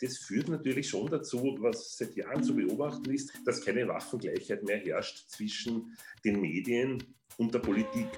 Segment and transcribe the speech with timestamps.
[0.00, 4.78] das führt natürlich schon dazu, was seit Jahren zu beobachten ist, dass keine Waffengleichheit mehr
[4.78, 7.02] herrscht zwischen den Medien
[7.36, 8.08] und der Politik.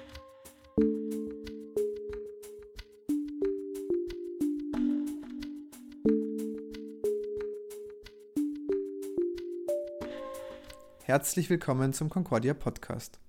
[11.03, 13.19] Herzlich willkommen zum Concordia Podcast.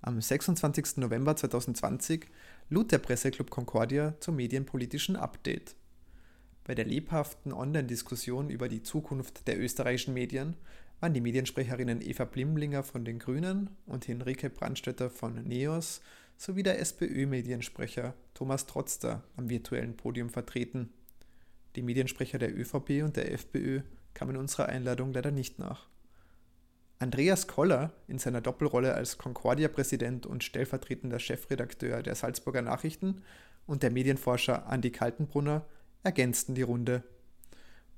[0.00, 0.96] Am 26.
[0.96, 2.26] November 2020
[2.70, 5.76] lud der Presseclub Concordia zum medienpolitischen Update.
[6.70, 10.54] Bei der lebhaften Online-Diskussion über die Zukunft der österreichischen Medien
[11.00, 16.00] waren die Mediensprecherinnen Eva Blimlinger von den Grünen und Henrike Brandstätter von NEOS
[16.36, 20.90] sowie der SPÖ-Mediensprecher Thomas Trotzter am virtuellen Podium vertreten.
[21.74, 23.80] Die Mediensprecher der ÖVP und der FPÖ
[24.14, 25.88] kamen unserer Einladung leider nicht nach.
[27.00, 33.22] Andreas Koller in seiner Doppelrolle als Concordia-Präsident und stellvertretender Chefredakteur der Salzburger Nachrichten
[33.66, 35.66] und der Medienforscher Andi Kaltenbrunner
[36.02, 37.02] ergänzten die Runde.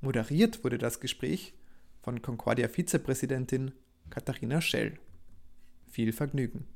[0.01, 1.55] Moderiert wurde das Gespräch
[2.03, 3.73] von Concordia-Vizepräsidentin
[4.11, 4.99] Katharina Schell.
[5.89, 6.67] Viel Vergnügen.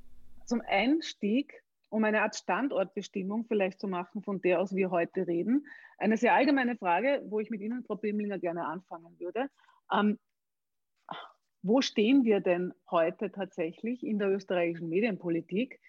[0.44, 5.66] Zum Einstieg, um eine Art Standortbestimmung vielleicht zu machen, von der aus wir heute reden,
[5.98, 9.48] eine sehr allgemeine Frage, wo ich mit Ihnen, Frau Bimlinger, gerne anfangen würde.
[9.92, 10.18] Ähm,
[11.62, 15.80] wo stehen wir denn heute tatsächlich in der österreichischen Medienpolitik?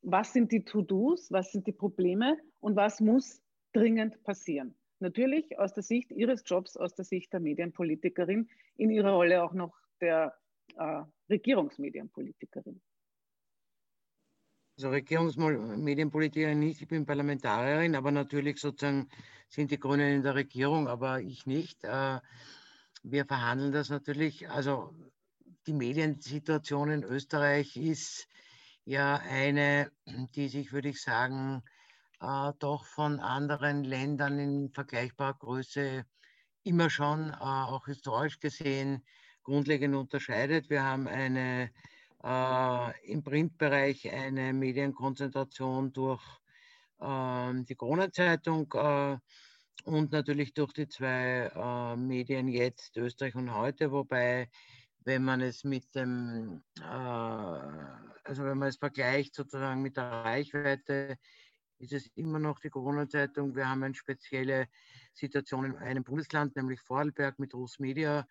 [0.00, 3.42] Was sind die To-Dos, was sind die Probleme und was muss
[3.76, 4.74] dringend passieren.
[5.00, 9.52] Natürlich aus der Sicht Ihres Jobs, aus der Sicht der Medienpolitikerin, in Ihrer Rolle auch
[9.52, 10.34] noch der
[10.76, 12.80] äh, Regierungsmedienpolitikerin.
[14.78, 19.08] Also Regierungsmedienpolitikerin nicht, ich bin Parlamentarierin, aber natürlich sozusagen
[19.48, 21.84] sind die Grünen in der Regierung, aber ich nicht.
[21.84, 22.20] Äh,
[23.02, 24.48] wir verhandeln das natürlich.
[24.48, 24.94] Also
[25.66, 28.28] die Mediensituation in Österreich ist
[28.84, 29.90] ja eine,
[30.34, 31.62] die sich, würde ich sagen,
[32.20, 36.04] äh, doch von anderen Ländern in vergleichbarer Größe
[36.62, 39.04] immer schon, äh, auch historisch gesehen,
[39.42, 40.70] grundlegend unterscheidet.
[40.70, 41.70] Wir haben eine
[42.24, 46.22] äh, im Printbereich eine Medienkonzentration durch
[47.00, 49.18] ähm, die Corona-Zeitung äh,
[49.84, 54.48] und natürlich durch die zwei äh, Medien jetzt, Österreich und heute, wobei
[55.04, 61.18] wenn man es mit dem, äh, also wenn man es vergleicht sozusagen mit der Reichweite,
[61.78, 63.54] ist es immer noch die Corona-Zeitung.
[63.54, 64.68] Wir haben eine spezielle
[65.12, 68.26] Situation in einem Bundesland, nämlich Vorarlberg mit Russ Media,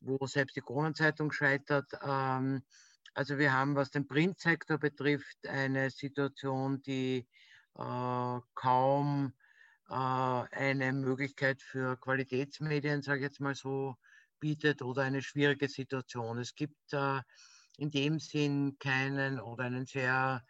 [0.00, 1.92] wo selbst die Corona-Zeitung scheitert.
[2.02, 2.62] Ähm,
[3.14, 7.26] also wir haben, was den Printsektor betrifft, eine Situation, die
[7.76, 9.32] äh, kaum
[9.88, 13.96] äh, eine Möglichkeit für Qualitätsmedien, sage ich jetzt mal so,
[14.38, 16.38] bietet oder eine schwierige Situation.
[16.38, 17.20] Es gibt äh,
[17.76, 20.44] in dem Sinn keinen oder einen sehr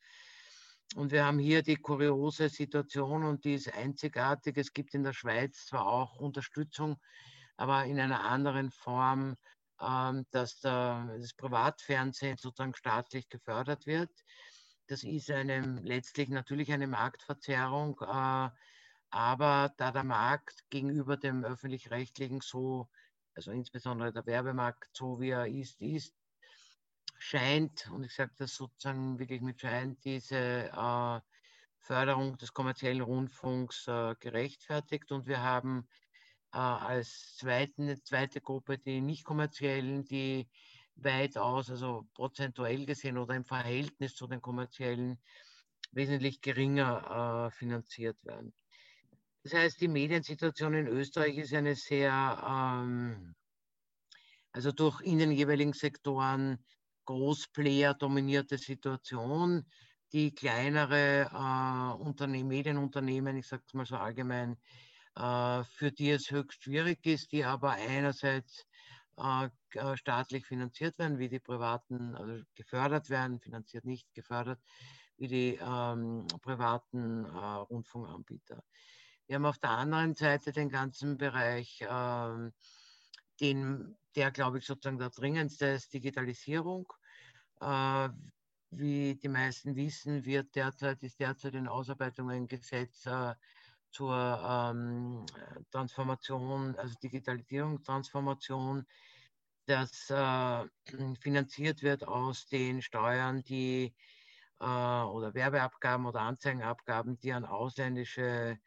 [0.95, 4.57] Und wir haben hier die kuriose Situation und die ist einzigartig.
[4.57, 6.99] Es gibt in der Schweiz zwar auch Unterstützung,
[7.57, 9.35] aber in einer anderen Form
[9.79, 14.11] dass das Privatfernsehen sozusagen staatlich gefördert wird.
[14.87, 18.49] Das ist eine, letztlich natürlich eine Marktverzerrung, äh,
[19.11, 22.89] aber da der Markt gegenüber dem öffentlich-rechtlichen so,
[23.35, 26.15] also insbesondere der Werbemarkt so wie er ist, ist,
[27.19, 31.19] scheint, und ich sage das sozusagen wirklich mit scheint, diese äh,
[31.77, 35.11] Förderung des kommerziellen Rundfunks äh, gerechtfertigt.
[35.11, 35.87] Und wir haben
[36.53, 40.47] äh, als zweiten, zweite Gruppe die nicht kommerziellen, die
[40.95, 45.19] weitaus, also prozentuell gesehen oder im Verhältnis zu den kommerziellen,
[45.91, 48.53] wesentlich geringer äh, finanziert werden.
[49.43, 52.11] Das heißt, die Mediensituation in Österreich ist eine sehr
[52.45, 53.35] ähm,
[54.51, 56.57] also durch in den jeweiligen Sektoren
[57.05, 59.65] Großplayer dominierte Situation,
[60.11, 64.57] die kleinere äh, Unternehmen, Medienunternehmen, ich sage es mal so allgemein,
[65.19, 68.65] für die es höchst schwierig ist, die aber einerseits
[69.17, 74.59] äh, äh, staatlich finanziert werden, wie die privaten, also gefördert werden, finanziert nicht gefördert,
[75.17, 78.63] wie die ähm, privaten äh, Rundfunkanbieter.
[79.27, 82.53] Wir haben auf der anderen Seite den ganzen Bereich, ähm,
[83.41, 86.91] den, der, glaube ich, sozusagen der dringendste ist, Digitalisierung.
[87.61, 88.09] Äh,
[88.71, 93.35] wie die meisten wissen, wird derzeit, ist derzeit in Ausarbeitung ein Gesetz äh,
[93.91, 95.25] zur ähm,
[95.71, 98.85] Transformation, also Digitalisierung, Transformation,
[99.65, 100.65] das äh,
[101.21, 103.93] finanziert wird aus den Steuern, die
[104.59, 108.57] äh, oder Werbeabgaben oder Anzeigenabgaben, die an ausländische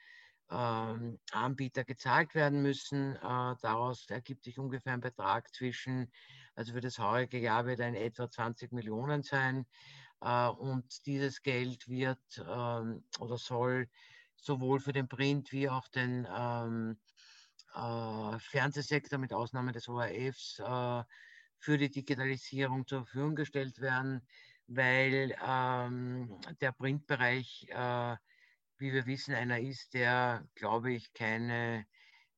[0.50, 3.16] ähm, Anbieter gezahlt werden müssen.
[3.16, 6.10] Äh, daraus ergibt sich ungefähr ein Betrag zwischen
[6.54, 9.66] also für das heurige Jahr wird ein etwa 20 Millionen sein.
[10.20, 13.88] Äh, und dieses Geld wird ähm, oder soll
[14.42, 16.98] sowohl für den Print wie auch den ähm,
[17.74, 21.04] äh, Fernsehsektor mit Ausnahme des ORFs äh,
[21.58, 24.26] für die Digitalisierung zur Verfügung gestellt werden,
[24.66, 28.16] weil ähm, der Printbereich, äh,
[28.78, 31.86] wie wir wissen, einer ist, der, glaube ich, keine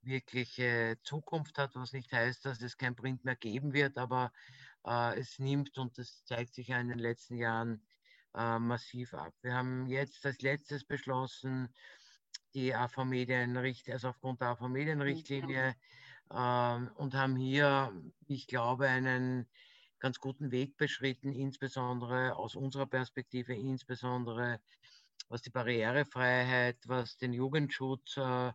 [0.03, 4.31] wirkliche Zukunft hat, was nicht heißt, dass es kein Print mehr geben wird, aber
[4.85, 7.83] äh, es nimmt und das zeigt sich ja in den letzten Jahren
[8.35, 9.33] äh, massiv ab.
[9.43, 11.69] Wir haben jetzt als letztes beschlossen,
[12.55, 15.75] die AV-Medienrichtlinie, also aufgrund der AV-Medienrichtlinie
[16.31, 17.93] äh, und haben hier,
[18.27, 19.49] ich glaube, einen
[19.99, 24.61] ganz guten Weg beschritten, insbesondere aus unserer Perspektive, insbesondere
[25.29, 28.53] was die Barrierefreiheit, was den Jugendschutz äh,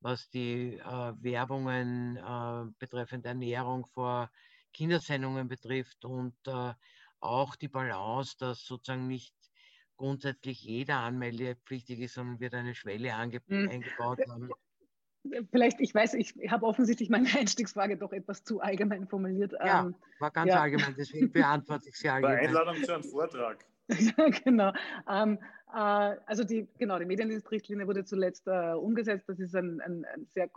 [0.00, 4.30] was die äh, Werbungen äh, betreffend Ernährung vor
[4.72, 6.72] Kindersendungen betrifft und äh,
[7.20, 9.34] auch die Balance, dass sozusagen nicht
[9.96, 13.68] grundsätzlich jeder anmeldepflichtig ist, sondern wird eine Schwelle hm.
[13.68, 14.50] eingebaut haben.
[15.50, 19.52] Vielleicht, ich weiß, ich habe offensichtlich meine Einstiegsfrage doch etwas zu allgemein formuliert.
[19.52, 20.62] Ja, ähm, war ganz ja.
[20.62, 22.38] allgemein, deswegen beantworte ich sie allgemein.
[22.38, 23.64] Bei Einladung zu einem Vortrag.
[23.88, 24.72] ja, genau.
[25.08, 25.38] Ähm,
[25.74, 29.28] äh, also die, genau, die Mediendienstrichtlinie wurde zuletzt äh, umgesetzt.
[29.28, 30.48] Das ist ein, ein, ein sehr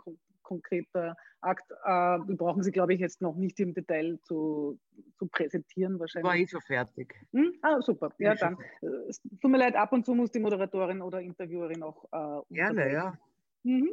[0.44, 1.68] konkreter Akt.
[1.84, 4.78] Äh, die brauchen Sie, glaube ich, jetzt noch nicht im Detail zu,
[5.18, 6.30] zu präsentieren wahrscheinlich.
[6.30, 7.14] War eh schon fertig.
[7.32, 7.52] Hm?
[7.62, 8.12] Ah, super.
[8.18, 8.56] Ja, dann.
[8.80, 12.54] Äh, es tut mir leid, ab und zu muss die Moderatorin oder Interviewerin auch äh,
[12.54, 13.18] Gerne, ja.
[13.64, 13.90] Mhm.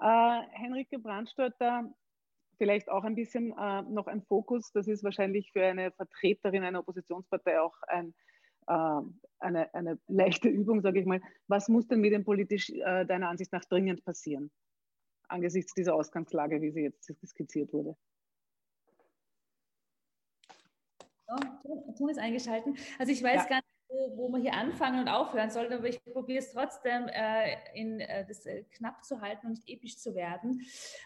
[0.00, 1.92] Äh, Henrike Brandstötter,
[2.58, 4.70] vielleicht auch ein bisschen äh, noch ein Fokus.
[4.72, 8.14] Das ist wahrscheinlich für eine Vertreterin einer Oppositionspartei auch ein
[8.66, 9.00] äh,
[9.40, 11.20] eine, eine leichte Übung, sage ich mal.
[11.48, 14.50] Was muss denn medienpolitisch äh, deiner Ansicht nach dringend passieren,
[15.34, 17.96] angesichts dieser Ausgangslage, wie sie jetzt skizziert wurde?
[21.26, 22.76] So, Ton ist eingeschalten.
[22.98, 23.48] Also ich weiß ja.
[23.48, 27.06] gar nicht, wo, wo man hier anfangen und aufhören soll, aber ich probiere es trotzdem
[27.08, 30.60] äh, in, äh, das äh, knapp zu halten und nicht episch zu werden.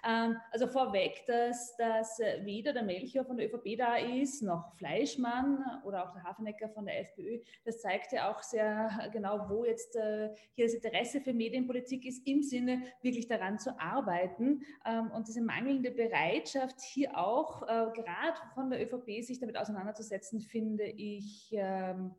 [0.06, 4.74] Ähm, also vorweg, dass, dass äh, weder der Melchior von der ÖVP da ist, noch
[4.76, 7.40] Fleischmann oder auch der Hafenecker von der FPÖ.
[7.64, 12.26] Das zeigt ja auch sehr genau, wo jetzt äh, hier das Interesse für Medienpolitik ist,
[12.26, 14.62] im Sinne wirklich daran zu arbeiten.
[14.86, 20.84] Ähm, und diese mangelnde Bereitschaft, hier auch gerade von der ÖVP sich damit auseinanderzusetzen, finde
[20.84, 22.14] ich ähm,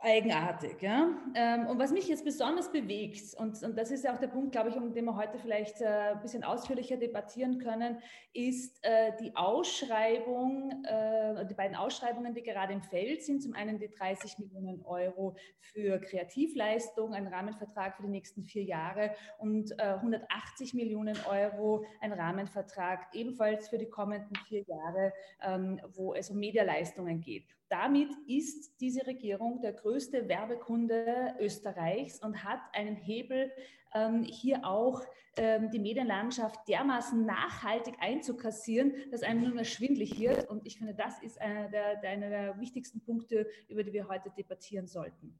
[0.00, 0.82] eigenartig.
[0.82, 1.08] Ja?
[1.34, 4.52] Ähm, und was mich jetzt besonders bewegt, und, und das ist ja auch der Punkt,
[4.52, 7.98] glaube ich, um den wir heute vielleicht äh, ein bisschen ausführlicher debattieren können,
[8.32, 13.42] ist äh, die Ausschreibung, äh, die beiden Ausschreibungen, die gerade im Feld sind.
[13.42, 19.14] Zum einen die 30 Millionen Euro für Kreativleistung, ein Rahmenvertrag für die nächsten vier Jahre
[19.38, 25.12] und 180 Millionen Euro, ein Rahmenvertrag ebenfalls für die kommenden vier Jahre,
[25.42, 27.56] ähm, wo es um Medialeistungen geht.
[27.68, 33.50] Damit ist diese Regierung der größte Werbekunde Österreichs und hat einen Hebel,
[33.94, 35.02] ähm, hier auch
[35.36, 40.48] ähm, die Medienlandschaft dermaßen nachhaltig einzukassieren, dass einem nur mehr schwindlig wird.
[40.48, 44.08] Und ich finde, das ist einer der, der, einer der wichtigsten Punkte, über die wir
[44.08, 45.38] heute debattieren sollten.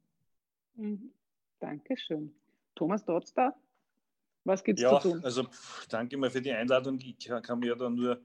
[0.75, 1.11] Mhm.
[1.59, 2.33] Dankeschön.
[2.75, 3.55] Thomas Dotzda,
[4.43, 5.23] was gibt es ja, zu tun?
[5.23, 5.47] Also
[5.89, 6.99] danke mal für die Einladung.
[6.99, 8.21] Ich kann mir da nur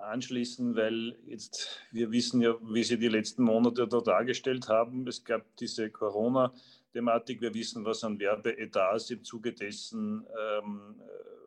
[0.00, 5.06] anschließen, weil jetzt wir wissen ja, wie Sie die letzten Monate da dargestellt haben.
[5.06, 7.40] Es gab diese Corona-Thematik.
[7.40, 11.00] Wir wissen, was an Werbeetats im Zuge dessen ähm,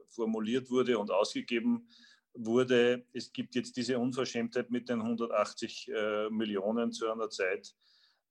[0.10, 1.88] formuliert wurde und ausgegeben
[2.34, 3.06] wurde.
[3.14, 7.74] Es gibt jetzt diese Unverschämtheit mit den 180 äh, Millionen zu einer Zeit,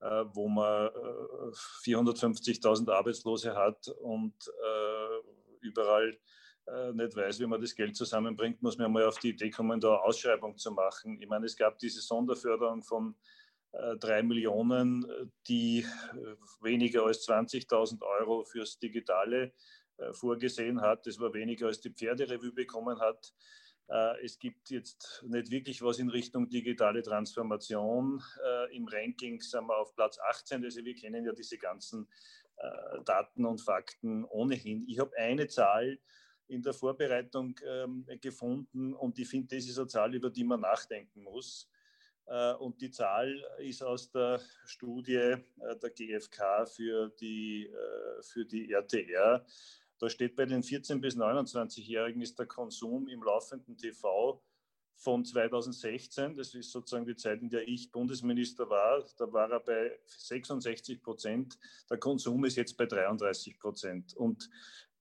[0.00, 1.50] äh, wo man äh,
[1.84, 6.18] 450.000 Arbeitslose hat und äh, überall
[6.92, 9.96] nicht weiß, wie man das Geld zusammenbringt, muss man mal auf die Idee kommen, da
[9.96, 11.20] Ausschreibung zu machen.
[11.20, 13.14] Ich meine, es gab diese Sonderförderung von
[13.72, 15.06] äh, drei Millionen,
[15.46, 15.84] die
[16.60, 19.52] weniger als 20.000 Euro fürs Digitale
[20.12, 21.06] vorgesehen hat.
[21.06, 23.34] Das war weniger als die Pferderevue bekommen hat.
[24.22, 28.22] Es gibt jetzt nicht wirklich was in Richtung digitale Transformation.
[28.70, 30.62] Im Ranking sind wir auf Platz 18.
[30.62, 32.06] Also wir kennen ja diese ganzen
[33.06, 34.84] Daten und Fakten ohnehin.
[34.86, 35.98] Ich habe eine Zahl,
[36.48, 40.60] in der Vorbereitung ähm, gefunden und ich finde, das ist eine Zahl, über die man
[40.60, 41.68] nachdenken muss.
[42.26, 45.38] Äh, und die Zahl ist aus der Studie äh,
[45.82, 49.44] der GfK für die, äh, für die RTR.
[49.98, 54.42] Da steht bei den 14- bis 29-Jährigen ist der Konsum im laufenden TV
[54.98, 59.60] von 2016, das ist sozusagen die Zeit, in der ich Bundesminister war, da war er
[59.60, 61.56] bei 66 Prozent.
[61.88, 64.16] Der Konsum ist jetzt bei 33 Prozent.
[64.16, 64.50] Und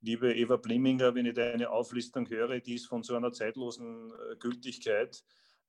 [0.08, 4.38] liebe Eva Blimminger, wenn ich deine Auflistung höre, die ist von so einer zeitlosen äh,
[4.38, 5.22] Gültigkeit.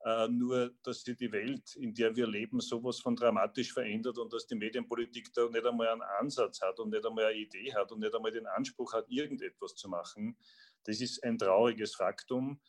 [0.05, 4.33] Äh, nur, dass sich die Welt, in der wir leben, sowas von dramatisch verändert und
[4.33, 7.91] dass die Medienpolitik da nicht einmal einen Ansatz hat und nicht einmal eine Idee hat
[7.91, 10.37] und nicht einmal den Anspruch hat, irgendetwas zu machen,
[10.85, 12.61] das ist ein trauriges Faktum.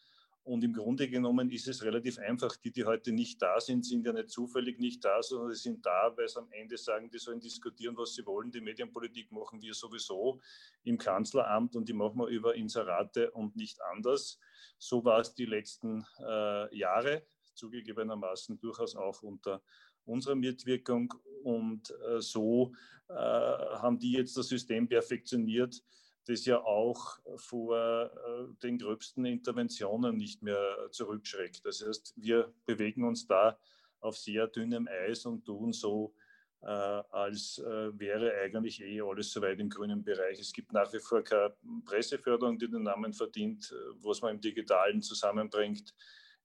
[0.43, 2.55] Und im Grunde genommen ist es relativ einfach.
[2.57, 5.85] Die, die heute nicht da sind, sind ja nicht zufällig nicht da, sondern sie sind
[5.85, 8.49] da, weil sie am Ende sagen, die sollen diskutieren, was sie wollen.
[8.51, 10.39] Die Medienpolitik machen wir sowieso
[10.83, 14.39] im Kanzleramt und die machen wir über Inserate und nicht anders.
[14.77, 19.61] So war es die letzten äh, Jahre, zugegebenermaßen durchaus auch unter
[20.05, 21.13] unserer Mitwirkung.
[21.43, 22.73] Und äh, so
[23.07, 25.81] äh, haben die jetzt das System perfektioniert
[26.29, 31.65] das ja auch vor äh, den gröbsten Interventionen nicht mehr zurückschreckt.
[31.65, 33.57] Das heißt, wir bewegen uns da
[33.99, 36.13] auf sehr dünnem Eis und tun so,
[36.61, 40.39] äh, als äh, wäre eigentlich eh alles soweit im grünen Bereich.
[40.39, 41.55] Es gibt nach wie vor keine
[41.85, 43.73] Presseförderung, die den Namen verdient.
[44.01, 45.95] Was man im Digitalen zusammenbringt,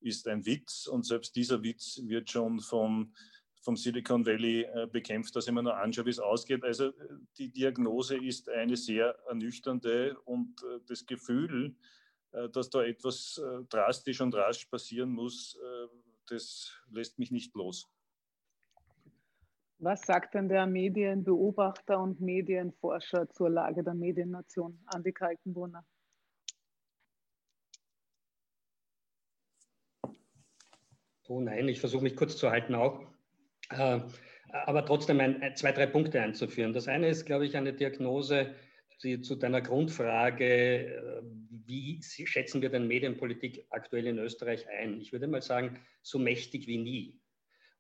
[0.01, 3.13] ist ein Witz und selbst dieser Witz wird schon von
[3.65, 6.63] vom Silicon Valley äh, bekämpft, dass ich mir nur anschaue, wie es ausgeht.
[6.63, 6.93] Also äh,
[7.39, 11.75] die Diagnose ist eine sehr ernüchternde und äh, das Gefühl,
[12.53, 15.57] dass da etwas drastisch und rasch passieren muss,
[16.27, 17.89] das lässt mich nicht los.
[19.79, 25.87] Was sagt denn der Medienbeobachter und Medienforscher zur Lage der Mediennation, Andi Kaltenbrunner?
[31.29, 33.14] Oh nein, ich versuche mich kurz zu halten auch.
[33.71, 34.01] Äh,
[34.49, 36.73] aber trotzdem ein, zwei, drei Punkte einzuführen.
[36.73, 38.55] Das eine ist, glaube ich, eine Diagnose
[39.03, 41.23] die, zu deiner Grundfrage, äh,
[41.67, 45.01] wie schätzen wir denn Medienpolitik aktuell in Österreich ein?
[45.01, 47.21] Ich würde mal sagen, so mächtig wie nie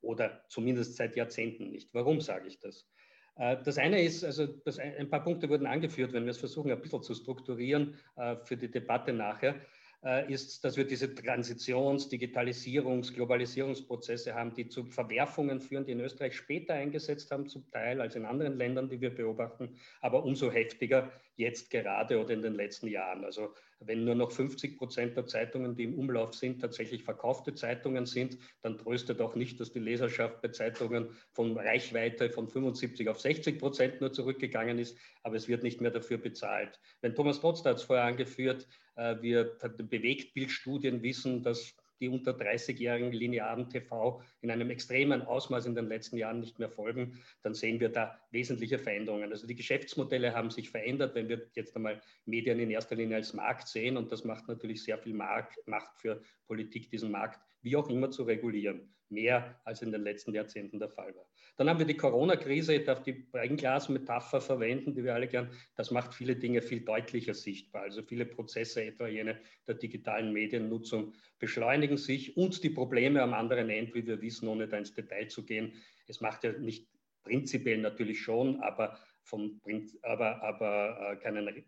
[0.01, 1.89] oder zumindest seit Jahrzehnten nicht.
[1.95, 2.89] Warum sage ich das?
[3.37, 6.73] Äh, das eine ist, also das, ein paar Punkte wurden angeführt, wenn wir es versuchen,
[6.73, 7.97] ein bisschen zu strukturieren
[8.45, 9.61] für die Debatte nachher.
[10.05, 16.01] Äh, ist, dass wir diese Transitions-, Digitalisierungs-, Globalisierungsprozesse haben, die zu Verwerfungen führen, die in
[16.01, 20.53] Österreich später eingesetzt haben, zum Teil als in anderen Ländern, die wir beobachten, aber umso
[20.53, 23.25] heftiger jetzt gerade oder in den letzten Jahren.
[23.25, 28.05] Also wenn nur noch 50 Prozent der Zeitungen, die im Umlauf sind, tatsächlich verkaufte Zeitungen
[28.05, 33.21] sind, dann tröstet auch nicht, dass die Leserschaft bei Zeitungen von Reichweite von 75 auf
[33.21, 36.79] 60 Prozent nur zurückgegangen ist, aber es wird nicht mehr dafür bezahlt.
[37.01, 43.69] Wenn Thomas Trotz hat es vorher angeführt, wir Bewegtbildstudien wissen, dass die unter 30-jährigen linearen
[43.69, 47.89] TV in einem extremen Ausmaß in den letzten Jahren nicht mehr folgen, dann sehen wir
[47.89, 49.33] da wesentliche Veränderungen.
[49.33, 53.33] Also die Geschäftsmodelle haben sich verändert, wenn wir jetzt einmal Medien in erster Linie als
[53.33, 57.89] Markt sehen und das macht natürlich sehr viel Macht für Politik, diesen Markt wie auch
[57.89, 61.27] immer zu regulieren, mehr als in den letzten Jahrzehnten der Fall war.
[61.57, 65.91] Dann haben wir die Corona-Krise, ich darf die Breinglas-Metapher verwenden, die wir alle gern, das
[65.91, 67.83] macht viele Dinge viel deutlicher sichtbar.
[67.83, 73.71] Also viele Prozesse, etwa jene der digitalen Mediennutzung, beschleunigen sich und die Probleme am anderen
[73.71, 75.73] Ende, wie wir wissen, ohne da ins Detail zu gehen.
[76.07, 76.89] Es macht ja nicht
[77.25, 79.61] prinzipiell natürlich schon, aber vom,
[80.03, 81.63] aber, aber äh, keinen äh,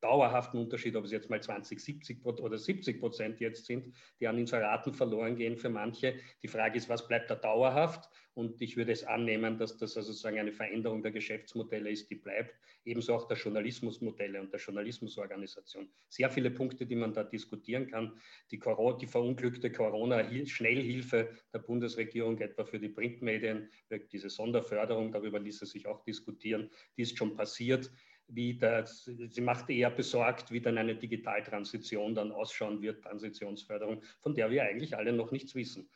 [0.00, 4.38] dauerhaften Unterschied, ob es jetzt mal 20, 70 oder 70 Prozent jetzt sind, die an
[4.38, 6.14] Inseraten verloren gehen für manche.
[6.42, 8.08] Die Frage ist, was bleibt da dauerhaft?
[8.40, 12.14] Und ich würde es annehmen, dass das also sozusagen eine Veränderung der Geschäftsmodelle ist, die
[12.14, 12.58] bleibt.
[12.86, 15.90] Ebenso auch der Journalismusmodelle und der Journalismusorganisation.
[16.08, 18.18] Sehr viele Punkte, die man da diskutieren kann.
[18.50, 23.68] Die, Corona, die verunglückte Corona-Schnellhilfe der Bundesregierung etwa für die Printmedien,
[24.10, 27.90] diese Sonderförderung, darüber ließe sich auch diskutieren, die ist schon passiert
[28.32, 34.36] wie das, sie macht eher besorgt, wie dann eine Digitaltransition dann ausschauen wird, Transitionsförderung, von
[34.36, 35.90] der wir eigentlich alle noch nichts wissen.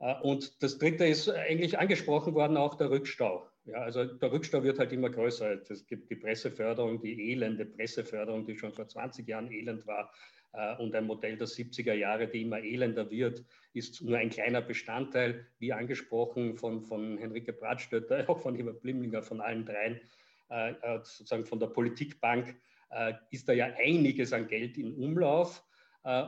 [0.00, 3.48] Äh, und das Dritte ist eigentlich angesprochen worden, auch der Rückstau.
[3.64, 5.60] Ja, also der Rückstau wird halt immer größer.
[5.68, 10.12] Es gibt die Presseförderung, die elende Presseförderung, die schon vor 20 Jahren elend war.
[10.52, 14.62] Äh, und ein Modell der 70er Jahre, die immer elender wird, ist nur ein kleiner
[14.62, 20.00] Bestandteil, wie angesprochen von, von Henrike Bratstötter, auch von Eva Blimlinger, von allen dreien,
[20.48, 22.56] äh, sozusagen von der Politikbank,
[23.28, 25.62] ist da ja einiges an Geld in Umlauf.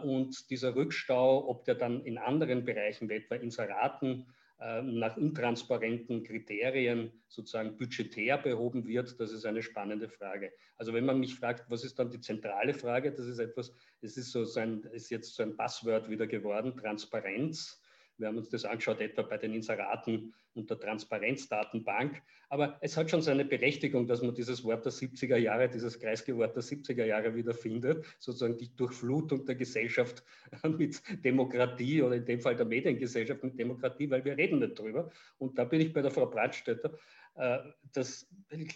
[0.03, 4.27] Und dieser Rückstau, ob der dann in anderen Bereichen, wie etwa Inseraten,
[4.63, 10.53] ähm, nach untransparenten Kriterien sozusagen budgetär behoben wird, das ist eine spannende Frage.
[10.77, 13.73] Also wenn man mich fragt, was ist dann die zentrale Frage, das ist etwas,
[14.03, 17.80] es ist so ein, ist jetzt so ein Passwort wieder geworden, Transparenz.
[18.21, 22.23] Wir haben uns das angeschaut, etwa bei den Inseraten und der Transparenzdatenbank.
[22.51, 26.55] Aber es hat schon seine Berechtigung, dass man dieses Wort der 70er Jahre, dieses Kreisgewort
[26.55, 30.23] der 70er Jahre wiederfindet, sozusagen die Durchflutung der Gesellschaft
[30.79, 35.11] mit Demokratie oder in dem Fall der Mediengesellschaft mit Demokratie, weil wir reden nicht drüber.
[35.39, 36.93] Und da bin ich bei der Frau Brandstätter.
[37.37, 37.59] Äh,
[37.93, 38.29] dass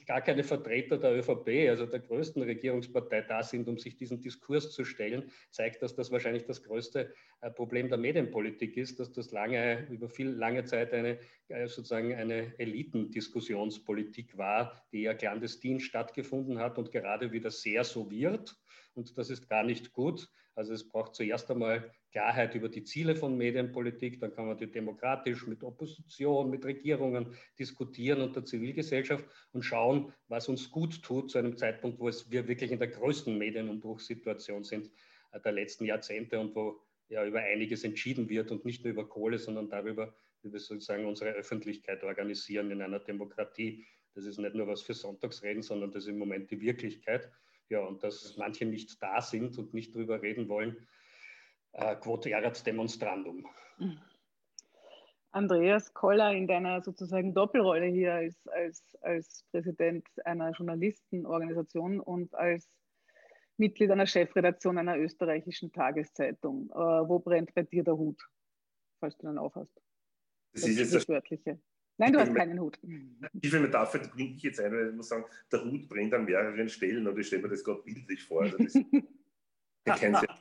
[0.06, 4.73] gar keine Vertreter der ÖVP, also der größten Regierungspartei, da sind, um sich diesen Diskurs
[4.73, 9.32] zu stellen, zeigt, dass das wahrscheinlich das größte äh, Problem der Medienpolitik ist, dass das
[9.32, 11.18] lange, über viel lange Zeit eine
[11.49, 18.11] äh, sozusagen eine Elitendiskussionspolitik war, die ja clandestin stattgefunden hat und gerade wieder sehr so
[18.11, 18.56] wird.
[18.94, 20.28] Und das ist gar nicht gut.
[20.56, 24.70] Also es braucht zuerst einmal Klarheit über die Ziele von Medienpolitik, dann kann man die
[24.70, 31.30] demokratisch mit Opposition, mit Regierungen diskutieren und der Zivilgesellschaft und schauen, was uns gut tut
[31.30, 34.92] zu einem Zeitpunkt, wo es wir wirklich in der größten Medienumbruchssituation sind
[35.32, 39.08] äh, der letzten Jahrzehnte und wo ja über einiges entschieden wird und nicht nur über
[39.08, 43.84] Kohle, sondern darüber, wie wir sozusagen unsere Öffentlichkeit organisieren in einer Demokratie.
[44.14, 47.28] Das ist nicht nur was für Sonntagsreden, sondern das ist im Moment die Wirklichkeit.
[47.71, 50.87] Ja, und dass manche nicht da sind und nicht drüber reden wollen,
[51.73, 53.47] äh, quod erat demonstrandum.
[55.33, 62.71] Andreas Koller, in deiner sozusagen Doppelrolle hier als, als, als Präsident einer Journalistenorganisation und als
[63.56, 66.71] Mitglied einer Chefredaktion einer österreichischen Tageszeitung.
[66.71, 68.23] Äh, wo brennt bei dir der Hut,
[69.00, 69.75] falls du dann aufhast?
[70.52, 71.59] Das, das ist jetzt das Wörtliche.
[71.96, 72.78] Nein, du hast keinen Hut.
[73.40, 76.68] Tiefe Metapher bringe ich jetzt ein, weil ich muss sagen, der Hut brennt an mehreren
[76.68, 78.42] Stellen und ich stelle mir das gerade bildlich vor.
[78.42, 78.74] Also das,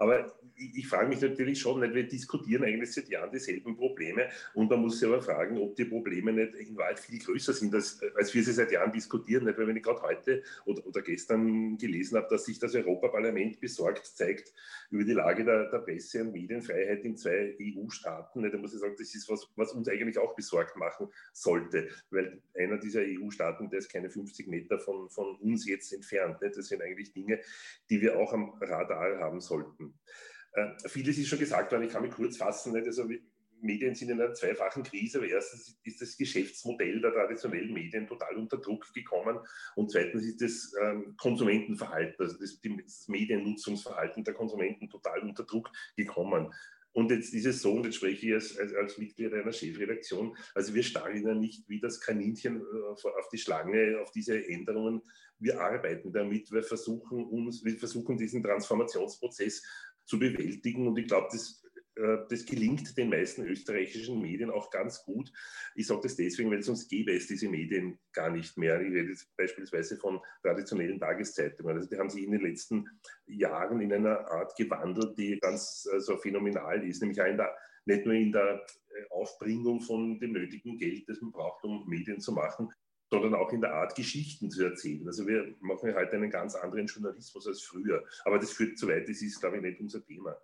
[0.00, 4.28] Aber ich, ich frage mich natürlich schon, nicht, wir diskutieren eigentlich seit Jahren dieselben Probleme
[4.54, 7.74] und man muss sich aber fragen, ob die Probleme nicht in Wahrheit viel größer sind,
[7.74, 9.44] als, als wir sie seit Jahren diskutieren.
[9.44, 9.58] Nicht?
[9.58, 14.06] Weil wenn ich gerade heute oder, oder gestern gelesen habe, dass sich das Europaparlament besorgt
[14.06, 14.54] zeigt
[14.90, 18.94] über die Lage der, der Presse- und Medienfreiheit in zwei EU-Staaten, da muss ich sagen,
[18.98, 23.80] das ist was, was uns eigentlich auch besorgt machen sollte, weil einer dieser EU-Staaten, der
[23.80, 26.40] ist keine 50 Meter von, von uns jetzt entfernt.
[26.40, 26.56] Nicht?
[26.56, 27.38] Das sind eigentlich Dinge,
[27.90, 29.89] die wir auch am Radar haben sollten.
[30.52, 32.72] Äh, vieles ist schon gesagt worden, ich kann mich kurz fassen.
[32.72, 32.86] Nicht?
[32.86, 33.08] Also,
[33.62, 35.18] Medien sind in einer zweifachen Krise.
[35.18, 39.38] Aber erstens ist das Geschäftsmodell der traditionellen Medien total unter Druck gekommen
[39.76, 45.70] und zweitens ist das ähm, Konsumentenverhalten, also das, das Mediennutzungsverhalten der Konsumenten total unter Druck
[45.96, 46.52] gekommen.
[46.92, 50.36] Und jetzt ist es so, und jetzt spreche ich als, als, als Mitglied einer Chefredaktion,
[50.54, 55.02] also wir starren ja nicht wie das Kaninchen äh, auf die Schlange, auf diese Änderungen.
[55.38, 59.62] Wir arbeiten damit, wir versuchen uns, wir versuchen diesen Transformationsprozess
[60.04, 60.88] zu bewältigen.
[60.88, 61.59] Und ich glaube, das,
[62.28, 65.30] das gelingt den meisten österreichischen Medien auch ganz gut.
[65.74, 68.80] Ich sage das deswegen, weil sonst gäbe es diese Medien gar nicht mehr.
[68.80, 71.76] Ich rede jetzt beispielsweise von traditionellen Tageszeitungen.
[71.76, 72.88] Also die haben sich in den letzten
[73.26, 78.04] Jahren in einer Art gewandelt, die ganz also phänomenal ist, nämlich auch in der, nicht
[78.04, 82.32] nur in der äh, Aufbringung von dem nötigen Geld, das man braucht, um Medien zu
[82.32, 82.68] machen,
[83.10, 85.06] sondern auch in der Art, Geschichten zu erzählen.
[85.06, 88.04] Also wir machen heute einen ganz anderen Journalismus als früher.
[88.24, 90.36] Aber das führt zu weit, das ist, glaube ich, nicht unser Thema.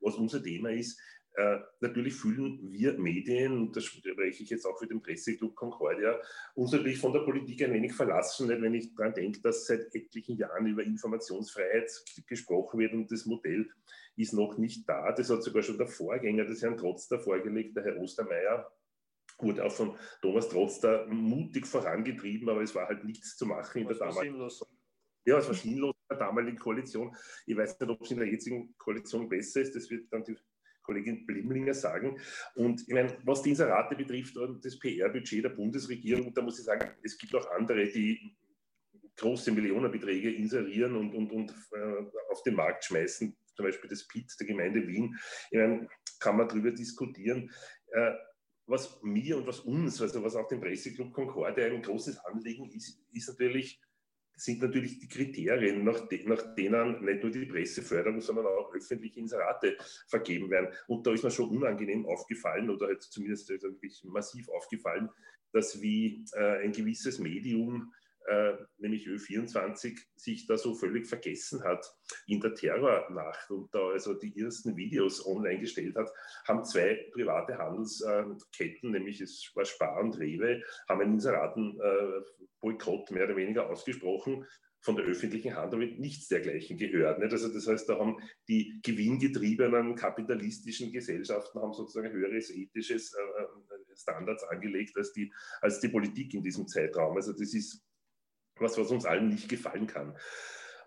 [0.00, 0.98] Was unser Thema ist,
[1.36, 6.20] äh, natürlich fühlen wir Medien, und das spreche ich jetzt auch für den Presseclub Concordia,
[6.54, 10.36] uns natürlich von der Politik ein wenig verlassen, wenn ich daran denke, dass seit etlichen
[10.36, 11.90] Jahren über Informationsfreiheit
[12.28, 13.68] gesprochen wird und das Modell
[14.16, 15.10] ist noch nicht da.
[15.10, 18.70] Das hat sogar schon der Vorgänger des Herrn Trotzter vorgelegt, der Herr Ostermeier,
[19.38, 23.82] wurde auch von Thomas Trotz da mutig vorangetrieben, aber es war halt nichts zu machen
[23.82, 24.50] in der damaligen.
[25.26, 27.14] Ja, es war sinnlos in der damaligen Koalition.
[27.46, 29.74] Ich weiß nicht, ob es in der jetzigen Koalition besser ist.
[29.74, 30.36] Das wird dann die
[30.82, 32.20] Kollegin Blimlinger sagen.
[32.54, 36.66] Und ich meine, was die Inserate betrifft und das PR-Budget der Bundesregierung, da muss ich
[36.66, 38.36] sagen, es gibt auch andere, die
[39.16, 44.34] große Millionenbeträge inserieren und, und, und äh, auf den Markt schmeißen, zum Beispiel das PIT
[44.38, 45.16] der Gemeinde Wien.
[45.50, 45.88] Ich meine,
[46.20, 47.50] kann man darüber diskutieren.
[47.92, 48.12] Äh,
[48.66, 53.00] was mir und was uns, also was auch dem Presseclub Concorde ein großes Anliegen ist,
[53.12, 53.80] ist natürlich
[54.36, 59.20] sind natürlich die Kriterien, nach, de, nach, denen nicht nur die Presseförderung, sondern auch öffentliche
[59.20, 59.76] Inserate
[60.08, 60.68] vergeben werden.
[60.88, 63.52] Und da ist mir schon unangenehm aufgefallen oder halt zumindest
[64.04, 65.08] massiv aufgefallen,
[65.52, 67.92] dass wie äh, ein gewisses Medium
[68.26, 71.86] äh, nämlich Ö24, sich da so völlig vergessen hat
[72.26, 76.10] in der Terrornacht und da also die ersten Videos online gestellt hat,
[76.46, 83.36] haben zwei private Handelsketten, nämlich es war Spar und Rewe, haben einen Inseratenboykott mehr oder
[83.36, 84.46] weniger ausgesprochen.
[84.80, 87.18] Von der öffentlichen Hand ich nichts dergleichen gehört.
[87.18, 87.32] Nicht?
[87.32, 94.44] Also das heißt, da haben die gewinngetriebenen kapitalistischen Gesellschaften haben sozusagen höheres ethisches äh, Standards
[94.44, 95.32] angelegt als die,
[95.62, 97.16] als die Politik in diesem Zeitraum.
[97.16, 97.82] Also das ist
[98.58, 100.16] was, was uns allen nicht gefallen kann.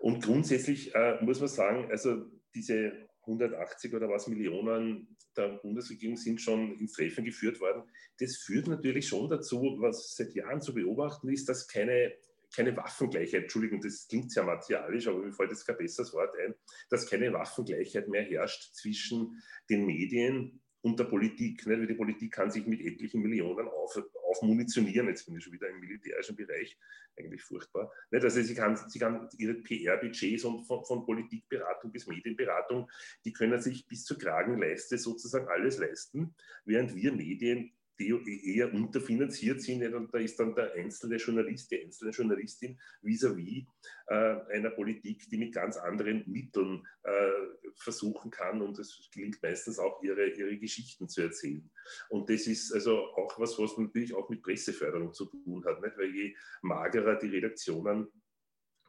[0.00, 6.40] Und grundsätzlich äh, muss man sagen, also diese 180 oder was Millionen der Bundesregierung sind
[6.40, 7.82] schon ins Treffen geführt worden.
[8.18, 12.14] Das führt natürlich schon dazu, was seit Jahren zu beobachten ist, dass keine,
[12.54, 16.54] keine Waffengleichheit, Entschuldigung, das klingt sehr martialisch, aber mir fällt jetzt kein besseres Wort ein,
[16.88, 21.66] dass keine Waffengleichheit mehr herrscht zwischen den Medien und der Politik.
[21.66, 21.90] Nicht?
[21.90, 25.08] Die Politik kann sich mit etlichen Millionen auf, aufmunitionieren.
[25.08, 26.78] Jetzt bin ich schon wieder im militärischen Bereich,
[27.16, 27.92] eigentlich furchtbar.
[28.10, 28.24] Nicht?
[28.24, 32.90] Also sie kann, sie kann ihre PR-Budgets von, von, Politikberatung bis Medienberatung,
[33.24, 39.60] die können sich bis zur Kragenleiste sozusagen alles leisten, während wir Medien die eher unterfinanziert
[39.60, 39.82] sind.
[39.94, 43.66] Und da ist dann der einzelne Journalist, die einzelne Journalistin vis-à-vis -vis,
[44.06, 47.30] äh, einer Politik, die mit ganz anderen Mitteln äh,
[47.76, 48.62] versuchen kann.
[48.62, 51.68] Und es gelingt meistens auch, ihre, ihre Geschichten zu erzählen.
[52.08, 55.80] Und das ist also auch was, was natürlich auch mit Presseförderung zu tun hat.
[55.82, 55.98] Nicht?
[55.98, 58.08] Weil je magerer die Redaktionen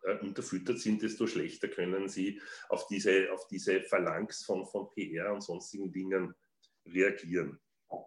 [0.03, 5.33] äh, unterfüttert sind, desto schlechter können sie auf diese, auf diese Phalanx von, von PR
[5.33, 6.33] und sonstigen Dingen
[6.85, 7.59] reagieren.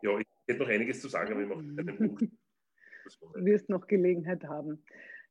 [0.02, 2.22] Ja, ich hätte noch einiges zu sagen, aber ich mache einen Punkt.
[3.34, 4.84] Du wirst noch Gelegenheit haben.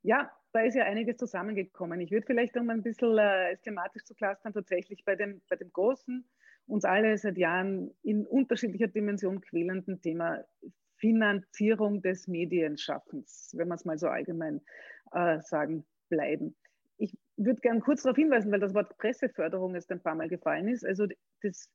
[0.03, 2.01] Ja, da ist ja einiges zusammengekommen.
[2.01, 5.71] Ich würde vielleicht um ein bisschen äh, thematisch zu clustern, tatsächlich bei dem, bei dem
[5.71, 6.27] großen,
[6.67, 10.43] uns alle seit Jahren in unterschiedlicher Dimension quälenden Thema
[10.97, 14.61] Finanzierung des Medienschaffens, wenn man es mal so allgemein
[15.13, 16.55] äh, sagen, bleiben.
[16.97, 20.67] Ich würde gerne kurz darauf hinweisen, weil das Wort Presseförderung jetzt ein paar Mal gefallen
[20.67, 20.85] ist.
[20.85, 21.07] Also
[21.41, 21.69] das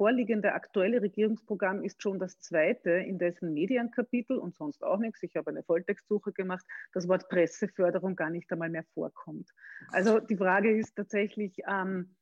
[0.00, 5.36] vorliegende aktuelle Regierungsprogramm ist schon das zweite, in dessen Medienkapitel und sonst auch nichts, ich
[5.36, 9.50] habe eine Volltextsuche gemacht, das Wort Presseförderung gar nicht einmal mehr vorkommt.
[9.92, 12.16] Also die Frage ist tatsächlich, ähm,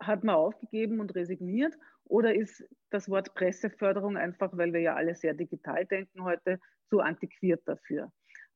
[0.00, 5.14] hat man aufgegeben und resigniert oder ist das Wort Presseförderung einfach, weil wir ja alle
[5.14, 8.10] sehr digital denken heute, zu antiquiert dafür?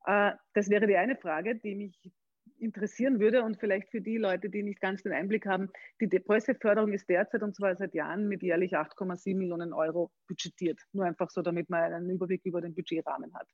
[0.06, 2.10] Äh, das wäre die eine Frage, die mich
[2.58, 6.92] interessieren würde und vielleicht für die Leute, die nicht ganz den Einblick haben, die Presseförderung
[6.92, 10.80] ist derzeit und zwar seit Jahren mit jährlich 8,7 Millionen Euro budgetiert.
[10.92, 13.48] Nur einfach so, damit man einen Überblick über den Budgetrahmen hat.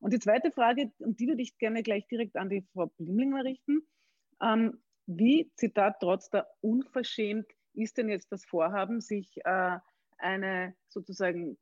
[0.00, 3.44] Und die zweite Frage, und die würde ich gerne gleich direkt an die Frau Blimlinger
[3.44, 3.86] richten.
[4.42, 9.78] Ähm, wie, Zitat, trotz der Unverschämt ist denn jetzt das Vorhaben, sich äh,
[10.18, 11.58] eine sozusagen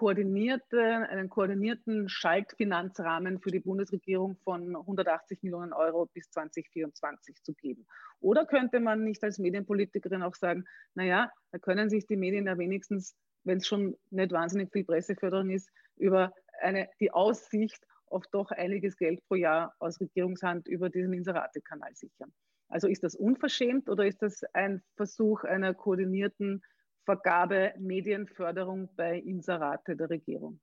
[0.00, 7.86] koordinierte, einen koordinierten Schaltfinanzrahmen für die Bundesregierung von 180 Millionen Euro bis 2024 zu geben.
[8.20, 12.56] Oder könnte man nicht als Medienpolitikerin auch sagen, naja, da können sich die Medien ja
[12.56, 18.50] wenigstens, wenn es schon nicht wahnsinnig viel Presseförderung ist, über eine, die Aussicht auf doch
[18.50, 22.32] einiges Geld pro Jahr aus Regierungshand über diesen Inseratekanal sichern.
[22.68, 26.62] Also ist das unverschämt oder ist das ein Versuch einer koordinierten
[27.04, 30.60] Vergabe Medienförderung bei Inserate der Regierung?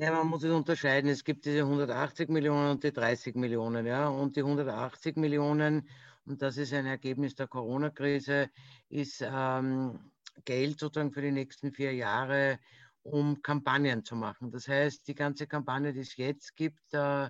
[0.00, 1.10] Ja, man muss es unterscheiden.
[1.10, 3.84] Es gibt diese 180 Millionen und die 30 Millionen.
[3.84, 4.08] Ja?
[4.08, 5.88] Und die 180 Millionen,
[6.24, 8.48] und das ist ein Ergebnis der Corona-Krise,
[8.90, 10.12] ist ähm,
[10.44, 12.60] Geld sozusagen für die nächsten vier Jahre,
[13.02, 14.52] um Kampagnen zu machen.
[14.52, 17.28] Das heißt, die ganze Kampagne, die es jetzt gibt äh, äh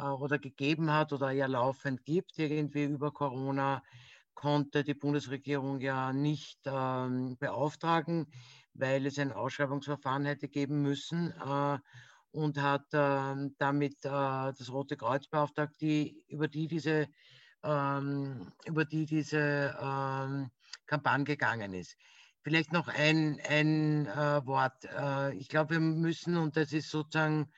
[0.00, 3.84] oder gegeben hat oder ja laufend gibt, irgendwie über Corona,
[4.34, 8.26] konnte die Bundesregierung ja nicht ähm, beauftragen,
[8.74, 11.78] weil es ein Ausschreibungsverfahren hätte geben müssen äh,
[12.32, 17.08] und hat äh, damit äh, das Rote Kreuz beauftragt, die, über die diese,
[17.62, 20.50] ähm, über die diese ähm,
[20.86, 21.96] Kampagne gegangen ist.
[22.42, 24.84] Vielleicht noch ein, ein äh, Wort.
[24.84, 27.50] Äh, ich glaube, wir müssen, und das ist sozusagen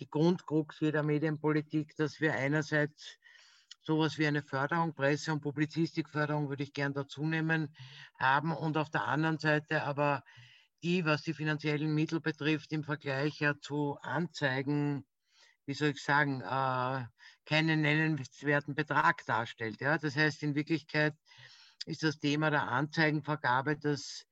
[0.00, 3.18] die Grundkrux jeder Medienpolitik, dass wir einerseits
[3.86, 7.74] sowas wie eine Förderung, Presse- und Publizistikförderung würde ich gern dazu nehmen,
[8.18, 10.24] haben und auf der anderen Seite aber
[10.82, 15.06] die, was die finanziellen Mittel betrifft, im Vergleich ja zu Anzeigen,
[15.66, 17.04] wie soll ich sagen, äh,
[17.44, 19.80] keinen nennenswerten Betrag darstellt.
[19.80, 19.98] Ja?
[19.98, 21.14] Das heißt, in Wirklichkeit
[21.86, 24.26] ist das Thema der Anzeigenvergabe das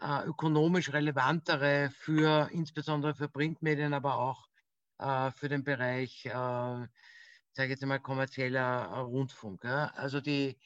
[0.00, 4.46] äh, ökonomisch relevantere für insbesondere für Printmedien, aber auch
[4.98, 6.86] äh, für den Bereich äh,
[7.52, 9.64] sage jetzt mal, kommerzieller Rundfunk.
[9.64, 9.86] Ja.
[9.94, 10.58] Also die,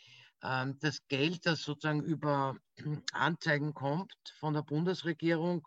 [0.42, 2.56] ähm, das Geld, das sozusagen über
[3.12, 5.66] Anzeigen kommt von der Bundesregierung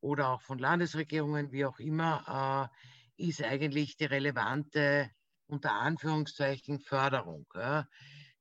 [0.00, 2.70] oder auch von Landesregierungen, wie auch immer,
[3.18, 5.10] äh, ist eigentlich die relevante,
[5.46, 7.46] unter Anführungszeichen, Förderung.
[7.54, 7.86] Ja.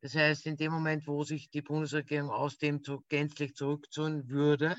[0.02, 4.76] Das heißt, in dem Moment, wo sich die Bundesregierung aus dem zu, gänzlich zurückziehen würde,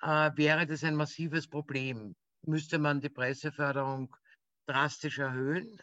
[0.00, 2.16] äh, wäre das ein massives Problem.
[2.46, 4.16] Müsste man die Presseförderung
[4.66, 5.78] drastisch erhöhen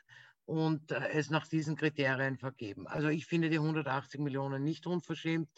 [0.45, 2.87] und äh, es nach diesen Kriterien vergeben.
[2.87, 5.49] Also ich finde die 180 Millionen nicht unverschämt.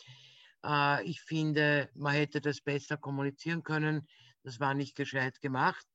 [0.66, 4.08] Äh, ich finde, man hätte das besser kommunizieren können.
[4.44, 5.86] Das war nicht gescheit gemacht.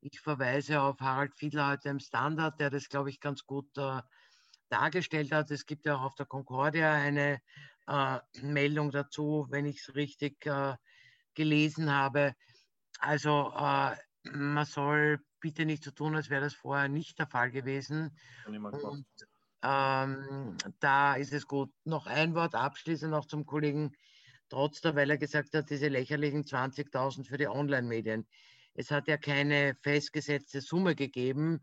[0.00, 4.00] Ich verweise auf Harald Fiedler heute im Standard, der das, glaube ich, ganz gut äh,
[4.68, 5.50] dargestellt hat.
[5.50, 7.40] Es gibt ja auch auf der Concordia eine
[8.42, 10.48] Meldung dazu, wenn ich es richtig
[11.34, 12.34] gelesen habe.
[13.00, 13.52] Also
[14.22, 18.16] man soll bitte nicht so tun, als wäre das vorher nicht der Fall gewesen.
[18.90, 19.06] Und
[19.62, 21.70] ähm, da ist es gut.
[21.84, 23.92] Noch ein Wort abschließend noch zum Kollegen
[24.48, 28.26] Trotzter, weil er gesagt hat, diese lächerlichen 20.000 für die Online-Medien.
[28.74, 31.60] Es hat ja keine festgesetzte Summe gegeben,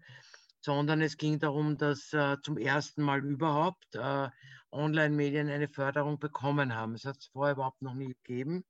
[0.62, 4.30] sondern es ging darum, dass äh, zum ersten Mal überhaupt äh,
[4.72, 6.96] Online-Medien eine Förderung bekommen haben.
[6.96, 8.66] Es hat es vorher überhaupt noch nie gegeben.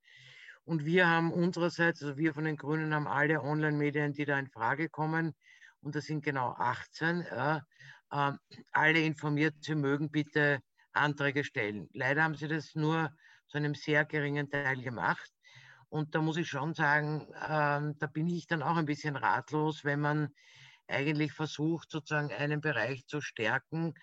[0.68, 4.50] Und wir haben unsererseits, also wir von den Grünen haben alle Online-Medien, die da in
[4.50, 5.34] Frage kommen,
[5.80, 7.60] und das sind genau 18, äh,
[8.10, 10.60] alle informiert, sie mögen bitte
[10.92, 11.88] Anträge stellen.
[11.94, 13.10] Leider haben sie das nur
[13.46, 15.30] zu einem sehr geringen Teil gemacht.
[15.88, 19.84] Und da muss ich schon sagen, äh, da bin ich dann auch ein bisschen ratlos,
[19.84, 20.28] wenn man
[20.86, 23.94] eigentlich versucht, sozusagen einen Bereich zu stärken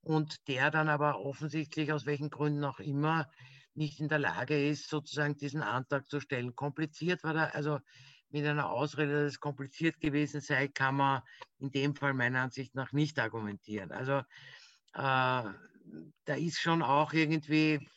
[0.00, 3.28] und der dann aber offensichtlich aus welchen Gründen auch immer
[3.76, 6.54] nicht in der Lage ist, sozusagen diesen Antrag zu stellen.
[6.54, 7.78] Kompliziert war da, also
[8.30, 11.22] mit einer Ausrede, dass es kompliziert gewesen sei, kann man
[11.58, 13.92] in dem Fall meiner Ansicht nach nicht argumentieren.
[13.92, 14.22] Also äh,
[14.92, 17.88] da ist schon auch irgendwie,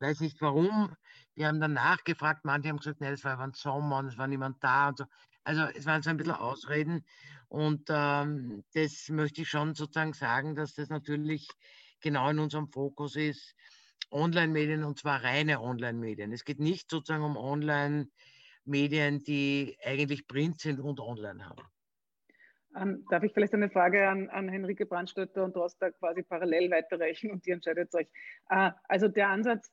[0.00, 0.94] weiß nicht warum,
[1.34, 4.18] wir haben dann nachgefragt, manche haben gesagt, nee, das war über den Sommer und es
[4.18, 5.04] war niemand da und so.
[5.44, 7.04] Also es waren so ein bisschen Ausreden
[7.48, 11.48] und ähm, das möchte ich schon sozusagen sagen, dass das natürlich
[12.00, 13.54] genau in unserem Fokus ist,
[14.10, 16.32] Online-Medien und zwar reine Online-Medien.
[16.32, 21.62] Es geht nicht sozusagen um Online-Medien, die eigentlich Print sind und online haben.
[22.76, 27.30] Ähm, darf ich vielleicht eine Frage an, an Henrike Brandstötter und Roster quasi parallel weiterreichen
[27.30, 28.06] und ihr entscheidet euch.
[28.50, 29.72] Äh, also der Ansatz,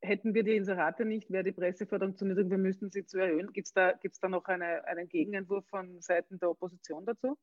[0.00, 3.52] hätten wir die Inserate nicht, wäre die Presseförderung zu niedrig, wir müssten sie zu erhöhen.
[3.52, 7.36] Gibt es da, gibt's da noch eine, einen Gegenentwurf von Seiten der Opposition dazu?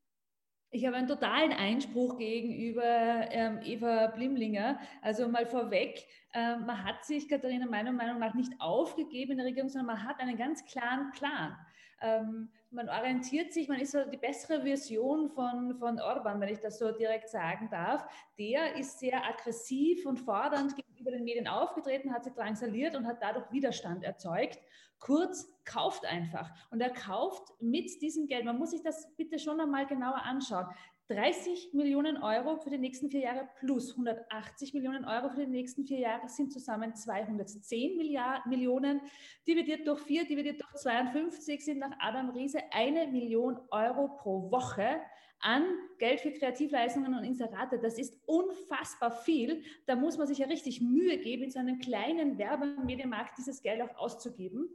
[0.76, 4.80] Ich habe einen totalen Einspruch gegenüber ähm, Eva Blimlinger.
[5.04, 9.46] Also mal vorweg, äh, man hat sich, Katharina, meiner Meinung nach nicht aufgegeben in der
[9.46, 11.56] Regierung, sondern man hat einen ganz klaren Plan.
[12.02, 16.80] Ähm, man orientiert sich, man ist die bessere Version von, von Orban, wenn ich das
[16.80, 18.04] so direkt sagen darf.
[18.40, 23.22] Der ist sehr aggressiv und fordernd gegenüber den Medien aufgetreten, hat sie drangsaliert und hat
[23.22, 24.58] dadurch Widerstand erzeugt.
[25.04, 26.50] Kurz, kauft einfach.
[26.72, 30.66] Und er kauft mit diesem Geld, man muss sich das bitte schon einmal genauer anschauen.
[31.10, 35.86] 30 Millionen Euro für die nächsten vier Jahre plus 180 Millionen Euro für die nächsten
[35.86, 39.02] vier Jahre sind zusammen 210 Milliarden, Millionen.
[39.46, 45.02] Dividiert durch vier, dividiert durch 52 sind nach Adam Riese eine Million Euro pro Woche
[45.44, 45.64] an
[46.00, 47.78] Geld für Kreativleistungen und Inserate.
[47.80, 49.64] Das ist unfassbar viel.
[49.86, 53.82] Da muss man sich ja richtig Mühe geben, in so einem kleinen Werbemedienmarkt dieses Geld
[53.82, 54.70] auch auszugeben.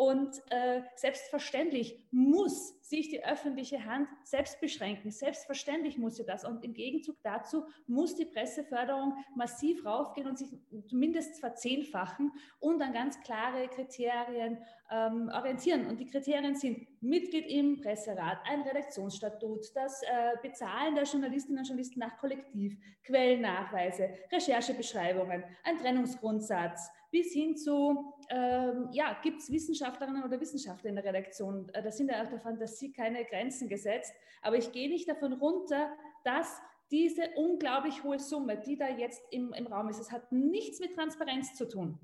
[0.00, 5.10] Und äh, selbstverständlich muss sich die öffentliche Hand selbst beschränken.
[5.10, 6.42] Selbstverständlich muss sie das.
[6.46, 10.48] Und im Gegenzug dazu muss die Presseförderung massiv raufgehen und sich
[10.88, 14.56] zumindest verzehnfachen und an ganz klare Kriterien
[14.90, 15.86] ähm, orientieren.
[15.86, 21.66] Und die Kriterien sind Mitglied im Presserat, ein Redaktionsstatut, das äh, Bezahlen der Journalistinnen und
[21.66, 30.22] Journalisten nach Kollektiv, Quellennachweise, Recherchebeschreibungen, ein Trennungsgrundsatz, bis hin zu, ähm, ja, gibt es Wissenschaftlerinnen
[30.22, 31.68] oder Wissenschaftler in der Redaktion?
[31.70, 34.14] Äh, da sind ja auch der Fantasie keine Grenzen gesetzt.
[34.40, 35.90] Aber ich gehe nicht davon runter,
[36.22, 36.60] dass
[36.92, 40.94] diese unglaublich hohe Summe, die da jetzt im, im Raum ist, es hat nichts mit
[40.94, 41.98] Transparenz zu tun.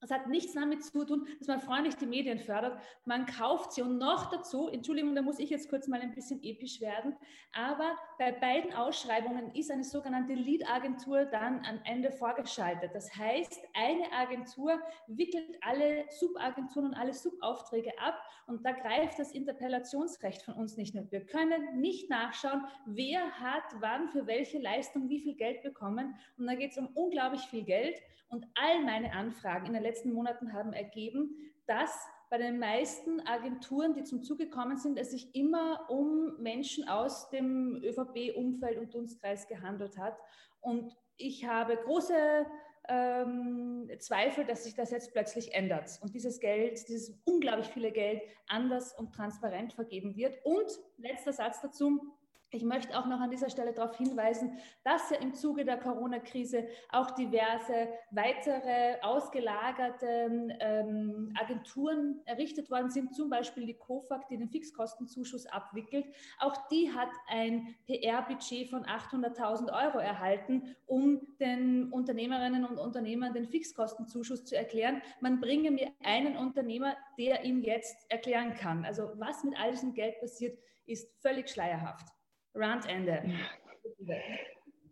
[0.00, 2.80] Das hat nichts damit zu tun, dass man freundlich die Medien fördert.
[3.04, 6.42] Man kauft sie und noch dazu, Entschuldigung, da muss ich jetzt kurz mal ein bisschen
[6.42, 7.16] episch werden,
[7.52, 12.90] aber bei beiden Ausschreibungen ist eine sogenannte Lead-Agentur dann am Ende vorgeschaltet.
[12.94, 19.32] Das heißt, eine Agentur wickelt alle Subagenturen und alle Subaufträge ab und da greift das
[19.32, 21.10] Interpellationsrecht von uns nicht mehr.
[21.10, 26.46] Wir können nicht nachschauen, wer hat wann für welche Leistung wie viel Geld bekommen und
[26.46, 28.00] da geht es um unglaublich viel Geld.
[28.30, 31.90] Und all meine Anfragen in den letzten Monaten haben ergeben, dass
[32.30, 37.30] bei den meisten Agenturen, die zum Zuge gekommen sind, es sich immer um Menschen aus
[37.30, 40.16] dem ÖVP-Umfeld und Dunstkreis gehandelt hat.
[40.60, 42.46] Und ich habe große
[42.88, 48.22] ähm, Zweifel, dass sich das jetzt plötzlich ändert und dieses Geld, dieses unglaublich viele Geld
[48.46, 50.38] anders und transparent vergeben wird.
[50.44, 52.14] Und letzter Satz dazu,
[52.50, 56.66] ich möchte auch noch an dieser Stelle darauf hinweisen, dass ja im Zuge der Corona-Krise
[56.88, 64.48] auch diverse weitere ausgelagerte ähm, Agenturen errichtet worden sind, zum Beispiel die COFAG, die den
[64.48, 66.06] Fixkostenzuschuss abwickelt.
[66.38, 73.46] Auch die hat ein PR-Budget von 800.000 Euro erhalten, um den Unternehmerinnen und Unternehmern den
[73.46, 75.02] Fixkostenzuschuss zu erklären.
[75.20, 78.86] Man bringe mir einen Unternehmer, der ihn jetzt erklären kann.
[78.86, 82.17] Also was mit all diesem Geld passiert, ist völlig schleierhaft.
[82.54, 83.22] Randende.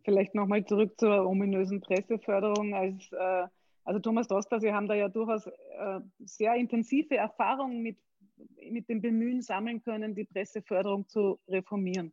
[0.05, 2.75] Vielleicht nochmal zurück zur ominösen Presseförderung.
[2.75, 3.47] Als, äh,
[3.85, 7.99] also Thomas Doster, Sie haben da ja durchaus äh, sehr intensive Erfahrungen mit,
[8.71, 12.13] mit dem Bemühen sammeln können, die Presseförderung zu reformieren.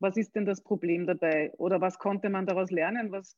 [0.00, 1.52] Was ist denn das Problem dabei?
[1.56, 3.10] Oder was konnte man daraus lernen?
[3.10, 3.36] Was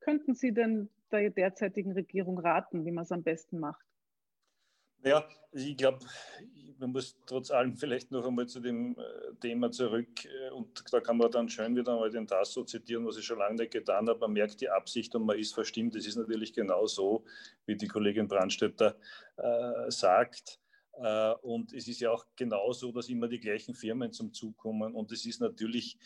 [0.00, 3.84] könnten Sie denn der derzeitigen Regierung raten, wie man es am besten macht?
[5.06, 6.00] Ja, ich glaube,
[6.80, 10.98] man muss trotz allem vielleicht noch einmal zu dem äh, Thema zurück äh, und da
[10.98, 14.08] kann man dann schön wieder einmal den Tasso zitieren, was ich schon lange nicht getan
[14.08, 14.18] habe.
[14.18, 15.94] Man merkt die Absicht und man ist verstimmt.
[15.94, 17.24] Das ist natürlich genau so,
[17.66, 18.96] wie die Kollegin Brandstätter
[19.36, 20.58] äh, sagt.
[20.94, 24.92] Äh, und es ist ja auch genauso, dass immer die gleichen Firmen zum Zug kommen.
[24.92, 25.98] Und es ist natürlich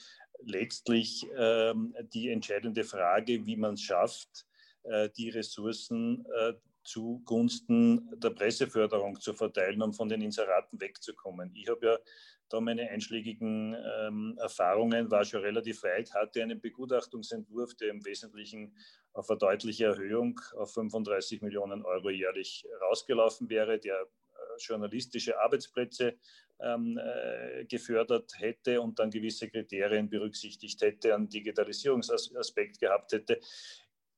[0.42, 4.46] letztlich ähm, die entscheidende Frage, wie man es schafft,
[4.82, 11.52] äh, die Ressourcen äh, zugunsten der Presseförderung zu verteilen, um von den Inseraten wegzukommen.
[11.54, 11.98] Ich habe ja
[12.50, 18.76] da meine einschlägigen ähm, Erfahrungen, war schon relativ weit, hatte einen Begutachtungsentwurf, der im Wesentlichen
[19.12, 24.06] auf eine deutliche Erhöhung auf 35 Millionen Euro jährlich rausgelaufen wäre, der äh,
[24.58, 26.16] journalistische Arbeitsplätze
[26.60, 33.40] ähm, äh, gefördert hätte und dann gewisse Kriterien berücksichtigt hätte, einen Digitalisierungsaspekt gehabt hätte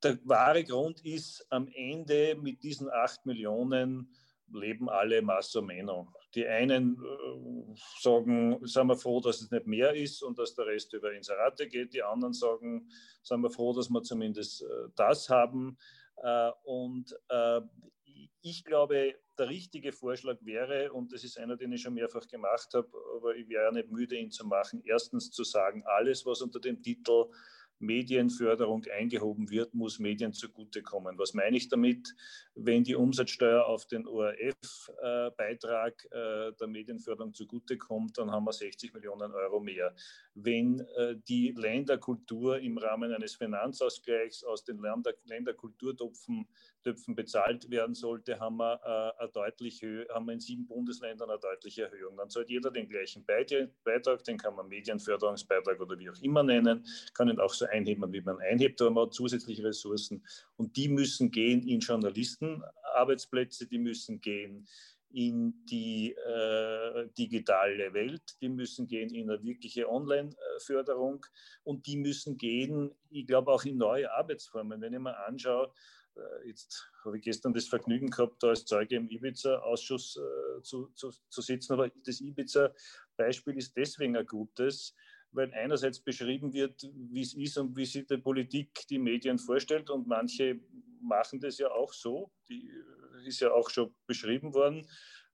[0.03, 4.15] der wahre Grund ist, am Ende mit diesen acht Millionen
[4.53, 6.13] leben alle Masso Meno.
[6.35, 10.67] Die einen äh, sagen, sind wir froh, dass es nicht mehr ist und dass der
[10.67, 11.95] Rest über Inserate geht.
[11.95, 12.89] Die anderen sagen,
[13.23, 15.79] sind wir froh, dass wir zumindest äh, das haben.
[16.17, 17.61] Äh, und äh,
[18.43, 22.75] ich glaube, der richtige Vorschlag wäre, und das ist einer, den ich schon mehrfach gemacht
[22.75, 26.61] habe, aber ich wäre nicht müde, ihn zu machen, erstens zu sagen, alles, was unter
[26.61, 27.27] dem Titel
[27.83, 31.19] Medienförderung eingehoben wird, muss Medien zugutekommen.
[31.19, 32.15] Was meine ich damit?
[32.55, 39.33] Wenn die Umsatzsteuer auf den ORF-Beitrag äh, der Medienförderung zugutekommt, dann haben wir 60 Millionen
[39.33, 39.95] Euro mehr.
[40.35, 44.81] Wenn äh, die Länderkultur im Rahmen eines Finanzausgleichs aus den
[45.25, 46.47] Länderkulturtöpfen
[46.83, 51.39] Töpfen bezahlt werden sollte, haben wir, äh, eine deutliche, haben wir in sieben Bundesländern eine
[51.39, 52.17] deutliche Erhöhung.
[52.17, 56.85] Dann zahlt jeder den gleichen Beitrag, den kann man Medienförderungsbeitrag oder wie auch immer nennen,
[57.15, 60.25] kann ihn auch so einheben, wie man einhebt, aber man hat zusätzliche Ressourcen.
[60.57, 64.67] Und die müssen gehen in Journalistenarbeitsplätze, die müssen gehen
[65.13, 71.25] in die äh, digitale Welt, die müssen gehen in eine wirkliche Online-Förderung
[71.65, 74.81] und die müssen gehen, ich glaube, auch in neue Arbeitsformen.
[74.81, 75.73] Wenn ich mir anschaue,
[76.17, 80.89] äh, jetzt habe ich gestern das Vergnügen gehabt, da als Zeuge im Ibiza-Ausschuss äh, zu,
[80.95, 84.95] zu, zu sitzen, aber das Ibiza-Beispiel ist deswegen ein gutes,
[85.33, 89.91] weil einerseits beschrieben wird, wie es ist und wie sich die Politik die Medien vorstellt
[89.91, 90.61] und manche
[91.03, 94.87] machen das ja auch so, die äh, ist ja auch schon beschrieben worden.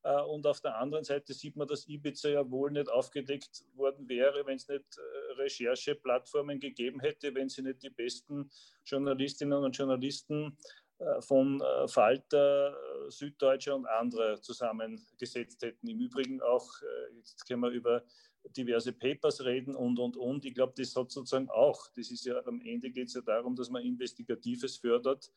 [0.03, 4.09] Äh, und auf der anderen Seite sieht man, dass Ibiza ja wohl nicht aufgedeckt worden
[4.09, 8.51] wäre, wenn es nicht äh, Rechercheplattformen gegeben hätte, wenn sie nicht die besten
[8.85, 10.57] Journalistinnen und Journalisten
[11.21, 15.87] von Falter, Süddeutsche und andere zusammengesetzt hätten.
[15.87, 16.67] Im Übrigen auch,
[17.15, 18.03] jetzt können wir über
[18.57, 20.45] diverse Papers reden und, und, und.
[20.45, 23.55] Ich glaube, das hat sozusagen auch, das ist ja am Ende geht es ja darum,
[23.57, 25.31] dass man Investigatives fördert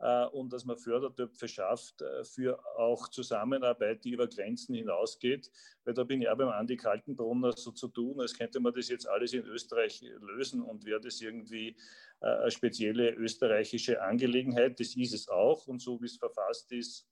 [0.00, 5.50] äh, und dass man Fördertöpfe schafft äh, für auch Zusammenarbeit, die über Grenzen hinausgeht.
[5.84, 8.88] Weil da bin ich auch beim Andi Kaltenbrunner so zu tun, als könnte man das
[8.88, 11.76] jetzt alles in Österreich lösen und wäre das irgendwie
[12.20, 14.80] äh, eine spezielle österreichische Angelegenheit.
[14.80, 17.06] Das ist es auch und so wie es verfasst ist,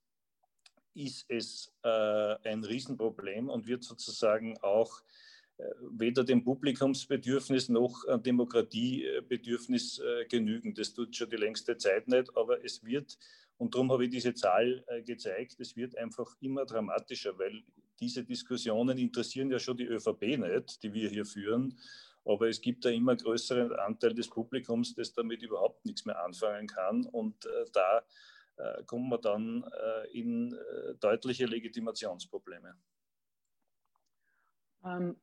[0.94, 1.88] ist es äh,
[2.44, 5.02] ein Riesenproblem und wird sozusagen auch
[5.90, 10.74] weder dem Publikumsbedürfnis noch dem Demokratiebedürfnis äh, genügen.
[10.74, 13.18] Das tut schon die längste Zeit nicht, aber es wird,
[13.58, 17.62] und darum habe ich diese Zahl äh, gezeigt, es wird einfach immer dramatischer, weil
[18.00, 21.78] diese Diskussionen interessieren ja schon die ÖVP nicht, die wir hier führen.
[22.24, 26.68] Aber es gibt da immer größeren Anteil des Publikums, das damit überhaupt nichts mehr anfangen
[26.68, 27.04] kann.
[27.04, 28.02] Und da
[28.56, 30.56] äh, kommt man dann äh, in
[31.00, 32.76] deutliche Legitimationsprobleme.
[34.84, 35.16] Ähm,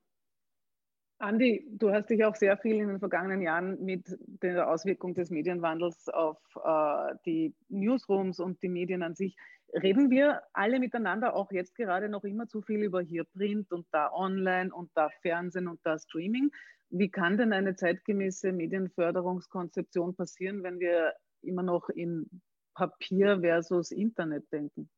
[1.22, 5.30] Andi, du hast dich auch sehr viel in den vergangenen Jahren mit der Auswirkung des
[5.30, 9.36] Medienwandels auf äh, die Newsrooms und die Medien an sich.
[9.74, 13.86] Reden wir alle miteinander auch jetzt gerade noch immer zu viel über hier Print und
[13.92, 16.52] da Online und da Fernsehen und da Streaming?
[16.90, 22.30] Wie kann denn eine zeitgemäße Medienförderungskonzeption passieren, wenn wir immer noch in
[22.76, 24.90] Papier versus Internet denken?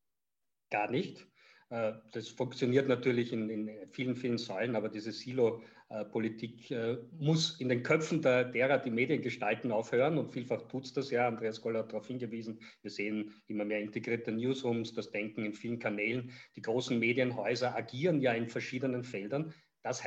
[0.69, 1.30] Gar nicht.
[1.71, 7.69] Äh, das funktioniert natürlich in, in, vielen, vielen Säulen, aber diese Silo-Politik äh, muss in
[7.69, 10.17] den Köpfen der, derer, die Medien gestalten, aufhören.
[10.17, 11.27] Und vielfach tut es das ja.
[11.27, 12.59] Andreas Goller hat darauf hingewiesen.
[12.81, 16.31] Wir sehen immer mehr integrierte Newsrooms, das Denken in vielen Kanälen.
[16.57, 19.53] Die großen Medienhäuser agieren ja in verschiedenen Feldern.
[19.83, 20.03] Das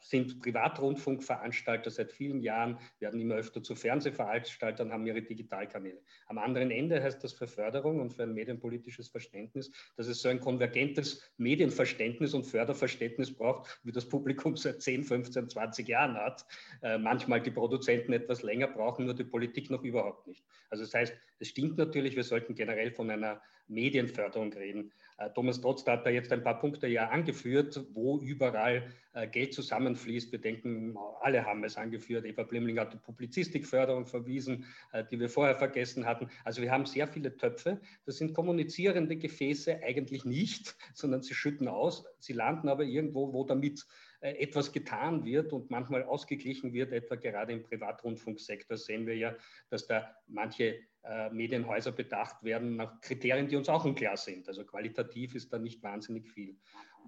[0.00, 6.00] sind Privatrundfunkveranstalter seit vielen Jahren, werden immer öfter zu Fernsehveranstaltern, haben ihre Digitalkanäle.
[6.26, 10.28] Am anderen Ende heißt das für Förderung und für ein medienpolitisches Verständnis, dass es so
[10.28, 16.46] ein konvergentes Medienverständnis und Förderverständnis braucht, wie das Publikum seit 10, 15, 20 Jahren hat.
[16.82, 20.44] Äh, manchmal die Produzenten etwas länger brauchen, nur die Politik noch überhaupt nicht.
[20.70, 24.92] Also das heißt, es stimmt natürlich, wir sollten generell von einer Medienförderung reden.
[25.18, 29.54] Äh, Thomas Trotz hat da jetzt ein paar Punkte ja angeführt, wo überall äh, Geld
[29.54, 30.30] zusammenfließt.
[30.30, 32.24] Wir denken, alle haben es angeführt.
[32.24, 36.28] Eva Blimling hat die Publizistikförderung verwiesen, äh, die wir vorher vergessen hatten.
[36.44, 37.80] Also wir haben sehr viele Töpfe.
[38.06, 42.04] Das sind kommunizierende Gefäße eigentlich nicht, sondern sie schütten aus.
[42.18, 43.86] Sie landen aber irgendwo, wo damit
[44.22, 49.34] etwas getan wird und manchmal ausgeglichen wird, etwa gerade im Privatrundfunksektor sehen wir ja,
[49.70, 54.46] dass da manche äh, Medienhäuser bedacht werden nach Kriterien, die uns auch unklar sind.
[54.48, 56.58] Also qualitativ ist da nicht wahnsinnig viel.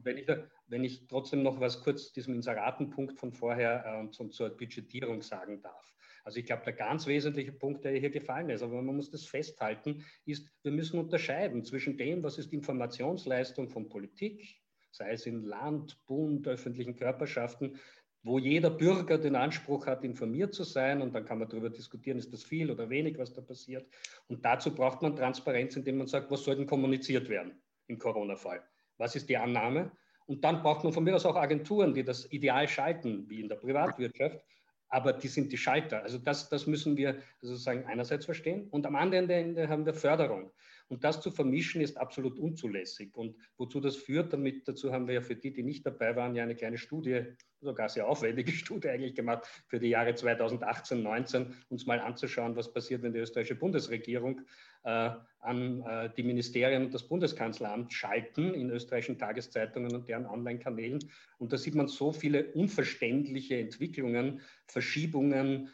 [0.03, 0.27] Wenn ich,
[0.67, 5.63] wenn ich trotzdem noch was kurz diesem Inseratenpunkt von vorher äh, zum, zur Budgetierung sagen
[5.63, 5.95] darf.
[6.25, 9.25] Also ich glaube, der ganz wesentliche Punkt, der hier gefallen ist, aber man muss das
[9.25, 14.61] festhalten, ist, wir müssen unterscheiden zwischen dem, was ist Informationsleistung von Politik,
[14.93, 17.79] sei es in Land, Bund, öffentlichen Körperschaften,
[18.23, 21.03] wo jeder Bürger den Anspruch hat, informiert zu sein.
[21.03, 23.89] Und dann kann man darüber diskutieren, ist das viel oder wenig, was da passiert.
[24.29, 28.63] Und dazu braucht man Transparenz, indem man sagt, was soll denn kommuniziert werden im Corona-Fall?
[28.99, 29.93] Was ist die Annahme?
[30.27, 33.49] Und dann braucht man von mir aus auch Agenturen, die das ideal schalten, wie in
[33.49, 34.41] der Privatwirtschaft.
[34.89, 36.03] Aber die sind die Schalter.
[36.03, 38.69] Also das, das müssen wir sozusagen einerseits verstehen.
[38.69, 40.53] Und am anderen Ende haben wir Förderung.
[40.93, 43.17] Und das zu vermischen ist absolut unzulässig.
[43.17, 46.35] Und wozu das führt, damit dazu haben wir ja für die, die nicht dabei waren,
[46.35, 47.29] ja eine kleine Studie,
[47.63, 52.75] sogar sehr aufwendige Studie eigentlich gemacht für die Jahre 2018, 19, uns mal anzuschauen, was
[52.75, 54.43] passiert, wenn die österreichische Bundesregierung
[54.85, 60.99] äh, an äh, die Ministerien und das Bundeskanzleramt schalten in österreichischen Tageszeitungen und deren Online-Kanälen.
[61.39, 65.71] Und da sieht man so viele unverständliche Entwicklungen, Verschiebungen,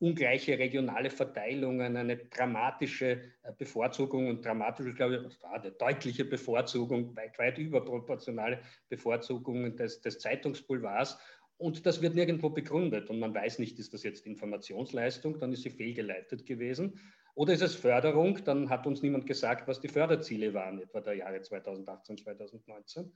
[0.00, 7.38] ungleiche regionale Verteilungen, eine dramatische äh, Bevorzugung und dramatische, glaube ich, eine deutliche Bevorzugung, weit,
[7.38, 11.18] weit überproportionale Bevorzugung des, des Zeitungsboulevards.
[11.58, 13.10] Und das wird nirgendwo begründet.
[13.10, 17.00] Und man weiß nicht, ist das jetzt Informationsleistung, dann ist sie fehlgeleitet gewesen.
[17.38, 18.42] Oder ist es Förderung?
[18.44, 23.12] Dann hat uns niemand gesagt, was die Förderziele waren, etwa der Jahre 2018, 2019.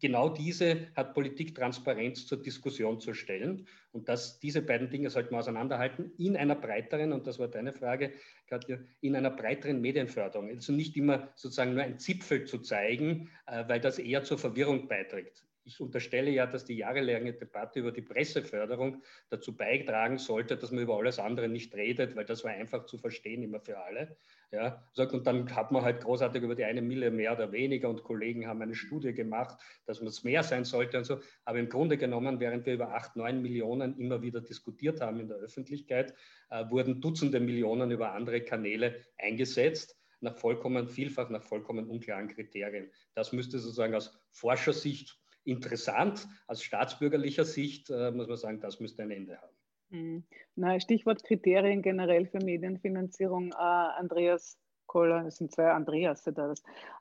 [0.00, 3.66] Genau diese hat Politik Transparenz zur Diskussion zu stellen.
[3.92, 7.74] Und das, diese beiden Dinge sollten wir auseinanderhalten in einer breiteren, und das war deine
[7.74, 8.14] Frage,
[8.46, 10.48] Katja, in einer breiteren Medienförderung.
[10.48, 14.88] Also nicht immer sozusagen nur ein Zipfel zu zeigen, äh, weil das eher zur Verwirrung
[14.88, 20.70] beiträgt ich unterstelle ja, dass die jahrelange Debatte über die Presseförderung dazu beitragen sollte, dass
[20.70, 24.16] man über alles andere nicht redet, weil das war einfach zu verstehen immer für alle.
[24.50, 28.02] Ja, und dann hat man halt großartig über die eine Mille mehr oder weniger und
[28.02, 31.20] Kollegen haben eine Studie gemacht, dass man es mehr sein sollte und so.
[31.44, 35.28] Aber im Grunde genommen, während wir über acht, neun Millionen immer wieder diskutiert haben in
[35.28, 36.14] der Öffentlichkeit,
[36.48, 42.90] äh, wurden Dutzende Millionen über andere Kanäle eingesetzt nach vollkommen vielfach, nach vollkommen unklaren Kriterien.
[43.14, 46.26] Das müsste sozusagen aus Forschersicht interessant.
[46.46, 49.56] Aus staatsbürgerlicher Sicht äh, muss man sagen, das müsste ein Ende haben.
[49.90, 50.24] Hm.
[50.56, 53.52] Na, Stichwort Kriterien generell für Medienfinanzierung.
[53.52, 56.52] Äh, Andreas Koller, es sind zwei Andreas da.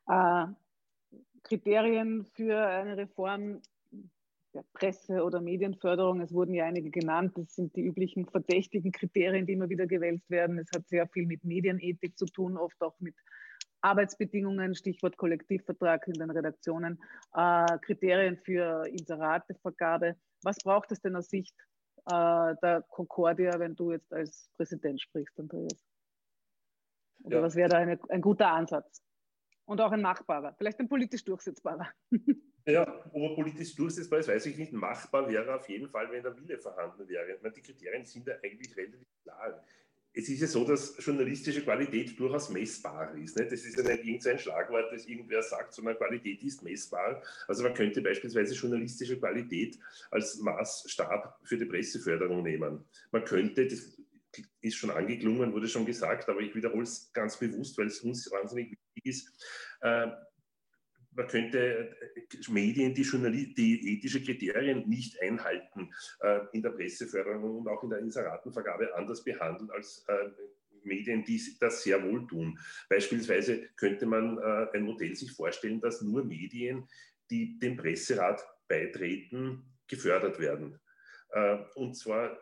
[0.10, 0.48] Äh,
[1.44, 3.62] Kriterien für eine Reform
[4.54, 6.22] der Presse- oder Medienförderung.
[6.22, 7.34] Es wurden ja einige genannt.
[7.36, 10.58] Das sind die üblichen verdächtigen Kriterien, die immer wieder gewälzt werden.
[10.58, 13.16] Es hat sehr viel mit Medienethik zu tun, oft auch mit
[13.88, 17.00] Arbeitsbedingungen, Stichwort Kollektivvertrag in den Redaktionen,
[17.34, 20.16] äh, Kriterien für Inseratevergabe.
[20.44, 21.56] Was braucht es denn aus Sicht
[22.06, 25.84] äh, der Concordia, wenn du jetzt als Präsident sprichst, Andreas?
[27.24, 27.44] Oder ja.
[27.44, 29.02] was wäre da eine, ein guter Ansatz?
[29.66, 31.88] Und auch ein machbarer, vielleicht ein politisch durchsetzbarer.
[32.70, 34.74] Ja, ob er politisch durchsetzbar ist, weiß ich nicht.
[34.74, 37.38] Machbar wäre auf jeden Fall, wenn der Wille vorhanden wäre.
[37.42, 39.64] Meine, die Kriterien sind ja eigentlich relativ klar
[40.18, 43.38] es ist ja so, dass journalistische Qualität durchaus messbar ist.
[43.38, 43.52] Nicht?
[43.52, 47.22] Das ist ja nicht irgendein Schlagwort, das irgendwer sagt, sondern Qualität ist messbar.
[47.48, 49.78] Also man könnte beispielsweise journalistische Qualität
[50.10, 52.84] als Maßstab für die Presseförderung nehmen.
[53.12, 53.96] Man könnte, das
[54.62, 58.32] ist schon angeklungen, wurde schon gesagt, aber ich wiederhole es ganz bewusst, weil es uns
[58.32, 59.46] wahnsinnig wichtig ist.
[59.82, 60.08] Äh,
[61.18, 65.92] man könnte äh, Medien, die, die ethische Kriterien nicht einhalten,
[66.22, 70.30] äh, in der Presseförderung und auch in der Inseratenvergabe anders behandeln als äh,
[70.84, 72.58] Medien, die das sehr wohl tun.
[72.88, 76.88] Beispielsweise könnte man äh, ein Modell sich vorstellen, dass nur Medien,
[77.30, 80.80] die dem Presserat beitreten, gefördert werden.
[81.32, 82.38] Äh, und zwar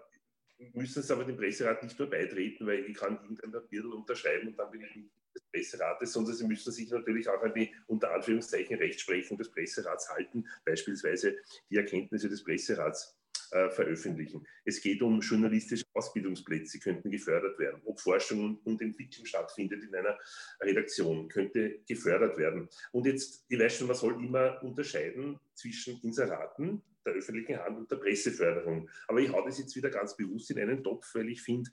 [0.74, 4.60] müssen sie aber dem Presserat nicht nur beitreten, weil ich kann irgendein Papier unterschreiben und
[4.60, 5.25] dann bin ich des
[5.56, 10.46] Presserates, sondern sie müssen sich natürlich auch an die unter Anführungszeichen Rechtsprechung des Presserats halten,
[10.66, 11.38] beispielsweise
[11.70, 13.18] die Erkenntnisse des Presserats
[13.52, 14.46] äh, veröffentlichen.
[14.66, 17.82] Es geht um journalistische Ausbildungsplätze, könnten gefördert werden.
[17.86, 20.18] Ob Forschung und Entwicklung stattfindet in einer
[20.62, 22.68] Redaktion, könnte gefördert werden.
[22.92, 27.92] Und jetzt, ich weiß schon, man soll immer unterscheiden zwischen Inseraten, der öffentlichen Hand und
[27.92, 28.90] der Presseförderung.
[29.08, 31.70] Aber ich haue das jetzt wieder ganz bewusst in einen Topf, weil ich finde,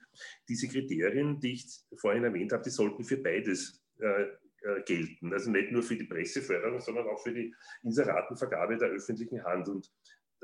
[0.48, 1.66] diese Kriterien, die ich
[1.96, 4.26] vorhin erwähnt habe, die sollten für beides äh,
[4.64, 5.32] äh, gelten.
[5.32, 7.52] Also nicht nur für die Presseförderung, sondern auch für die
[7.82, 9.68] Inseratenvergabe der öffentlichen Hand.
[9.68, 9.90] Und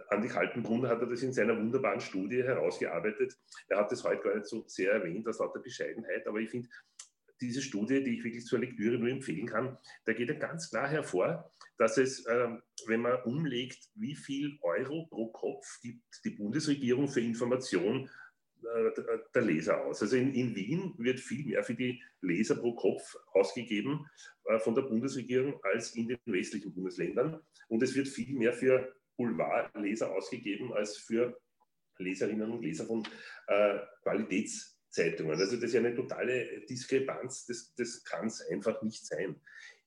[0.08, 3.38] Andi Kaltenbrunner hat er das in seiner wunderbaren Studie herausgearbeitet.
[3.68, 6.68] Er hat das heute gar nicht so sehr erwähnt, aus lauter Bescheidenheit, aber ich finde,
[7.40, 10.88] diese Studie, die ich wirklich zur Lektüre nur empfehlen kann, da geht er ganz klar
[10.88, 12.48] hervor, dass es, äh,
[12.86, 18.10] wenn man umlegt, wie viel Euro pro Kopf gibt die Bundesregierung für Information
[18.62, 18.90] äh,
[19.34, 20.02] der Leser aus.
[20.02, 24.06] Also in, in, Wien wird viel mehr für die Leser pro Kopf ausgegeben
[24.44, 27.40] äh, von der Bundesregierung als in den westlichen Bundesländern.
[27.68, 31.38] Und es wird viel mehr für Boulevardleser ausgegeben als für
[31.98, 33.06] Leserinnen und Leser von
[33.46, 35.38] äh, Qualitäts- Zeitungen.
[35.38, 39.40] Also das ist ja eine totale Diskrepanz, das, das kann es einfach nicht sein.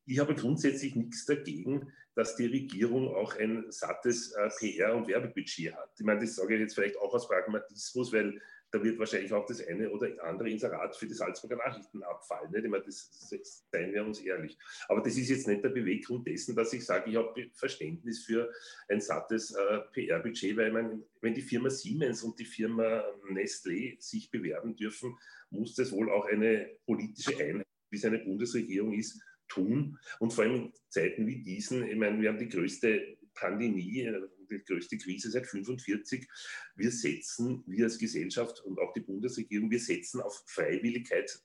[0.05, 5.73] Ich habe grundsätzlich nichts dagegen, dass die Regierung auch ein sattes äh, PR- und Werbebudget
[5.73, 5.91] hat.
[5.97, 8.41] Ich meine, das sage ich jetzt vielleicht auch aus Pragmatismus, weil
[8.71, 12.51] da wird wahrscheinlich auch das eine oder andere Inserat für die Salzburger Nachrichten abfallen.
[12.51, 12.63] Nicht?
[12.63, 14.57] Ich meine, das, das seien wir uns ehrlich.
[14.87, 18.49] Aber das ist jetzt nicht der Beweggrund dessen, dass ich sage, ich habe Verständnis für
[18.87, 24.31] ein sattes äh, PR-Budget, weil man, wenn die Firma Siemens und die Firma Nestlé sich
[24.31, 25.17] bewerben dürfen,
[25.49, 29.21] muss das wohl auch eine politische Einheit, wie es eine Bundesregierung ist,
[29.51, 29.97] tun.
[30.19, 34.21] Und vor allem in Zeiten wie diesen, ich meine, wir haben die größte Pandemie, äh,
[34.49, 36.27] die größte Krise seit 1945.
[36.75, 41.41] Wir setzen, wir als Gesellschaft und auch die Bundesregierung, wir setzen auf Freiwilligkeit.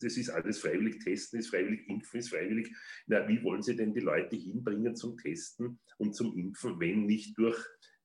[0.00, 2.74] Das ist alles freiwillig testen, ist freiwillig impfen, ist freiwillig.
[3.06, 7.38] Na, wie wollen Sie denn die Leute hinbringen zum Testen und zum Impfen, wenn nicht
[7.38, 7.56] durch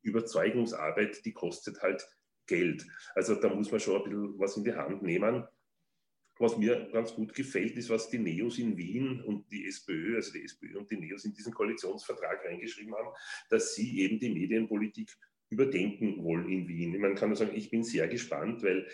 [0.04, 2.08] Überzeugungsarbeit, die kostet halt
[2.46, 2.88] Geld.
[3.14, 5.44] Also da muss man schon ein bisschen was in die Hand nehmen.
[6.40, 10.32] Was mir ganz gut gefällt, ist, was die Neos in Wien und die SPÖ, also
[10.32, 13.10] die SPÖ und die Neos in diesen Koalitionsvertrag reingeschrieben haben,
[13.50, 15.18] dass sie eben die Medienpolitik
[15.50, 17.00] überdenken wollen in Wien.
[17.00, 18.88] Man kann nur sagen, ich bin sehr gespannt, weil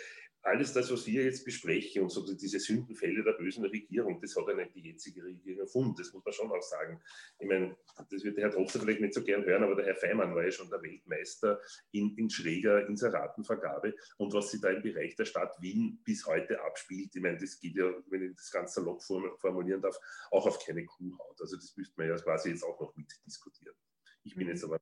[0.44, 4.48] alles das, was wir jetzt besprechen und so diese Sündenfälle der bösen Regierung, das hat
[4.48, 7.02] ja nicht die jetzige Regierung erfunden, das muss man schon auch sagen.
[7.40, 7.78] Ich meine,
[8.12, 10.44] das wird der Herr Tropfer vielleicht nicht so gern hören, aber der Herr Feimann war
[10.44, 15.26] ja schon der Weltmeister in, in schräger Inseratenvergabe und was sich da im Bereich der
[15.26, 19.02] Stadt Wien bis heute abspielt, ich meine, das geht ja, wenn ich das ganz salopp
[19.02, 19.98] formulieren darf,
[20.32, 21.40] auch auf keine Kuhhaut.
[21.40, 23.76] Also das müsste man ja quasi jetzt auch noch mitdiskutieren.
[24.24, 24.80] Ich bin jetzt aber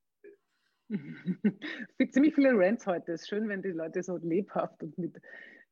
[2.10, 3.12] Ziemlich viele Rants heute.
[3.12, 5.20] Es ist schön, wenn die Leute so lebhaft und mit,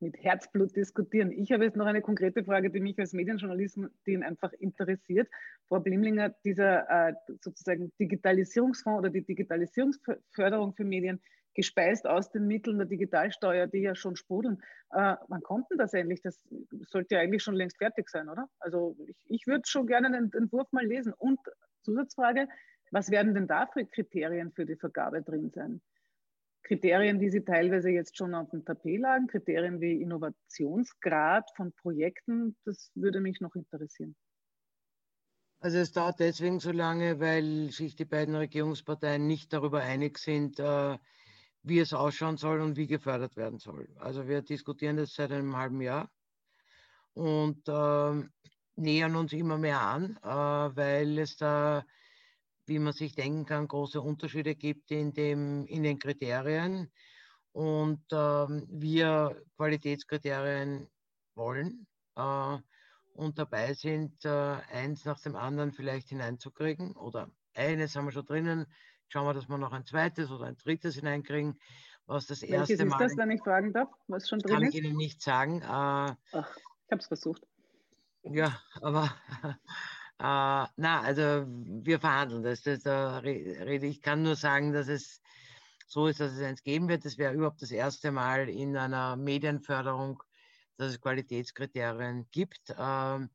[0.01, 1.31] mit Herzblut diskutieren.
[1.33, 5.29] Ich habe jetzt noch eine konkrete Frage, die mich als Medienjournalistin einfach interessiert.
[5.69, 11.21] Frau Blimlinger, dieser äh, sozusagen Digitalisierungsfonds oder die Digitalisierungsförderung für Medien,
[11.55, 14.63] gespeist aus den Mitteln der Digitalsteuer, die ja schon sprudeln.
[14.93, 16.23] Äh, wann kommt denn das endlich?
[16.23, 16.41] Das
[16.87, 18.49] sollte ja eigentlich schon längst fertig sein, oder?
[18.61, 21.13] Also ich, ich würde schon gerne den Entwurf mal lesen.
[21.13, 21.41] Und
[21.83, 22.47] Zusatzfrage,
[22.91, 25.81] was werden denn da für Kriterien für die Vergabe drin sein?
[26.63, 32.57] Kriterien, die Sie teilweise jetzt schon auf dem Tapet lagen, Kriterien wie Innovationsgrad von Projekten,
[32.65, 34.15] das würde mich noch interessieren.
[35.61, 40.59] Also es dauert deswegen so lange, weil sich die beiden Regierungsparteien nicht darüber einig sind,
[40.59, 40.97] äh,
[41.63, 43.89] wie es ausschauen soll und wie gefördert werden soll.
[43.99, 46.11] Also wir diskutieren das seit einem halben Jahr
[47.13, 48.29] und äh,
[48.77, 51.85] nähern uns immer mehr an, äh, weil es da
[52.71, 56.91] wie man sich denken kann, große Unterschiede gibt in, dem, in den Kriterien.
[57.51, 60.89] Und ähm, wir Qualitätskriterien
[61.35, 62.59] wollen äh,
[63.15, 68.25] und dabei sind, äh, eins nach dem anderen vielleicht hineinzukriegen oder eines haben wir schon
[68.25, 68.67] drinnen.
[69.09, 71.59] Schauen wir, dass wir noch ein zweites oder ein drittes hineinkriegen.
[72.07, 72.99] was das Welches erste ist Mal.
[72.99, 74.75] das, wenn ich fragen darf, was schon drin kann ist?
[74.75, 75.61] ich Ihnen nicht sagen.
[75.61, 77.43] Äh, Ach, ich habe es versucht.
[78.23, 79.13] ja, aber
[80.21, 82.61] äh, na, also wir verhandeln das.
[82.63, 85.23] das da rede ich kann nur sagen, dass es
[85.87, 87.07] so ist, dass es eins geben wird.
[87.07, 90.23] Das wäre überhaupt das erste Mal in einer Medienförderung,
[90.77, 92.75] dass es Qualitätskriterien gibt.
[92.79, 93.31] Ähm,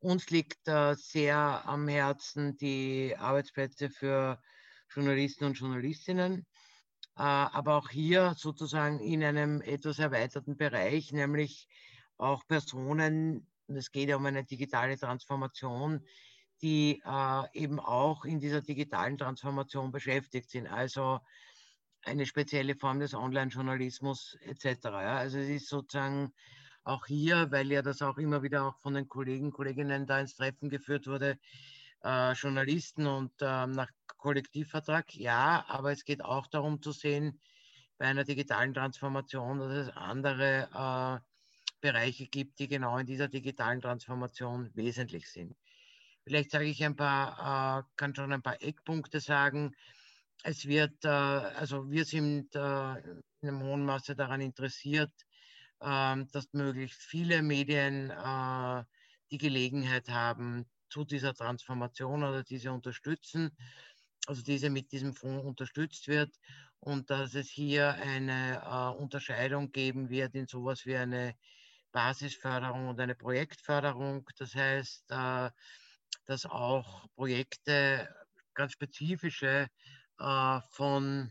[0.00, 4.40] uns liegt äh, sehr am Herzen die Arbeitsplätze für
[4.88, 6.46] Journalisten und Journalistinnen,
[7.16, 11.68] äh, aber auch hier sozusagen in einem etwas erweiterten Bereich, nämlich
[12.16, 16.04] auch Personen, es geht ja um eine digitale Transformation,
[16.62, 20.66] die äh, eben auch in dieser digitalen Transformation beschäftigt sind.
[20.66, 21.20] Also
[22.02, 24.84] eine spezielle Form des Online-Journalismus etc.
[24.84, 25.16] Ja.
[25.16, 26.32] Also es ist sozusagen
[26.84, 30.36] auch hier, weil ja das auch immer wieder auch von den Kollegen, Kolleginnen da ins
[30.36, 31.38] Treffen geführt wurde,
[32.02, 37.40] äh, Journalisten und äh, nach Kollektivvertrag, ja, aber es geht auch darum zu sehen,
[37.98, 41.33] bei einer digitalen Transformation, dass es andere äh,
[41.84, 45.54] Bereiche gibt, die genau in dieser digitalen Transformation wesentlich sind.
[46.24, 49.76] Vielleicht sage ich ein paar, äh, kann schon ein paar Eckpunkte sagen.
[50.42, 52.94] Es wird, äh, also wir sind äh,
[53.40, 55.12] in einem hohen Maße daran interessiert,
[55.82, 58.10] ähm, dass möglichst viele Medien
[59.30, 63.50] die Gelegenheit haben, zu dieser Transformation oder diese unterstützen,
[64.26, 66.30] also diese mit diesem Fonds unterstützt wird
[66.78, 71.34] und dass es hier eine äh, Unterscheidung geben wird in sowas wie eine
[71.94, 74.28] Basisförderung und eine Projektförderung.
[74.36, 75.50] Das heißt, äh,
[76.26, 78.12] dass auch Projekte,
[78.52, 79.68] ganz spezifische
[80.18, 81.30] äh, von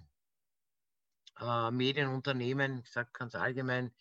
[1.40, 3.94] äh, Medienunternehmen, ich sage ganz allgemein,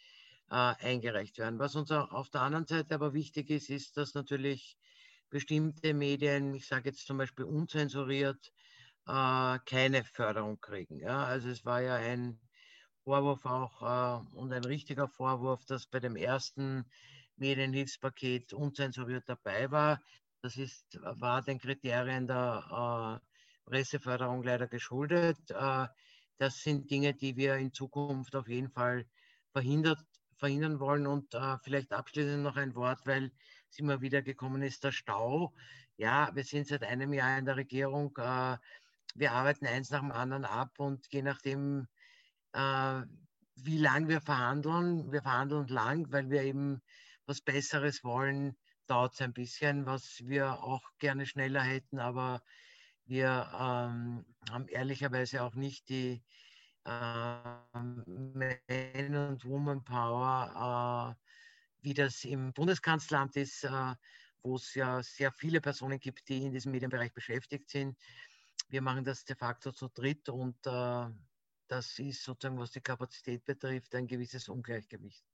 [0.48, 1.58] eingereicht werden.
[1.58, 4.76] Was uns auf der anderen Seite aber wichtig ist, ist, dass natürlich
[5.30, 8.52] bestimmte Medien, ich sage jetzt zum Beispiel unzensuriert,
[9.06, 10.98] keine Förderung kriegen.
[11.00, 11.24] Ja?
[11.24, 12.38] Also es war ja ein
[13.04, 16.84] Vorwurf auch äh, und ein richtiger Vorwurf, dass bei dem ersten
[17.36, 20.00] Medienhilfspaket unzensuriert dabei war.
[20.40, 25.38] Das ist, war den Kriterien der äh, Presseförderung leider geschuldet.
[25.50, 25.86] Äh,
[26.38, 29.06] das sind Dinge, die wir in Zukunft auf jeden Fall
[29.52, 30.04] verhindert
[30.42, 31.06] verhindern wollen.
[31.06, 33.30] Und äh, vielleicht abschließend noch ein Wort, weil
[33.70, 35.54] es immer wieder gekommen ist, der Stau.
[35.96, 38.16] Ja, wir sind seit einem Jahr in der Regierung.
[38.18, 38.56] Äh,
[39.14, 41.86] wir arbeiten eins nach dem anderen ab und je nachdem,
[42.52, 43.02] äh,
[43.56, 46.82] wie lang wir verhandeln, wir verhandeln lang, weil wir eben
[47.26, 52.42] was Besseres wollen, dauert es ein bisschen, was wir auch gerne schneller hätten, aber
[53.04, 56.22] wir ähm, haben ehrlicherweise auch nicht die,
[56.84, 61.28] ähm, Man- und Woman Power, äh,
[61.82, 63.94] wie das im Bundeskanzleramt ist, äh,
[64.42, 67.96] wo es ja sehr viele Personen gibt, die in diesem Medienbereich beschäftigt sind.
[68.68, 71.06] Wir machen das de facto zu dritt und äh,
[71.72, 75.24] das ist sozusagen, was die Kapazität betrifft, ein gewisses Ungleichgewicht.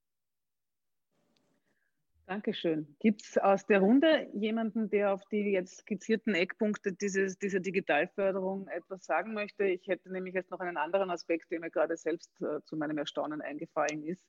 [2.26, 2.94] Dankeschön.
[3.00, 8.68] Gibt es aus der Runde jemanden, der auf die jetzt skizzierten Eckpunkte dieses, dieser Digitalförderung
[8.68, 9.64] etwas sagen möchte?
[9.64, 12.98] Ich hätte nämlich jetzt noch einen anderen Aspekt, der mir gerade selbst äh, zu meinem
[12.98, 14.24] Erstaunen eingefallen ist.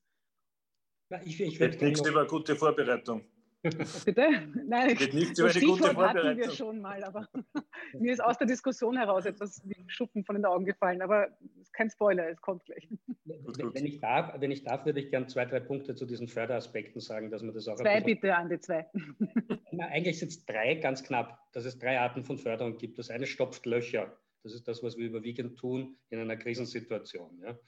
[1.12, 3.24] Ja, ich, ich würde nichts über gute Vorbereitung.
[3.62, 4.48] Bitte?
[4.66, 6.30] Nein, Geht nichts über eine gute Vorbereitung.
[6.30, 7.28] hatten wir schon mal, aber
[7.94, 11.28] mir ist aus der Diskussion heraus etwas wie Schuppen von den Augen gefallen, aber
[11.74, 12.88] kein Spoiler, es kommt gleich.
[13.26, 17.02] Wenn ich darf, wenn ich darf würde ich gerne zwei, drei Punkte zu diesen Förderaspekten
[17.02, 17.76] sagen, dass man das auch...
[17.76, 18.88] Zwei bitte, Andi, zwei.
[19.72, 22.98] Na, eigentlich sind es drei ganz knapp, dass es drei Arten von Förderung gibt.
[22.98, 24.18] Das eine stopft Löcher.
[24.44, 27.42] Das ist das, was wir überwiegend tun in einer Krisensituation.
[27.44, 27.60] Ja.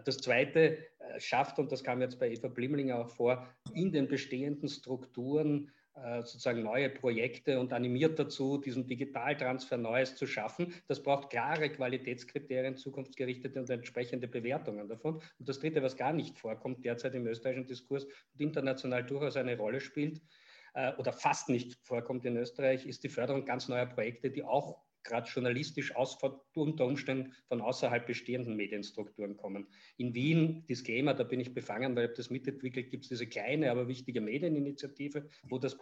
[0.00, 4.08] Das Zweite äh, schafft, und das kam jetzt bei Eva Blimlinger auch vor, in den
[4.08, 10.72] bestehenden Strukturen äh, sozusagen neue Projekte und animiert dazu, diesen Digitaltransfer Neues zu schaffen.
[10.88, 15.16] Das braucht klare Qualitätskriterien, zukunftsgerichtete und entsprechende Bewertungen davon.
[15.38, 19.58] Und das Dritte, was gar nicht vorkommt derzeit im österreichischen Diskurs und international durchaus eine
[19.58, 20.22] Rolle spielt,
[20.74, 24.80] äh, oder fast nicht vorkommt in Österreich, ist die Förderung ganz neuer Projekte, die auch
[25.04, 26.18] gerade journalistisch aus,
[26.54, 29.66] unter Umständen von außerhalb bestehenden Medienstrukturen kommen.
[29.96, 33.70] In Wien, Disclaimer, da bin ich befangen, weil ich das mitentwickelt, gibt es diese kleine,
[33.70, 35.78] aber wichtige Medieninitiative, wo das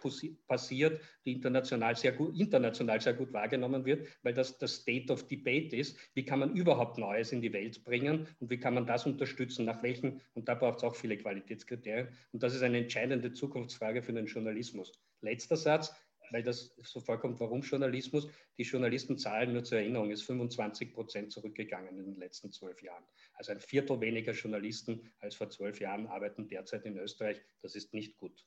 [0.47, 5.27] passiert, die international sehr gut, international sehr gut wahrgenommen wird, weil das das State of
[5.27, 5.97] Debate ist.
[6.13, 9.65] Wie kann man überhaupt Neues in die Welt bringen und wie kann man das unterstützen?
[9.65, 10.21] Nach welchen?
[10.33, 12.09] Und da braucht es auch viele Qualitätskriterien.
[12.31, 14.91] Und das ist eine entscheidende Zukunftsfrage für den Journalismus.
[15.21, 15.93] Letzter Satz
[16.31, 18.27] weil das so vorkommt, warum Journalismus?
[18.57, 23.03] Die Journalistenzahlen, nur zur Erinnerung, ist 25 Prozent zurückgegangen in den letzten zwölf Jahren.
[23.33, 27.41] Also ein Viertel weniger Journalisten als vor zwölf Jahren arbeiten derzeit in Österreich.
[27.61, 28.45] Das ist nicht gut.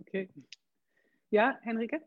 [0.00, 0.28] Okay.
[1.30, 2.02] Ja, Henrike?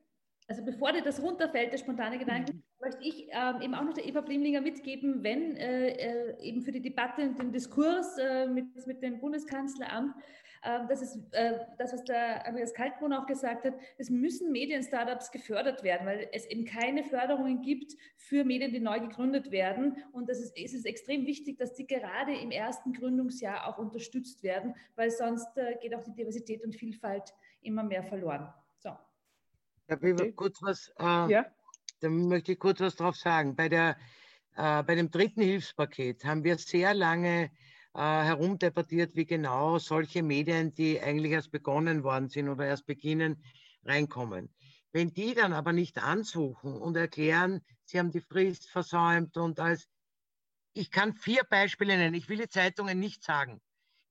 [0.50, 4.06] Also bevor dir das runterfällt, der spontane Gedanke, möchte ich ähm, eben auch noch der
[4.06, 8.66] Eva Blimlinger mitgeben, wenn äh, äh, eben für die Debatte und den Diskurs äh, mit,
[8.88, 10.22] mit dem Bundeskanzleramt, äh,
[10.62, 15.84] das ist äh, das, was der Andreas Kaltbrunn auch gesagt hat, es müssen Medien-Startups gefördert
[15.84, 19.98] werden, weil es eben keine Förderungen gibt für Medien, die neu gegründet werden.
[20.12, 24.44] Und das ist, es ist extrem wichtig, dass die gerade im ersten Gründungsjahr auch unterstützt
[24.44, 28.54] werden, weil sonst äh, geht auch die Diversität und Vielfalt immer mehr verloren.
[28.80, 28.92] So.
[29.88, 31.46] Darf ich kurz was äh, ja
[32.00, 33.56] da möchte ich kurz was drauf sagen.
[33.56, 33.98] Bei, der,
[34.56, 37.52] äh, bei dem dritten Hilfspaket haben wir sehr lange
[37.98, 43.44] äh, herumdebattiert, wie genau solche Medien, die eigentlich erst begonnen worden sind oder erst beginnen,
[43.84, 44.54] reinkommen.
[44.92, 49.88] Wenn die dann aber nicht ansuchen und erklären, sie haben die Frist versäumt und als
[50.74, 52.14] ich kann vier Beispiele nennen.
[52.14, 53.60] Ich will die Zeitungen nicht sagen.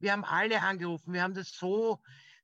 [0.00, 1.12] Wir haben alle angerufen.
[1.12, 2.00] Wir haben das so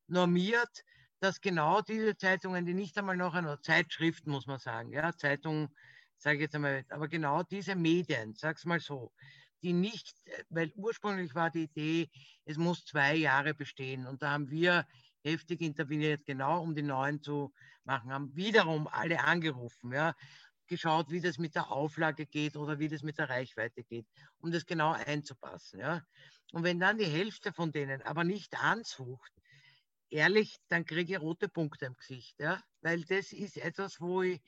[0.06, 0.84] normiert,
[1.18, 5.74] dass genau diese Zeitungen, die nicht einmal noch einer Zeitschriften, muss man sagen, ja, Zeitungen,
[6.18, 9.12] sage ich jetzt einmal, aber genau diese Medien, sag's mal so,
[9.62, 10.14] die nicht,
[10.48, 12.10] weil ursprünglich war die Idee,
[12.44, 14.86] es muss zwei Jahre bestehen und da haben wir
[15.24, 17.52] heftig interveniert, genau um die neuen zu
[17.84, 20.14] machen, haben wiederum alle angerufen, ja,
[20.66, 24.06] geschaut, wie das mit der Auflage geht oder wie das mit der Reichweite geht,
[24.38, 26.02] um das genau einzupassen, ja.
[26.52, 29.32] Und wenn dann die Hälfte von denen aber nicht ansucht,
[30.12, 32.38] ehrlich, dann kriege ich rote Punkte im Gesicht.
[32.38, 32.62] Ja?
[32.82, 34.40] Weil das ist etwas, wo ich,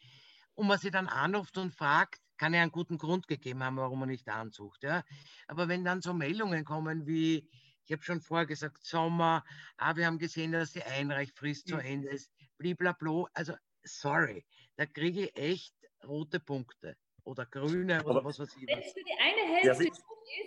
[0.55, 4.03] und man sich dann anruft und fragt, kann er einen guten Grund gegeben haben, warum
[4.03, 4.83] er nicht ansucht.
[4.83, 5.05] Ja?
[5.47, 7.49] Aber wenn dann so Meldungen kommen wie,
[7.85, 9.45] ich habe schon vorher gesagt, Sommer,
[9.77, 13.27] ah, wir haben gesehen, dass die Einreichfrist zu Ende ist, blablabla.
[13.35, 14.45] Also, sorry,
[14.77, 15.75] da kriege ich echt
[16.07, 18.67] rote Punkte oder grüne oder was weiß ich.
[18.67, 19.99] Wenn es für die eine Hälfte ja, gut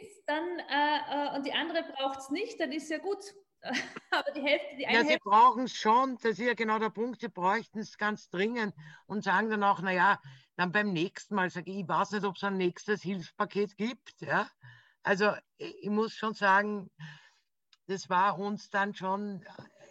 [0.02, 3.34] ist dann, äh, äh, und die andere braucht es nicht, dann ist ja gut.
[4.12, 6.90] Aber die Hälfte, die eine Ja, sie brauchen es schon, das ist ja genau der
[6.90, 8.76] Punkt, sie bräuchten es ganz dringend
[9.08, 10.22] und sagen dann auch, naja,
[10.58, 14.20] dann beim nächsten Mal sage ich, ich weiß nicht, ob es ein nächstes Hilfspaket gibt.
[14.22, 14.50] Ja?
[15.04, 16.90] Also ich muss schon sagen,
[17.86, 19.46] das war uns dann schon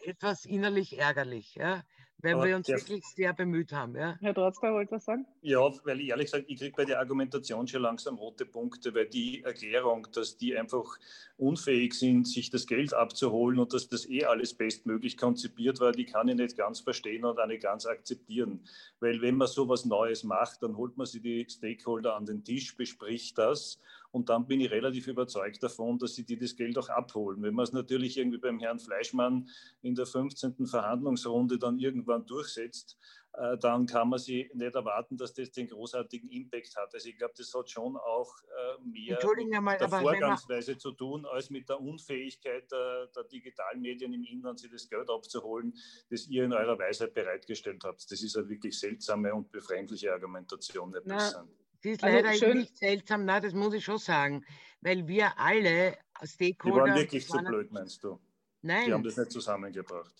[0.04, 1.54] etwas innerlich ärgerlich.
[1.54, 1.82] Ja?
[2.26, 3.94] Weil Aber wir uns wirklich sehr bemüht haben.
[3.94, 4.16] Ja.
[4.20, 5.26] Herr Trotzka wollte was sagen?
[5.42, 9.06] Ja, weil ich ehrlich gesagt, ich kriege bei der Argumentation schon langsam rote Punkte, weil
[9.06, 10.98] die Erklärung, dass die einfach
[11.36, 16.06] unfähig sind, sich das Geld abzuholen und dass das eh alles bestmöglich konzipiert war, die
[16.06, 18.66] kann ich nicht ganz verstehen und auch nicht ganz akzeptieren.
[19.00, 22.76] Weil wenn man sowas Neues macht, dann holt man sich die Stakeholder an den Tisch,
[22.76, 26.88] bespricht das und dann bin ich relativ überzeugt davon, dass sie die das Geld auch
[26.88, 27.42] abholen.
[27.42, 29.48] Wenn man es natürlich irgendwie beim Herrn Fleischmann
[29.82, 30.66] in der 15.
[30.66, 32.96] Verhandlungsrunde dann irgendwann durchsetzt,
[33.36, 36.94] äh, dann kann man sie nicht erwarten, dass das den großartigen Impact hat.
[36.94, 39.18] Also ich glaube, das hat schon auch äh, mehr
[39.60, 44.70] mit der Vorgangsweise zu tun, als mit der Unfähigkeit der, der Digitalmedien im Inland, sie
[44.70, 45.74] das Geld abzuholen,
[46.08, 48.10] das ihr in eurer Weisheit bereitgestellt habt.
[48.10, 50.90] Das ist eine wirklich seltsame und befremdliche Argumentation.
[50.90, 51.46] Nicht Na,
[51.86, 52.58] die ist also leider schön.
[52.58, 54.44] nicht seltsam, nein, das muss ich schon sagen,
[54.80, 56.84] weil wir alle Stakeholder...
[56.84, 58.18] Die waren wirklich zu so blöd, meinst du?
[58.62, 58.86] Nein.
[58.86, 60.12] Die haben das nicht zusammengebracht.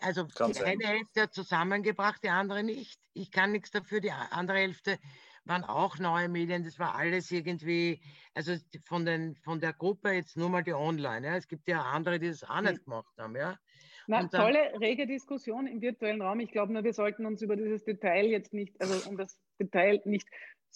[0.00, 0.66] Also kann die sein.
[0.66, 3.00] eine Hälfte hat zusammengebracht, die andere nicht.
[3.14, 4.00] Ich kann nichts dafür.
[4.00, 4.98] Die andere Hälfte
[5.44, 6.62] waren auch neue Medien.
[6.62, 8.02] Das war alles irgendwie,
[8.34, 8.54] also
[8.84, 11.26] von, den, von der Gruppe jetzt nur mal die Online.
[11.26, 11.36] Ja.
[11.36, 13.34] Es gibt ja andere, die das auch nicht gemacht haben.
[13.34, 13.58] Ja.
[14.06, 16.40] Na, dann, tolle, rege Diskussion im virtuellen Raum.
[16.40, 20.00] Ich glaube nur, wir sollten uns über dieses Detail jetzt nicht, also um das Detail
[20.04, 20.28] nicht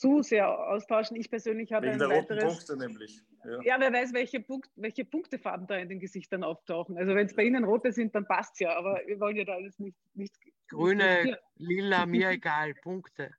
[0.02, 1.16] zu sehr austauschen.
[1.16, 2.42] Ich persönlich habe Wegen ein weiteres.
[2.42, 3.22] Punkte nämlich.
[3.44, 3.62] Ja.
[3.62, 6.98] ja, wer weiß, welche, Punkt, welche Punktefarben da in den Gesichtern auftauchen.
[6.98, 9.44] Also wenn es bei Ihnen rote sind, dann passt es ja, aber wir wollen ja
[9.44, 9.96] da alles nicht.
[10.14, 10.34] nicht
[10.68, 13.30] Grüne, nicht lila, mir egal, Punkte.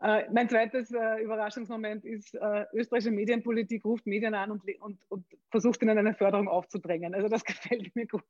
[0.00, 5.26] Äh, mein zweites äh, Überraschungsmoment ist, äh, österreichische Medienpolitik ruft Medien an und, und, und,
[5.50, 7.12] versucht ihnen eine Förderung aufzudrängen.
[7.12, 8.22] Also das gefällt mir gut,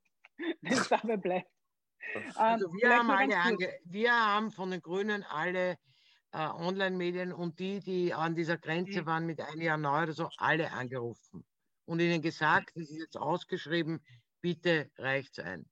[0.62, 1.50] wenn es dabei bleibt.
[2.36, 5.76] Also ähm, wir, haben alle wir haben von den Grünen alle
[6.32, 9.06] äh, Online-Medien und die, die an dieser Grenze mhm.
[9.06, 11.44] waren mit einem Jahr neu oder so, alle angerufen
[11.86, 14.00] und ihnen gesagt, das ist jetzt ausgeschrieben,
[14.40, 15.66] bitte reicht es ein.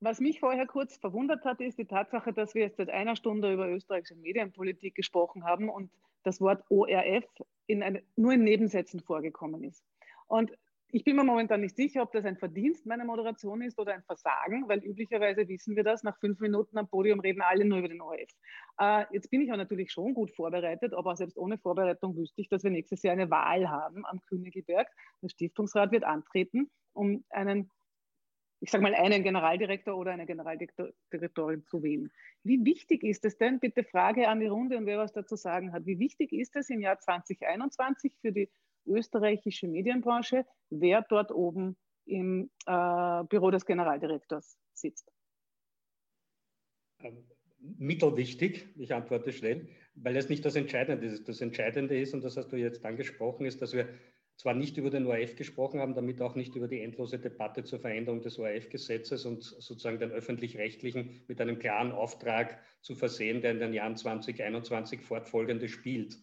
[0.00, 3.52] Was mich vorher kurz verwundert hat, ist die Tatsache, dass wir jetzt seit einer Stunde
[3.52, 5.90] über österreichische Medienpolitik gesprochen haben und
[6.22, 7.24] das Wort ORF
[7.66, 9.82] in eine, nur in Nebensätzen vorgekommen ist.
[10.26, 10.52] Und
[10.92, 14.02] ich bin mir momentan nicht sicher, ob das ein Verdienst meiner Moderation ist oder ein
[14.04, 17.88] Versagen, weil üblicherweise wissen wir das, nach fünf Minuten am Podium reden alle nur über
[17.88, 18.30] den ORF.
[18.78, 22.48] Äh, jetzt bin ich auch natürlich schon gut vorbereitet, aber selbst ohne Vorbereitung wüsste ich,
[22.48, 24.88] dass wir nächstes Jahr eine Wahl haben am Königelberg.
[25.22, 27.70] Der Stiftungsrat wird antreten, um einen,
[28.60, 32.12] ich sage mal, einen Generaldirektor oder eine Generaldirektorin zu wählen.
[32.44, 35.72] Wie wichtig ist es denn, bitte Frage an die Runde und wer was dazu sagen
[35.72, 38.48] hat, wie wichtig ist es im Jahr 2021 für die
[38.86, 45.10] österreichische Medienbranche, wer dort oben im äh, Büro des Generaldirektors sitzt.
[47.02, 47.24] Ähm,
[47.78, 49.68] mittelwichtig, ich antworte schnell.
[49.94, 51.28] weil es nicht das Entscheidende ist.
[51.28, 53.88] Das Entscheidende ist, und das hast du jetzt angesprochen, ist, dass wir
[54.36, 57.78] zwar nicht über den ORF gesprochen haben, damit auch nicht über die endlose Debatte zur
[57.78, 63.60] Veränderung des ORF-Gesetzes und sozusagen den öffentlich-rechtlichen mit einem klaren Auftrag zu versehen, der in
[63.60, 66.18] den Jahren 2021 fortfolgende spielt.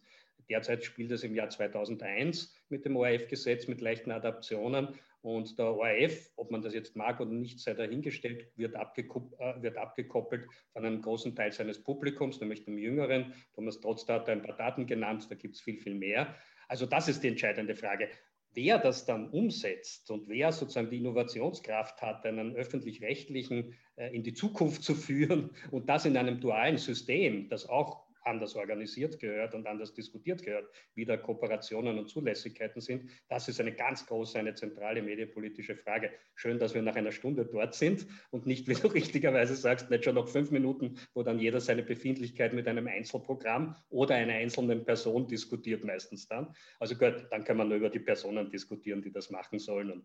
[0.48, 4.88] Derzeit spielt es im Jahr 2001 mit dem ORF-Gesetz mit leichten Adaptionen
[5.24, 9.78] und der ORF, ob man das jetzt mag oder nicht, sei dahingestellt, wird, äh, wird
[9.78, 13.32] abgekoppelt von einem großen Teil seines Publikums, nämlich dem Jüngeren.
[13.54, 16.34] Thomas Trotz hat ein paar Daten genannt, da gibt es viel, viel mehr.
[16.68, 18.10] Also das ist die entscheidende Frage.
[18.52, 24.34] Wer das dann umsetzt und wer sozusagen die Innovationskraft hat, einen öffentlich-rechtlichen äh, in die
[24.34, 29.66] Zukunft zu führen und das in einem dualen System, das auch anders organisiert gehört und
[29.66, 33.10] anders diskutiert gehört, wie da Kooperationen und Zulässigkeiten sind.
[33.28, 36.10] Das ist eine ganz große, eine zentrale medienpolitische Frage.
[36.34, 40.04] Schön, dass wir nach einer Stunde dort sind und nicht, wie du richtigerweise sagst, nicht
[40.04, 44.84] schon noch fünf Minuten, wo dann jeder seine Befindlichkeit mit einem Einzelprogramm oder einer einzelnen
[44.84, 46.54] Person diskutiert, meistens dann.
[46.78, 49.90] Also gut, dann kann man nur über die Personen diskutieren, die das machen sollen.
[49.90, 50.04] Und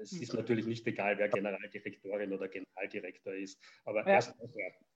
[0.00, 0.40] es ist mhm.
[0.40, 3.60] natürlich nicht egal, wer Generaldirektorin oder Generaldirektor ist.
[3.84, 4.14] Aber ja.
[4.14, 4.34] erst,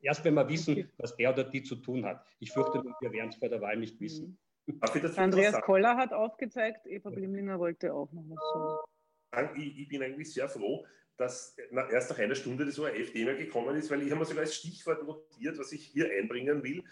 [0.00, 2.24] erst, wenn wir wissen, was der oder die zu tun hat.
[2.38, 4.38] Ich fürchte, wir werden es bei der Wahl nicht wissen.
[4.66, 4.80] Mhm.
[5.16, 8.88] Andreas Koller hat aufgezeigt, Eva Blimlinger wollte auch noch was
[9.32, 9.60] sagen.
[9.60, 10.84] Ich, ich bin eigentlich sehr froh,
[11.16, 14.42] dass na, erst nach einer Stunde das ORF-Thema gekommen ist, weil ich habe mir sogar
[14.42, 16.82] als Stichwort notiert, was ich hier einbringen will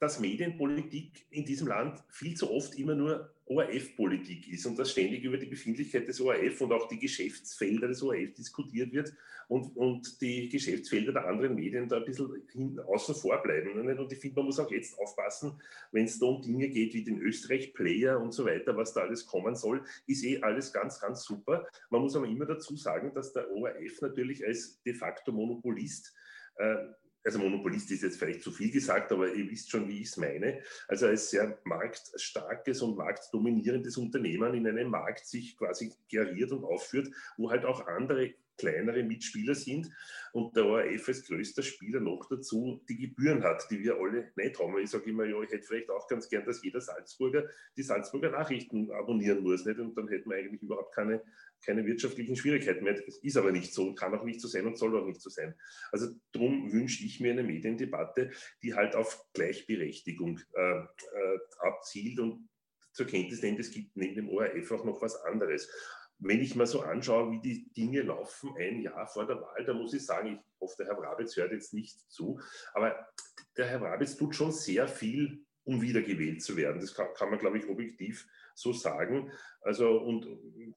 [0.00, 5.24] dass Medienpolitik in diesem Land viel zu oft immer nur ORF-Politik ist und dass ständig
[5.24, 9.12] über die Befindlichkeit des ORF und auch die Geschäftsfelder des ORF diskutiert wird
[9.48, 13.72] und, und die Geschäftsfelder der anderen Medien da ein bisschen hin, außen vor bleiben.
[13.72, 17.02] Und ich finde, man muss auch jetzt aufpassen, wenn es da um Dinge geht wie
[17.02, 21.24] den Österreich-Player und so weiter, was da alles kommen soll, ist eh alles ganz, ganz
[21.24, 21.66] super.
[21.90, 26.14] Man muss aber immer dazu sagen, dass der ORF natürlich als de facto Monopolist
[26.54, 26.76] äh,
[27.24, 30.16] also Monopolist ist jetzt vielleicht zu viel gesagt, aber ihr wisst schon, wie ich es
[30.16, 30.60] meine.
[30.88, 37.08] Also als sehr marktstarkes und marktdominierendes Unternehmen in einem Markt sich quasi geriert und aufführt,
[37.36, 39.90] wo halt auch andere kleinere Mitspieler sind
[40.32, 44.58] und der ORF als größter Spieler noch dazu die Gebühren hat, die wir alle nicht
[44.58, 44.78] haben.
[44.78, 48.30] Ich sage immer, ja, ich hätte vielleicht auch ganz gern, dass jeder Salzburger die Salzburger
[48.30, 49.64] Nachrichten abonnieren muss.
[49.64, 49.80] Nicht?
[49.80, 51.22] Und dann hätten wir eigentlich überhaupt keine
[51.64, 52.94] keine wirtschaftlichen Schwierigkeiten mehr.
[52.94, 55.30] Das ist aber nicht so, kann auch nicht so sein und soll auch nicht so
[55.30, 55.54] sein.
[55.92, 58.30] Also darum wünsche ich mir eine Mediendebatte,
[58.62, 62.48] die halt auf Gleichberechtigung äh, äh, abzielt und
[62.92, 65.70] zur Kenntnis nimmt, es gibt neben dem ORF auch noch was anderes.
[66.18, 69.72] Wenn ich mal so anschaue, wie die Dinge laufen, ein Jahr vor der Wahl, da
[69.72, 72.40] muss ich sagen, ich hoffe, der Herr Wrabetz hört jetzt nicht zu,
[72.74, 73.08] aber
[73.56, 76.80] der Herr Wrabetz tut schon sehr viel, um wiedergewählt zu werden.
[76.80, 79.30] Das kann, kann man, glaube ich, objektiv so sagen.
[79.62, 80.26] Also und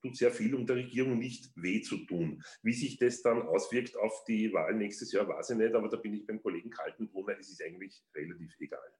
[0.02, 2.44] tut sehr viel, um der Regierung nicht weh zu tun.
[2.62, 5.98] Wie sich das dann auswirkt auf die Wahl nächstes Jahr, weiß ich nicht, aber da
[5.98, 8.94] bin ich beim Kollegen Kaltenbrunner, es ist eigentlich relativ egal.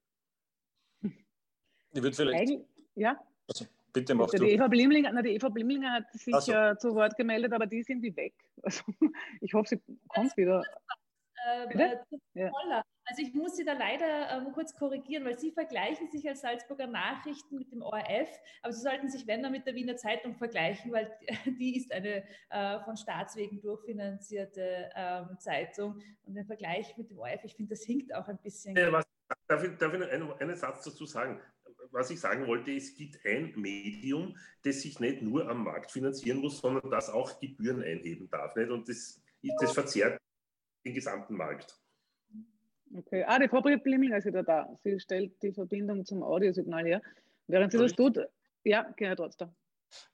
[1.94, 2.52] Ich würde vielleicht.
[2.52, 2.66] Eig
[2.96, 3.18] ja.
[3.48, 4.46] Also, bitte mach die du.
[4.48, 6.52] Eva Blimlinger, na, die Eva Blimlinger hat sich so.
[6.52, 8.34] äh, zu Wort gemeldet, aber die sind die weg.
[8.64, 8.84] Also,
[9.42, 10.64] ich hoffe, sie kommt wieder.
[11.46, 11.98] Äh, äh,
[12.34, 12.84] ja.
[13.06, 16.88] Also ich muss Sie da leider ähm, kurz korrigieren, weil Sie vergleichen sich als Salzburger
[16.88, 18.30] Nachrichten mit dem ORF,
[18.62, 21.12] aber Sie sollten sich, wenn dann, mit der Wiener Zeitung vergleichen, weil
[21.46, 26.02] die ist eine äh, von Staatswegen durchfinanzierte ähm, Zeitung.
[26.26, 28.76] Und den Vergleich mit dem ORF, ich finde, das hinkt auch ein bisschen.
[28.76, 29.06] Ja, was,
[29.48, 31.42] darf, ich, darf ich einen, einen Satz dazu sagen?
[31.92, 36.40] was ich sagen wollte, es gibt ein Medium, das sich nicht nur am Markt finanzieren
[36.40, 38.56] muss, sondern das auch Gebühren einheben darf.
[38.56, 38.72] Nicht?
[38.72, 39.22] Und das,
[39.60, 40.20] das verzerrt
[40.86, 41.80] den gesamten Markt.
[42.96, 43.24] Okay.
[43.28, 44.70] Ah, die Frau Blimling ist wieder da.
[44.84, 47.02] Sie stellt die Verbindung zum Audiosignal her.
[47.48, 48.20] Während sie das tut,
[48.64, 49.50] ja, gerne trotzdem.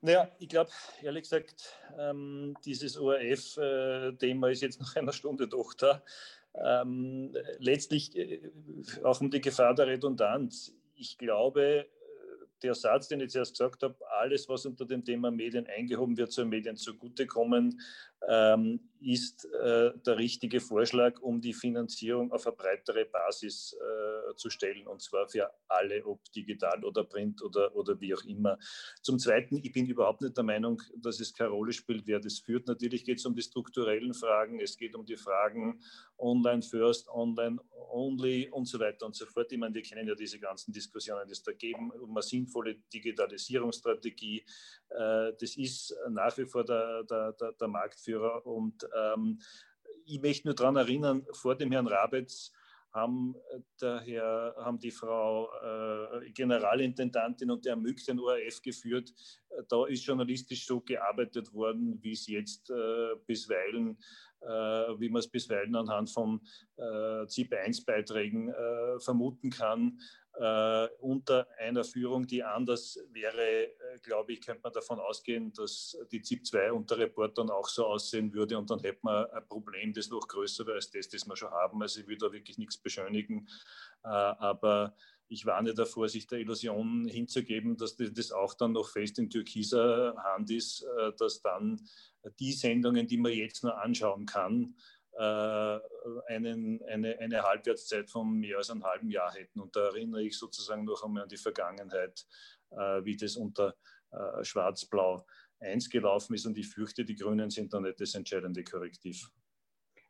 [0.02, 0.72] Naja, ich glaube,
[1.02, 6.04] ehrlich gesagt, ähm, dieses ORF-Thema ist jetzt nach einer Stunde doch da.
[6.56, 8.42] Ähm, letztlich äh,
[9.04, 10.74] auch um die Gefahr der Redundanz.
[10.96, 11.88] Ich glaube,
[12.64, 16.32] der Satz, den ich zuerst gesagt habe, alles, was unter dem Thema Medien eingehoben wird,
[16.32, 17.80] soll Medien zugutekommen,
[18.28, 24.50] ähm, ist äh, der richtige Vorschlag, um die Finanzierung auf eine breitere Basis äh, zu
[24.50, 28.58] stellen, und zwar für alle, ob digital oder print oder, oder wie auch immer.
[29.02, 32.40] Zum Zweiten, ich bin überhaupt nicht der Meinung, dass es keine Rolle spielt, wer das
[32.40, 32.68] führt.
[32.68, 35.82] Natürlich geht es um die strukturellen Fragen, es geht um die Fragen
[36.18, 37.60] online first, online
[37.92, 39.52] only und so weiter und so fort.
[39.52, 42.76] Ich meine, wir kennen ja diese ganzen Diskussionen, die es da geben, um eine sinnvolle
[42.94, 44.46] Digitalisierungsstrategie.
[44.90, 49.40] Äh, das ist nach wie vor der, der, der, der Marktführer und ähm,
[50.06, 52.52] ich möchte nur daran erinnern, vor dem Herrn Rabetz
[52.92, 53.36] haben,
[53.80, 59.14] der Herr, haben die Frau äh, Generalintendantin und der Mück den ORF geführt.
[59.70, 64.00] Da ist journalistisch so gearbeitet worden, wie es jetzt äh, bisweilen,
[64.42, 64.48] äh,
[65.00, 66.42] wie man es bisweilen anhand von
[66.78, 70.00] äh, ZIP 1-Beiträgen äh, vermuten kann.
[70.40, 75.98] Äh, unter einer Führung, die anders wäre, äh, glaube ich, könnte man davon ausgehen, dass
[76.12, 79.92] die ZIP 2 unter Reportern auch so aussehen würde und dann hätte man ein Problem,
[79.92, 81.82] das noch größer wäre als das, das wir schon haben.
[81.82, 83.50] Also ich will da wirklich nichts beschönigen,
[84.04, 84.96] äh, aber
[85.28, 90.16] ich warne davor, sich der Illusion hinzugeben, dass das auch dann noch fest in türkiser
[90.24, 91.82] Hand ist, äh, dass dann
[92.40, 94.76] die Sendungen, die man jetzt nur anschauen kann,
[95.22, 99.60] einen, eine, eine Halbwertszeit von mehr als einem halben Jahr hätten.
[99.60, 102.26] Und da erinnere ich sozusagen noch einmal an die Vergangenheit,
[102.72, 103.76] äh, wie das unter
[104.12, 105.26] äh, Schwarz-Blau
[105.60, 106.46] 1 gelaufen ist.
[106.46, 109.30] Und ich fürchte, die Grünen sind da nicht das entscheidende Korrektiv.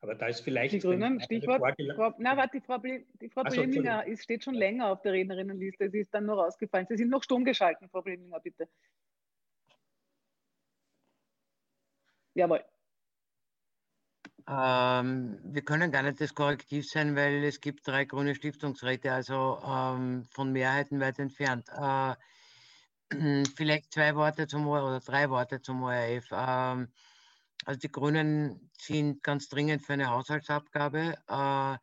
[0.02, 0.74] Aber da ist vielleicht.
[0.74, 1.62] Die Grünen, Stichwort.
[1.96, 5.14] Frau, na, warte, die Frau, die Frau so, Bleminger ist, steht schon länger auf der
[5.14, 5.90] Rednerinnenliste.
[5.90, 6.88] Sie ist dann nur rausgefallen.
[6.88, 8.70] Sie sind noch stumm geschalten, Frau Bleminger, bitte.
[12.34, 12.64] Jawohl.
[14.52, 19.62] Ähm, wir können gar nicht das Korrektiv sein, weil es gibt drei grüne Stiftungsräte, also
[19.64, 21.68] ähm, von Mehrheiten weit entfernt.
[21.70, 22.16] Äh,
[23.56, 26.26] vielleicht zwei Worte zum oder drei Worte zum ORF.
[26.32, 26.92] Ähm,
[27.66, 31.78] also die Grünen sind ganz dringend für eine Haushaltsabgabe, äh,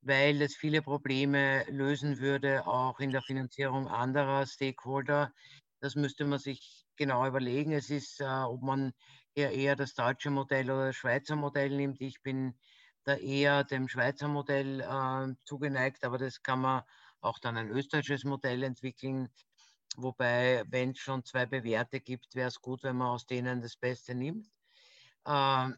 [0.00, 5.32] weil es viele Probleme lösen würde, auch in der Finanzierung anderer Stakeholder.
[5.80, 7.70] Das müsste man sich genau überlegen.
[7.70, 8.92] Es ist, äh, ob man
[9.38, 12.00] eher, eher das deutsche Modell oder das Schweizer Modell nimmt.
[12.00, 12.54] Ich bin
[13.04, 16.82] da eher dem Schweizer Modell äh, zugeneigt, aber das kann man
[17.20, 19.28] auch dann ein österreichisches Modell entwickeln.
[19.96, 23.76] Wobei, wenn es schon zwei Bewährte gibt, wäre es gut, wenn man aus denen das
[23.76, 24.48] Beste nimmt.
[25.24, 25.68] Äh,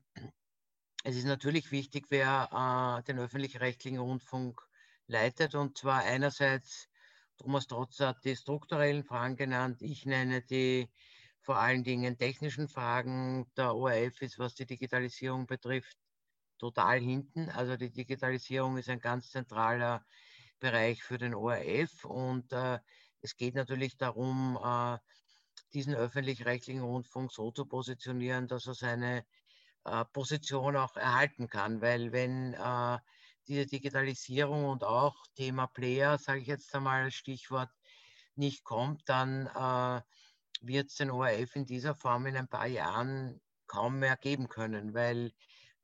[1.04, 4.60] es ist natürlich wichtig, wer äh, den öffentlich-rechtlichen Rundfunk
[5.06, 5.54] leitet.
[5.54, 6.88] Und zwar einerseits,
[7.36, 9.82] Thomas Trotz hat die strukturellen Fragen genannt.
[9.82, 10.90] Ich nenne die
[11.42, 13.50] vor allen Dingen technischen Fragen.
[13.56, 15.96] Der ORF ist, was die Digitalisierung betrifft,
[16.58, 17.48] total hinten.
[17.50, 20.04] Also die Digitalisierung ist ein ganz zentraler
[20.60, 22.78] Bereich für den ORF und äh,
[23.22, 24.98] es geht natürlich darum, äh,
[25.72, 29.24] diesen öffentlich-rechtlichen Rundfunk so zu positionieren, dass er seine
[29.84, 32.98] äh, Position auch erhalten kann, weil wenn äh,
[33.46, 37.70] diese Digitalisierung und auch Thema Player, sage ich jetzt einmal als Stichwort,
[38.36, 40.02] nicht kommt, dann äh,
[40.60, 44.94] wird es den ORF in dieser Form in ein paar Jahren kaum mehr geben können,
[44.94, 45.32] weil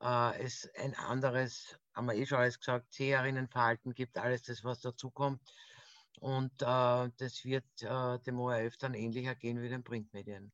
[0.02, 4.80] äh, es ein anderes, haben wir eh schon alles gesagt, Seherinnenverhalten gibt, alles das, was
[4.80, 5.40] dazukommt.
[6.20, 10.52] Und äh, das wird äh, dem ORF dann ähnlich ergehen wie den Printmedien.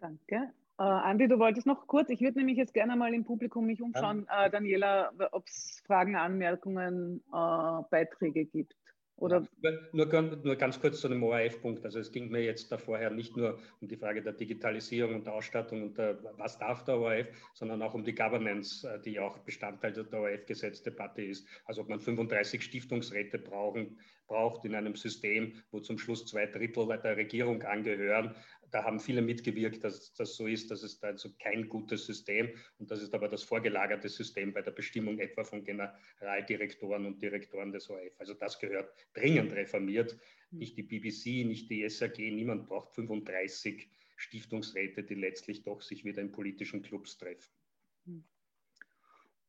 [0.00, 0.52] Danke.
[0.78, 3.80] Uh, Andi, du wolltest noch kurz, ich würde nämlich jetzt gerne mal im Publikum mich
[3.80, 8.74] umschauen, uh, Daniela, ob es Fragen, Anmerkungen, uh, Beiträge gibt.
[9.22, 9.46] Oder?
[9.92, 10.06] Nur,
[10.42, 11.84] nur, ganz kurz zu dem ORF-Punkt.
[11.84, 15.26] Also es ging mir jetzt da vorher nicht nur um die Frage der Digitalisierung und
[15.26, 19.20] der Ausstattung und der, was darf der ORF, sondern auch um die Governance, äh, die
[19.20, 21.46] auch Bestandteil der ORF-Gesetzdebatte ist.
[21.66, 23.96] Also ob man 35 Stiftungsräte brauchen,
[24.26, 28.34] braucht in einem System, wo zum Schluss zwei Drittel der Regierung angehören
[28.72, 30.70] da haben viele mitgewirkt, dass das so ist.
[30.70, 32.50] Das ist also kein gutes System.
[32.78, 37.70] Und das ist aber das vorgelagerte System bei der Bestimmung etwa von Generaldirektoren und Direktoren
[37.70, 38.18] des ORF.
[38.18, 40.18] Also das gehört dringend reformiert.
[40.50, 42.18] Nicht die BBC, nicht die SAG.
[42.18, 47.52] Niemand braucht 35 Stiftungsräte, die letztlich doch sich wieder in politischen Clubs treffen.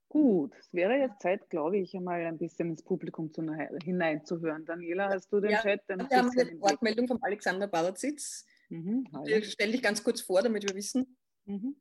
[0.09, 3.41] Gut, es wäre jetzt Zeit, glaube ich, einmal ein bisschen ins Publikum zu,
[3.83, 4.65] hineinzuhören.
[4.65, 5.81] Daniela, hast du den ja, Chat?
[5.87, 8.45] Wir haben eine Wortmeldung von Alexander Barazitz.
[8.73, 9.07] Mhm,
[9.43, 11.15] Stell dich ganz kurz vor, damit wir wissen.
[11.45, 11.75] Mhm.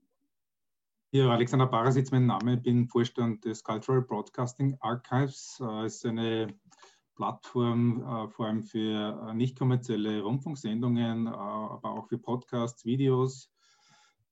[1.11, 5.59] Ja, Alexander Barasitz, mein Name, ich bin Vorstand des Cultural Broadcasting Archives.
[5.61, 6.49] Äh, es ist eine
[7.15, 13.51] Plattform äh, vor allem für äh, nicht kommerzielle Rundfunksendungen, aber auch für Podcasts, Videos.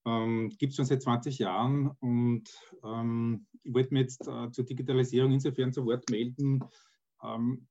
[0.04, 2.44] Ähm, Gibt es schon seit 20 Jahren und
[2.84, 6.62] ähm, ich wollte mir jetzt äh, zur Digitalisierung insofern zu Wort melden.
[7.22, 7.68] Ähm,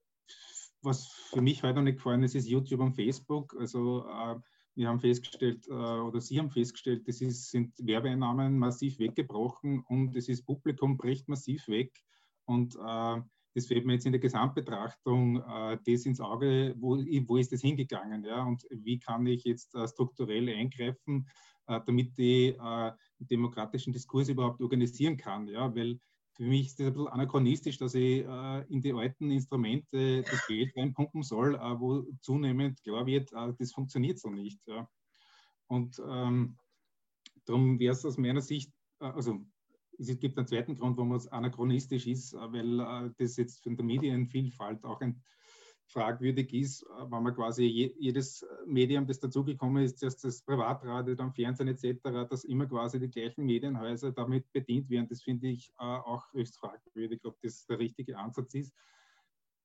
[0.82, 3.56] was für mich heute noch nicht gefallen ist, ist YouTube und Facebook.
[3.60, 4.36] Also äh,
[4.76, 10.30] wir haben festgestellt, äh, oder Sie haben festgestellt, ist, sind Werbeeinnahmen massiv weggebrochen und das
[10.30, 11.92] ist Publikum bricht massiv weg.
[12.46, 13.22] Und äh,
[13.56, 17.62] das fällt mir jetzt in der Gesamtbetrachtung äh, das ins Auge, wo, wo ist das
[17.62, 18.24] hingegangen?
[18.24, 18.44] Ja?
[18.44, 21.28] Und wie kann ich jetzt äh, strukturell eingreifen,
[21.68, 25.48] äh, damit ich äh, demokratischen Diskurs überhaupt organisieren kann?
[25.48, 25.74] Ja?
[25.76, 26.00] Weil
[26.40, 30.48] für mich ist das ein bisschen anachronistisch, dass ich äh, in die alten Instrumente das
[30.48, 34.66] Geld reinpumpen soll, äh, wo zunehmend klar wird, äh, das funktioniert so nicht.
[34.66, 34.90] Ja.
[35.68, 36.58] Und ähm,
[37.44, 38.72] darum wäre es aus meiner Sicht,
[39.02, 39.46] äh, also
[39.98, 43.76] es gibt einen zweiten Grund, warum es anachronistisch ist, äh, weil äh, das jetzt von
[43.76, 45.22] der Medienvielfalt auch ein
[45.90, 47.66] fragwürdig ist, wenn man quasi
[47.98, 53.10] jedes Medium, das dazugekommen ist, erst das Privatradio, dann Fernsehen etc., dass immer quasi die
[53.10, 55.08] gleichen Medienhäuser damit bedient werden.
[55.10, 58.74] Das finde ich äh, auch höchst fragwürdig, ob das der richtige Ansatz ist.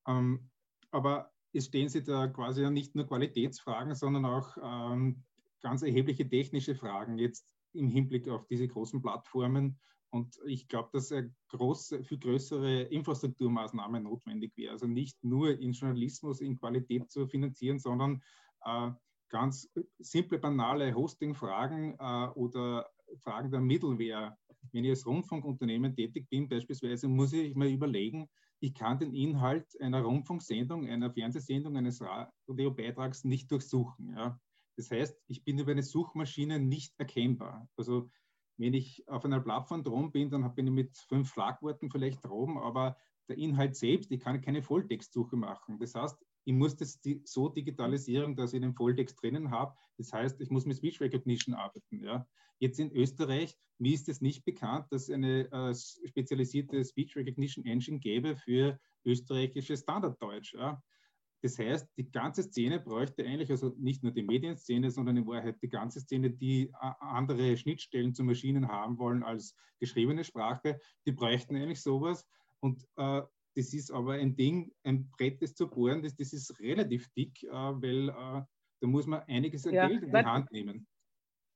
[0.07, 0.51] Ähm,
[0.91, 5.25] aber es stehen sich da quasi nicht nur Qualitätsfragen, sondern auch ähm,
[5.61, 9.79] ganz erhebliche technische Fragen jetzt im Hinblick auf diese großen Plattformen.
[10.15, 14.71] Und ich glaube, dass eine große, viel größere Infrastrukturmaßnahme notwendig wäre.
[14.71, 18.23] Also nicht nur in Journalismus in Qualität zu finanzieren, sondern
[18.65, 18.93] äh,
[19.29, 22.89] ganz simple, banale Hosting-Fragen äh, oder
[23.25, 24.39] Fragen der Middleware.
[24.71, 28.29] Wenn ich als Rundfunkunternehmen tätig bin, beispielsweise, muss ich mir überlegen,
[28.61, 34.15] ich kann den Inhalt einer Rundfunksendung, einer Fernsehsendung, eines Radiobeitrags nicht durchsuchen.
[34.17, 34.39] Ja.
[34.77, 37.69] Das heißt, ich bin über eine Suchmaschine nicht erkennbar.
[37.77, 38.11] Also
[38.57, 42.59] wenn ich auf einer Plattform drum bin, dann bin ich mit fünf Schlagworten vielleicht drum,
[42.59, 42.97] aber
[43.29, 45.79] der Inhalt selbst, ich kann keine Volltextsuche machen.
[45.79, 49.75] Das heißt, ich muss das so digitalisieren, dass ich den Volltext drinnen habe.
[49.97, 52.03] Das heißt, ich muss mit Speech Recognition arbeiten.
[52.03, 52.27] Ja.
[52.59, 57.65] Jetzt in Österreich, mir ist es nicht bekannt, dass es eine äh, spezialisierte Speech Recognition
[57.65, 60.55] Engine gäbe für österreichisches Standarddeutsch.
[60.55, 60.83] Ja.
[61.45, 65.61] Das heißt, die ganze Szene bräuchte eigentlich, also nicht nur die Medienszene, sondern in Wahrheit
[65.61, 71.13] die ganze Szene, die äh, andere Schnittstellen zu Maschinen haben wollen als geschriebene Sprache, die
[71.13, 72.27] bräuchten eigentlich sowas.
[72.61, 73.21] Und äh,
[73.57, 77.43] das ist aber ein Ding, ein Brett, das zu bohren, das, das ist relativ dick,
[77.43, 78.43] äh, weil äh,
[78.81, 80.87] da muss man einiges an ja, Geld in die Hand nehmen.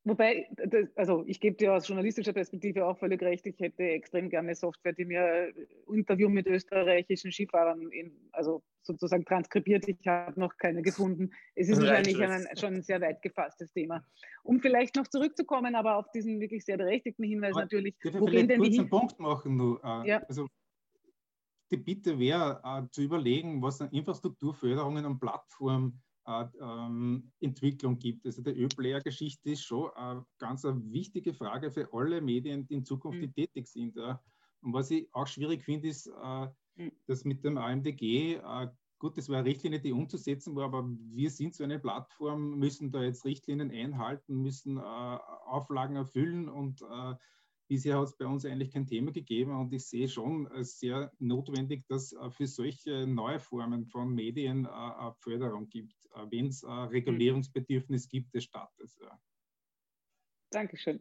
[0.09, 4.29] Wobei, das, also ich gebe dir aus journalistischer Perspektive auch völlig recht, ich hätte extrem
[4.29, 5.53] gerne Software, die mir
[5.87, 9.87] Interview mit österreichischen Skifahrern in, also sozusagen transkribiert.
[9.87, 11.29] Ich habe noch keine gefunden.
[11.53, 14.03] Es ist wahrscheinlich ein, schon ein sehr weit gefasstes Thema.
[14.41, 17.95] Um vielleicht noch zurückzukommen, aber auf diesen wirklich sehr berechtigten Hinweis aber natürlich.
[18.03, 19.57] Wo denn die einen Punkt machen?
[19.57, 20.23] Nur, äh, ja.
[20.27, 20.47] Also
[21.71, 26.08] die Bitte wäre äh, zu überlegen, was an Infrastrukturförderungen und Plattformen äh,
[27.39, 28.25] Entwicklung gibt.
[28.25, 32.85] Also die Ö-Player-Geschichte ist schon eine ganz eine wichtige Frage für alle Medien, die in
[32.85, 33.33] Zukunft mhm.
[33.33, 33.97] tätig sind.
[34.61, 36.91] Und was ich auch schwierig finde, ist, äh, mhm.
[37.07, 38.67] dass mit dem AMDG, äh,
[38.99, 42.91] gut, das war eine Richtlinie, die umzusetzen war, aber wir sind so eine Plattform, müssen
[42.91, 46.83] da jetzt Richtlinien einhalten, müssen äh, Auflagen erfüllen und
[47.71, 51.85] Bisher hat es bei uns eigentlich kein Thema gegeben und ich sehe schon sehr notwendig,
[51.87, 55.98] dass für solche neue Formen von Medien eine Förderung gibt,
[56.29, 58.99] wenn es Regulierungsbedürfnis gibt des Staates.
[60.51, 60.99] Dankeschön.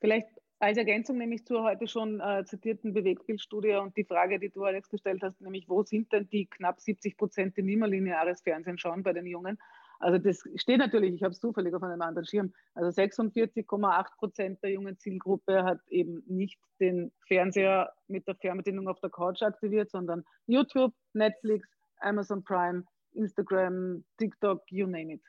[0.00, 0.28] Vielleicht
[0.60, 4.90] als Ergänzung nämlich zur heute schon äh, zitierten Bewegtbildstudie und die Frage, die du, Alex,
[4.90, 8.76] gestellt hast, nämlich wo sind denn die knapp 70 Prozent, die nicht mehr lineares Fernsehen
[8.76, 9.58] schauen bei den Jungen?
[10.00, 12.52] Also das steht natürlich, ich habe es zufällig auf einem anderen Schirm.
[12.74, 19.00] Also 46,8 Prozent der jungen Zielgruppe hat eben nicht den Fernseher mit der Fernbedienung auf
[19.00, 21.68] der Couch aktiviert, sondern YouTube, Netflix,
[22.00, 25.22] Amazon Prime, Instagram, TikTok, you name it.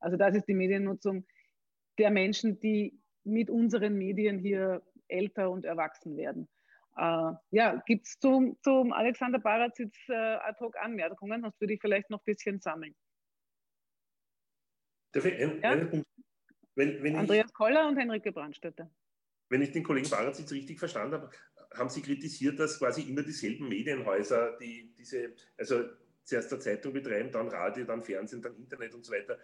[0.00, 1.24] Also das ist die Mediennutzung
[1.98, 6.48] der Menschen, die mit unseren Medien hier älter und erwachsen werden.
[6.94, 11.40] Uh, ja, gibt es zum, zum Alexander Barazitz uh, ad hoc Anmerkungen?
[11.40, 12.94] Das würde ich vielleicht noch ein bisschen sammeln.
[15.12, 16.04] Darf ich ein, ja?
[16.74, 18.90] Wenn, wenn Andreas ich, Koller und Henrike Brandstätter.
[19.48, 21.30] Wenn ich den Kollegen Baratz richtig verstanden habe,
[21.74, 25.84] haben Sie kritisiert, dass quasi immer dieselben Medienhäuser, die diese, also
[26.24, 29.38] zuerst der Zeitung betreiben, dann Radio, dann Fernsehen, dann Internet und so weiter.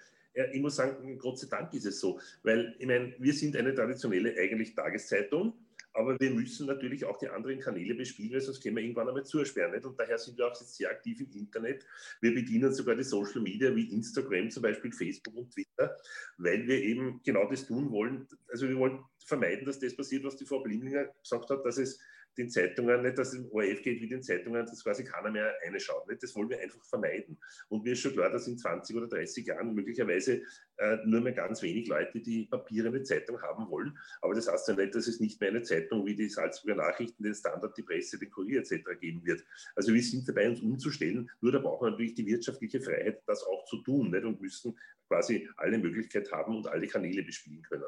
[0.52, 3.74] Ich muss sagen, Gott sei Dank ist es so, weil ich meine, wir sind eine
[3.74, 5.54] traditionelle eigentlich Tageszeitung
[5.98, 9.24] aber wir müssen natürlich auch die anderen Kanäle bespielen, weil sonst können wir irgendwann einmal
[9.24, 9.72] zusperren.
[9.72, 9.84] Nicht?
[9.84, 11.84] Und daher sind wir auch sehr aktiv im Internet.
[12.20, 15.96] Wir bedienen sogar die Social Media wie Instagram, zum Beispiel Facebook und Twitter,
[16.36, 18.28] weil wir eben genau das tun wollen.
[18.48, 21.98] Also wir wollen vermeiden, dass das passiert, was die Frau Blimlinger gesagt hat, dass es
[22.38, 25.52] den Zeitungen, nicht, dass es im ORF geht wie den Zeitungen, dass quasi keiner mehr
[25.64, 26.08] reinschaut.
[26.08, 26.22] Nicht?
[26.22, 27.36] Das wollen wir einfach vermeiden.
[27.68, 30.42] Und mir ist schon klar, dass in 20 oder 30 Jahren möglicherweise
[30.76, 33.98] äh, nur mehr ganz wenig Leute die papierende Zeitung haben wollen.
[34.22, 37.22] Aber das heißt ja nicht, dass es nicht mehr eine Zeitung wie die Salzburger Nachrichten,
[37.22, 38.98] den Standard, die Presse, den Kurier etc.
[39.00, 39.44] geben wird.
[39.74, 41.28] Also wir sind dabei, uns umzustellen.
[41.40, 44.24] Nur da brauchen wir natürlich die wirtschaftliche Freiheit, das auch zu tun nicht?
[44.24, 44.78] und müssen
[45.08, 47.84] quasi alle Möglichkeit haben und alle Kanäle bespielen können.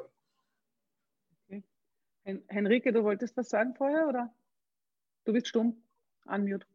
[2.23, 4.33] Henrike, du wolltest was sagen vorher, oder?
[5.27, 5.75] Du bist stumm.
[6.25, 6.65] Unmute.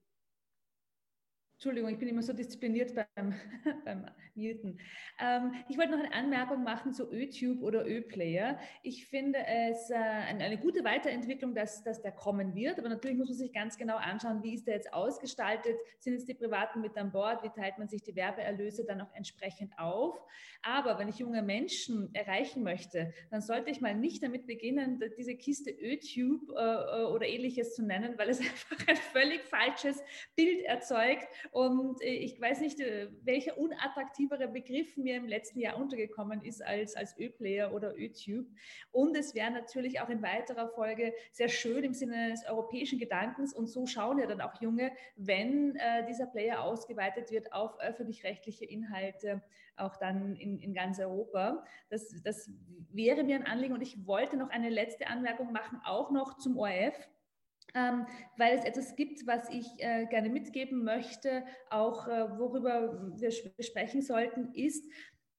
[1.67, 3.35] Entschuldigung, ich bin immer so diszipliniert beim,
[3.85, 4.07] beim
[4.37, 4.79] Muten.
[5.19, 8.57] Ähm, ich wollte noch eine Anmerkung machen zu YouTube oder Ö-Player.
[8.85, 13.31] Ich finde es äh, eine, gute Weiterentwicklung, dass, dass der kommen wird, aber natürlich muss
[13.31, 15.77] man sich ganz genau anschauen, wie ist der jetzt ausgestaltet?
[15.99, 17.43] Sind jetzt die Privaten mit an Bord?
[17.43, 20.23] Wie teilt man sich die Werbeerlöse dann auch entsprechend auf?
[20.63, 25.35] Aber wenn ich junge Menschen erreichen möchte, dann sollte ich mal nicht damit beginnen, diese
[25.35, 30.01] Kiste YouTube äh, äh oder ähnliches zu nennen, weil es einfach ein völlig falsches
[30.37, 31.27] Bild erzeugt
[31.57, 36.43] und äh, ich weiß nicht, äh, welcher unattraktive attraktiverer Begriff mir im letzten Jahr untergekommen
[36.43, 38.47] ist als, als Ö-Player oder Ö-Tube.
[38.93, 43.55] Und es wäre natürlich auch in weiterer Folge sehr schön im Sinne des europäischen Gedankens
[43.55, 48.67] und so schauen ja dann auch Junge, wenn äh, dieser Player ausgeweitet wird auf öffentlich-rechtliche
[48.67, 49.43] Inhalte,
[49.79, 51.65] auch dann in, in ganz Europa.
[51.89, 52.51] Das, das
[52.93, 56.59] wäre mir ein Anliegen und ich wollte noch eine letzte Anmerkung machen, auch noch zum
[56.59, 57.09] ORF
[57.75, 58.07] ähm,
[58.37, 64.03] weil es etwas gibt, was ich äh, gerne mitgeben möchte, auch äh, worüber wir sprechen
[64.03, 64.85] sollten, ist,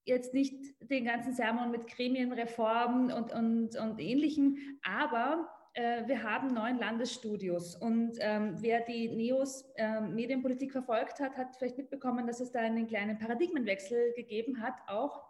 [0.08, 0.56] jetzt nicht
[0.90, 7.76] den ganzen Sermon mit Gremienreformen und, und, und Ähnlichem, aber äh, wir haben neun Landesstudios
[7.76, 12.62] und ähm, wer die NEOS äh, Medienpolitik verfolgt hat, hat vielleicht mitbekommen, dass es da
[12.62, 15.27] einen kleinen Paradigmenwechsel gegeben hat, auch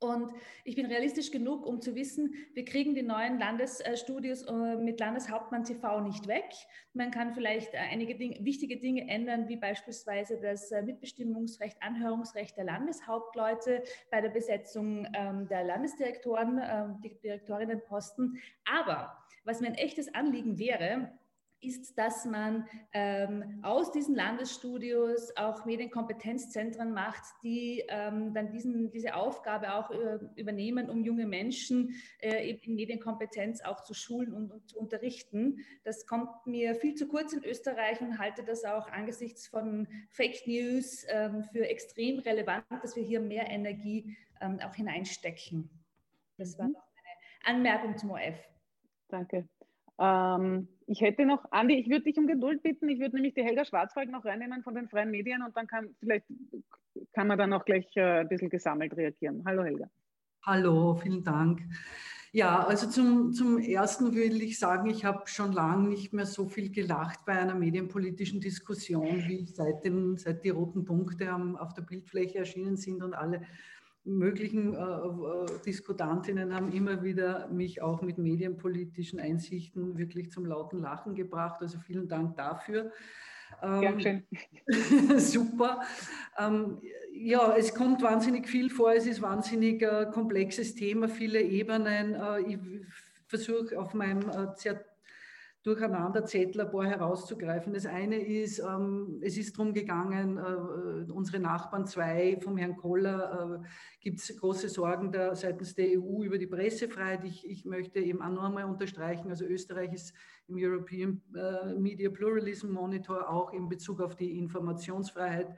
[0.00, 5.00] und ich bin realistisch genug, um zu wissen, wir kriegen die neuen Landesstudios äh, mit
[5.00, 6.44] Landeshauptmann TV nicht weg.
[6.92, 12.56] Man kann vielleicht äh, einige Dinge, wichtige Dinge ändern, wie beispielsweise das äh, Mitbestimmungsrecht, Anhörungsrecht
[12.56, 18.38] der Landeshauptleute bei der Besetzung ähm, der Landesdirektoren, ähm, Direktorinnenposten.
[18.64, 21.17] Aber was mir ein echtes Anliegen wäre,
[21.60, 29.14] ist, dass man ähm, aus diesen Landesstudios auch Medienkompetenzzentren macht, die ähm, dann diesen, diese
[29.14, 34.68] Aufgabe auch äh, übernehmen, um junge Menschen äh, in Medienkompetenz auch zu schulen und, und,
[34.68, 35.64] zu unterrichten.
[35.84, 40.46] Das kommt mir viel zu kurz in Österreich und halte das auch angesichts von Fake
[40.46, 45.68] News ähm, für extrem relevant, dass wir hier mehr Energie ähm, auch hineinstecken.
[46.36, 46.72] Das war mhm.
[46.72, 46.86] noch
[47.44, 48.36] eine Anmerkung zum OF.
[49.08, 49.48] Danke.
[49.98, 52.88] Ähm, ich hätte noch, Andi, ich würde dich um Geduld bitten.
[52.88, 55.94] Ich würde nämlich die Helga Schwarzwald noch reinnehmen von den freien Medien und dann kann
[56.00, 56.26] vielleicht
[57.12, 59.42] kann man dann auch gleich äh, ein bisschen gesammelt reagieren.
[59.46, 59.88] Hallo Helga.
[60.44, 61.62] Hallo, vielen Dank.
[62.32, 66.46] Ja, also zum, zum Ersten will ich sagen, ich habe schon lange nicht mehr so
[66.46, 71.82] viel gelacht bei einer medienpolitischen Diskussion, wie seit, den, seit die roten Punkte auf der
[71.82, 73.42] Bildfläche erschienen sind und alle
[74.04, 80.78] möglichen äh, äh, Diskutantinnen haben immer wieder mich auch mit medienpolitischen Einsichten wirklich zum lauten
[80.78, 81.60] Lachen gebracht.
[81.60, 82.90] Also vielen Dank dafür.
[83.62, 84.22] Ähm, schön.
[85.18, 85.80] super.
[86.38, 86.80] Ähm,
[87.12, 88.92] ja, es kommt wahnsinnig viel vor.
[88.92, 92.14] Es ist wahnsinnig äh, komplexes Thema, viele Ebenen.
[92.14, 92.58] Äh, ich
[93.26, 94.54] versuche auf meinem äh,
[95.64, 97.72] sehr Durcheinanderzettel ein paar herauszugreifen.
[97.72, 103.60] Das eine ist, ähm, es ist darum gegangen, äh, unsere Nachbarn zwei vom Herrn Koller
[103.62, 103.68] äh,
[104.00, 107.24] gibt es große Sorgen der, seitens der EU über die Pressefreiheit.
[107.24, 110.14] Ich, ich möchte eben auch noch einmal unterstreichen, also Österreich ist
[110.46, 115.54] im European äh, Media Pluralism Monitor auch in Bezug auf die Informationsfreiheit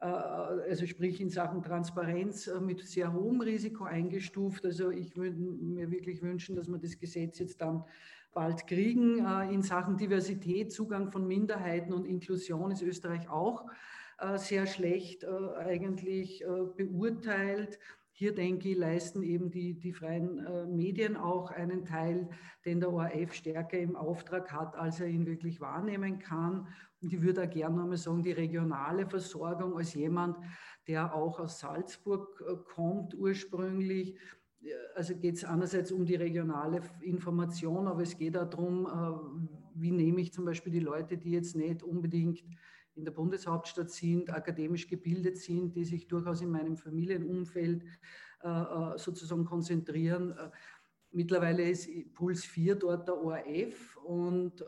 [0.00, 4.64] äh, also sprich in Sachen Transparenz äh, mit sehr hohem Risiko eingestuft.
[4.64, 7.84] Also ich würde mir wirklich wünschen, dass man das Gesetz jetzt dann
[8.32, 9.24] bald kriegen.
[9.24, 13.66] Äh, in Sachen Diversität, Zugang von Minderheiten und Inklusion ist Österreich auch
[14.18, 15.28] äh, sehr schlecht äh,
[15.58, 16.44] eigentlich
[16.76, 17.78] beurteilt.
[18.14, 22.28] Hier denke ich, leisten eben die, die freien Medien auch einen Teil,
[22.64, 26.68] den der ORF stärker im Auftrag hat, als er ihn wirklich wahrnehmen kann.
[27.00, 30.36] Und ich würde auch gerne nochmal sagen, die regionale Versorgung als jemand,
[30.86, 34.14] der auch aus Salzburg kommt ursprünglich,
[34.94, 39.90] also geht es einerseits um die regionale Information, aber es geht auch darum, äh, wie
[39.90, 42.44] nehme ich zum Beispiel die Leute, die jetzt nicht unbedingt
[42.94, 47.82] in der Bundeshauptstadt sind, akademisch gebildet sind, die sich durchaus in meinem Familienumfeld
[48.42, 50.34] äh, äh, sozusagen konzentrieren.
[51.10, 54.64] Mittlerweile ist Puls 4 dort der ORF und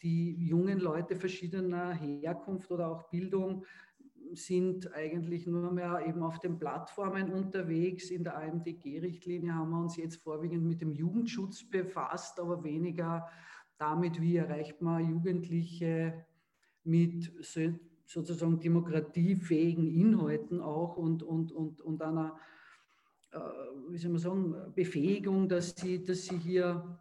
[0.00, 3.64] die jungen Leute verschiedener Herkunft oder auch Bildung
[4.34, 8.10] sind eigentlich nur mehr eben auf den Plattformen unterwegs.
[8.10, 13.26] In der AMDG-Richtlinie haben wir uns jetzt vorwiegend mit dem Jugendschutz befasst, aber weniger
[13.78, 16.24] damit, wie erreicht man Jugendliche
[16.84, 17.32] mit
[18.06, 22.38] sozusagen demokratiefähigen Inhalten auch und, und, und, und einer,
[23.32, 23.38] äh,
[23.90, 26.98] wie soll man sagen, Befähigung, dass sie, dass sie hier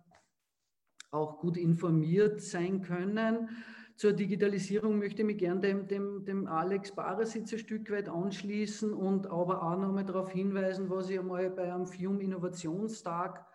[1.12, 3.50] auch gut informiert sein können
[3.96, 8.94] zur Digitalisierung möchte ich mich gerne dem, dem, dem Alex Barasitz ein Stück weit anschließen
[8.94, 13.46] und aber auch nochmal darauf hinweisen, was ich einmal bei einem FIUM Innovationstag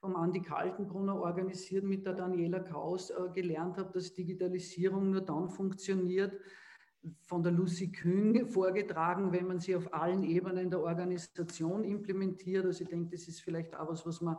[0.00, 5.48] vom Andi Kaltenbrunner organisiert mit der Daniela Kaus äh, gelernt habe, dass Digitalisierung nur dann
[5.48, 6.32] funktioniert,
[7.22, 12.64] von der Lucy Küng vorgetragen, wenn man sie auf allen Ebenen der Organisation implementiert.
[12.64, 14.36] Also ich denke, das ist vielleicht auch was, was man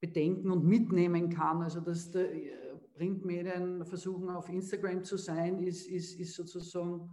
[0.00, 1.62] bedenken und mitnehmen kann.
[1.62, 2.65] Also dass der äh,
[2.96, 7.10] Printmedien versuchen auf Instagram zu sein, ist, ist, ist sozusagen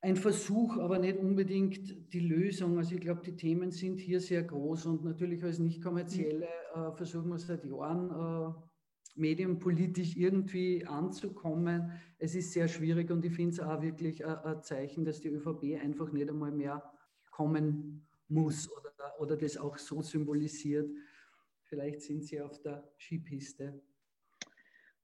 [0.00, 2.78] ein Versuch, aber nicht unbedingt die Lösung.
[2.78, 6.92] Also ich glaube, die Themen sind hier sehr groß und natürlich als nicht kommerzielle äh,
[6.92, 8.54] versuchen wir seit Jahren
[9.16, 11.92] medienpolitisch irgendwie anzukommen.
[12.18, 15.28] Es ist sehr schwierig und ich finde es auch wirklich ein, ein, Zeichen, dass die
[15.28, 16.82] ÖVP einfach nicht einmal mehr
[17.30, 20.90] kommen muss oder, oder das auch so symbolisiert.
[21.62, 23.80] Vielleicht sind sie auf der Skipiste.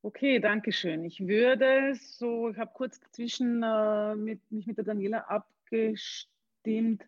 [0.04, 1.04] Okay, danke schön.
[1.04, 7.04] Ich würde so, ich habe kurz dazwischen äh, mit, mich mit der Daniela abgestimmt.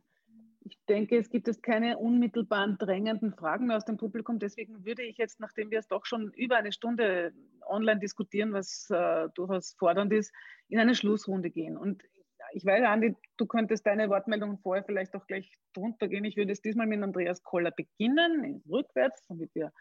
[0.60, 4.38] Ich denke, es gibt jetzt keine unmittelbaren drängenden Fragen mehr aus dem Publikum.
[4.38, 7.32] Deswegen würde ich jetzt, nachdem wir es doch schon über eine Stunde
[7.66, 10.32] online diskutieren, was äh, durchaus fordernd ist,
[10.68, 11.76] in eine Schlussrunde gehen.
[11.76, 12.04] Und
[12.52, 16.24] ich weiß, Andi, du könntest deine Wortmeldungen vorher vielleicht auch gleich drunter gehen.
[16.24, 19.72] Ich würde es diesmal mit Andreas Koller beginnen, rückwärts, damit wir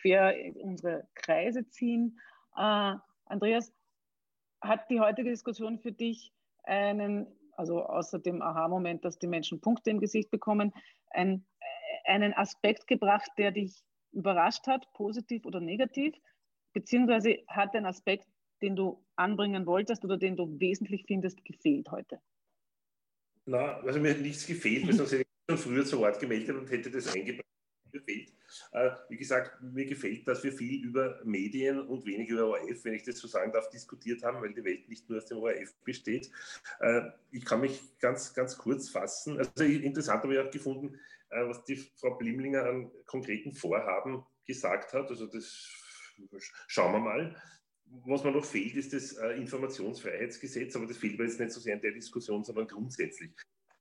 [0.00, 2.20] fair unsere Kreise ziehen.
[2.56, 2.96] Äh,
[3.26, 3.72] Andreas,
[4.60, 6.32] hat die heutige Diskussion für dich
[6.64, 7.26] einen
[7.56, 10.72] also außer dem Aha-Moment, dass die Menschen Punkte im Gesicht bekommen,
[11.10, 11.44] ein,
[12.04, 16.14] einen Aspekt gebracht, der dich überrascht hat, positiv oder negativ,
[16.72, 18.26] beziehungsweise hat ein Aspekt,
[18.60, 22.20] den du anbringen wolltest oder den du wesentlich findest, gefehlt heute?
[23.44, 26.56] Na, also mir hat nichts gefehlt, weil sonst hätte ich schon früher zu Wort gemeldet
[26.56, 27.46] und hätte das eingebracht
[27.92, 28.32] gefällt.
[28.72, 32.94] Äh, wie gesagt, mir gefällt, dass wir viel über Medien und wenig über ORF, wenn
[32.94, 35.74] ich das so sagen darf, diskutiert haben, weil die Welt nicht nur aus dem ORF
[35.84, 36.30] besteht.
[36.80, 39.38] Äh, ich kann mich ganz, ganz kurz fassen.
[39.38, 40.98] Also interessant habe ich auch gefunden,
[41.30, 45.08] äh, was die Frau Blimlinger an konkreten Vorhaben gesagt hat.
[45.10, 45.70] Also das
[46.66, 47.36] schauen wir mal.
[48.06, 51.74] Was mir noch fehlt, ist das Informationsfreiheitsgesetz, aber das fehlt mir jetzt nicht so sehr
[51.74, 53.32] in der Diskussion, sondern grundsätzlich.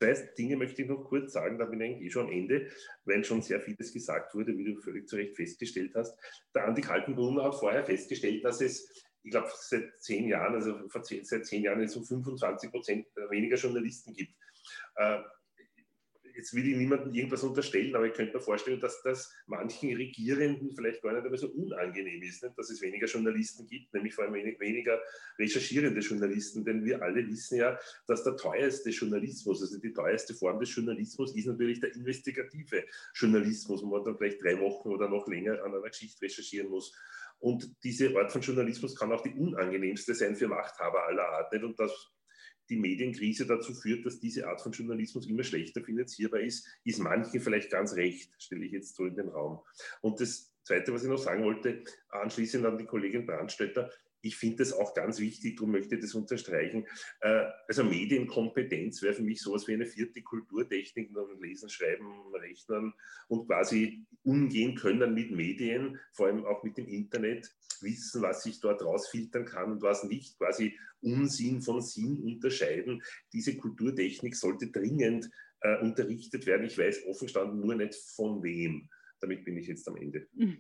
[0.02, 2.68] Zwei Dinge möchte ich noch kurz sagen, da bin ich eigentlich eh schon am Ende,
[3.06, 6.18] weil schon sehr vieles gesagt wurde, wie du völlig zu Recht festgestellt hast.
[6.56, 8.90] Der Andi Kaltenbrunner hat vorher festgestellt, dass es,
[9.22, 10.76] ich glaube, seit zehn Jahren, also
[11.22, 14.34] seit zehn Jahren so 25 Prozent weniger Journalisten gibt.
[14.96, 15.20] Äh,
[16.36, 20.76] jetzt will ich niemandem irgendwas unterstellen, aber ich könnte mir vorstellen, dass das manchen Regierenden
[20.76, 22.58] vielleicht gar nicht einmal so unangenehm ist, nicht?
[22.58, 25.00] dass es weniger Journalisten gibt, nämlich vor allem weniger
[25.38, 27.78] recherchierende Journalisten, denn wir alle wissen ja,
[28.08, 32.84] dass der teuerste Journalismus, also die teuerste Form des Journalismus ist natürlich der investigative
[33.14, 36.94] Journalismus, wo man dann vielleicht drei Wochen oder noch länger an einer Geschichte recherchieren muss.
[37.40, 41.52] Und diese Art von Journalismus kann auch die unangenehmste sein für Machthaber aller Art.
[41.52, 41.64] Nicht?
[41.64, 42.12] Und das
[42.72, 47.42] die Medienkrise dazu führt, dass diese Art von Journalismus immer schlechter finanzierbar ist, ist manchen
[47.42, 49.60] vielleicht ganz recht, stelle ich jetzt so in den Raum.
[50.00, 53.92] Und das Zweite, was ich noch sagen wollte, anschließend an die Kollegin Brandstätter,
[54.22, 56.86] ich finde das auch ganz wichtig, darum möchte ich das unterstreichen.
[57.22, 62.94] Äh, also Medienkompetenz wäre für mich sowas wie eine vierte Kulturtechnik, Lesen, Schreiben, Rechnen
[63.28, 68.60] und quasi umgehen können mit Medien, vor allem auch mit dem Internet, wissen, was sich
[68.60, 73.02] dort rausfiltern kann und was nicht, quasi Unsinn von Sinn unterscheiden.
[73.34, 75.32] Diese Kulturtechnik sollte dringend
[75.62, 76.68] äh, unterrichtet werden.
[76.68, 78.90] Ich weiß offen gestanden nur nicht von wem.
[79.20, 80.28] Damit bin ich jetzt am Ende.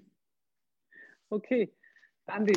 [1.33, 1.73] Okay.
[2.27, 2.53] Andi,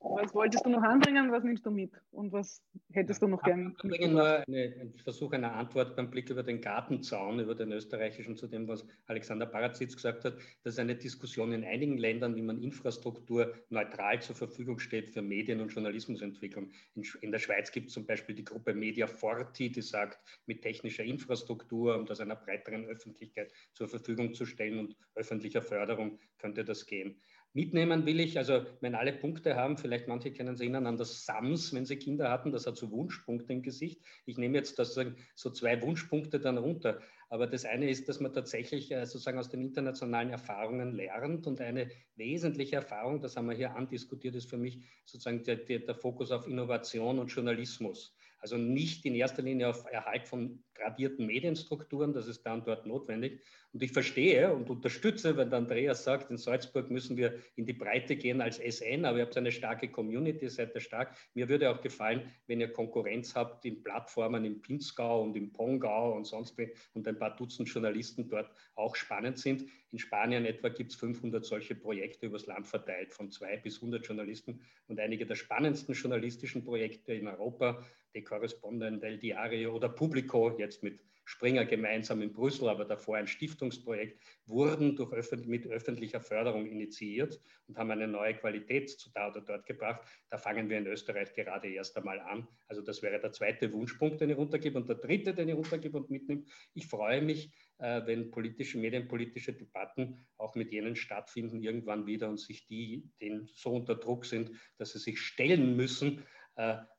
[0.00, 1.30] was wolltest du noch anbringen?
[1.32, 1.92] Was nimmst du mit?
[2.10, 2.62] Und was
[2.92, 3.74] hättest du noch gerne?
[3.82, 8.36] Ich bringe nur einen Versuch einer Antwort beim Blick über den Gartenzaun, über den österreichischen,
[8.36, 10.34] zu dem, was Alexander Barazitz gesagt hat.
[10.62, 15.22] Das ist eine Diskussion in einigen Ländern, wie man Infrastruktur neutral zur Verfügung steht für
[15.22, 16.70] Medien- und Journalismusentwicklung.
[16.94, 20.62] In, in der Schweiz gibt es zum Beispiel die Gruppe Media Forti, die sagt, mit
[20.62, 26.64] technischer Infrastruktur, um das einer breiteren Öffentlichkeit zur Verfügung zu stellen und öffentlicher Förderung könnte
[26.64, 27.20] das gehen.
[27.54, 31.24] Mitnehmen will ich, also wenn alle Punkte haben, vielleicht manche können sich erinnern an das
[31.24, 34.00] SAMS, wenn sie Kinder hatten, das hat so Wunschpunkte im Gesicht.
[34.26, 34.98] Ich nehme jetzt das,
[35.34, 37.00] so zwei Wunschpunkte dann runter.
[37.30, 41.60] Aber das eine ist, dass man tatsächlich äh, sozusagen aus den internationalen Erfahrungen lernt und
[41.60, 45.94] eine wesentliche Erfahrung, das haben wir hier andiskutiert, ist für mich sozusagen der, der, der
[45.94, 48.14] Fokus auf Innovation und Journalismus.
[48.38, 53.42] Also nicht in erster Linie auf Erhalt von gradierten Medienstrukturen, das ist dann dort notwendig.
[53.72, 57.74] Und ich verstehe und unterstütze, wenn der Andreas sagt, in Salzburg müssen wir in die
[57.74, 61.14] Breite gehen als SN, aber ihr habt eine starke Community, seid ihr stark.
[61.34, 66.16] Mir würde auch gefallen, wenn ihr Konkurrenz habt in Plattformen im Pinzgau und im Pongau
[66.16, 69.64] und sonst wie und ein paar Dutzend Journalisten dort auch spannend sind.
[69.90, 74.06] In Spanien etwa gibt es 500 solche Projekte übers Land verteilt, von zwei bis 100
[74.06, 74.60] Journalisten.
[74.86, 80.82] Und einige der spannendsten journalistischen Projekte in Europa, die Correspondent del Diario oder Publico, jetzt
[80.82, 86.64] mit Springer gemeinsam in Brüssel, aber davor ein Stiftungsprojekt, wurden durch öffentlich, mit öffentlicher Förderung
[86.64, 90.00] initiiert und haben eine neue Qualität zu da oder dort gebracht.
[90.30, 92.48] Da fangen wir in Österreich gerade erst einmal an.
[92.66, 94.78] Also das wäre der zweite Wunschpunkt, den ich runtergebe.
[94.78, 96.44] Und der dritte, den ich runtergebe und mitnehme.
[96.72, 102.40] Ich freue mich, äh, wenn politische, medienpolitische Debatten auch mit jenen stattfinden irgendwann wieder und
[102.40, 106.24] sich die, denen so unter Druck sind, dass sie sich stellen müssen,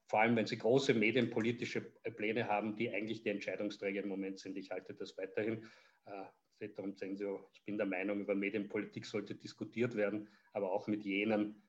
[0.08, 4.58] vor allem wenn sie große medienpolitische Pläne haben, die eigentlich die Entscheidungsträger im Moment sind.
[4.58, 5.66] Ich halte das weiterhin.
[6.06, 10.88] Äh, darum sehen Sie, ich bin der Meinung, über Medienpolitik sollte diskutiert werden, aber auch
[10.88, 11.62] mit jenen,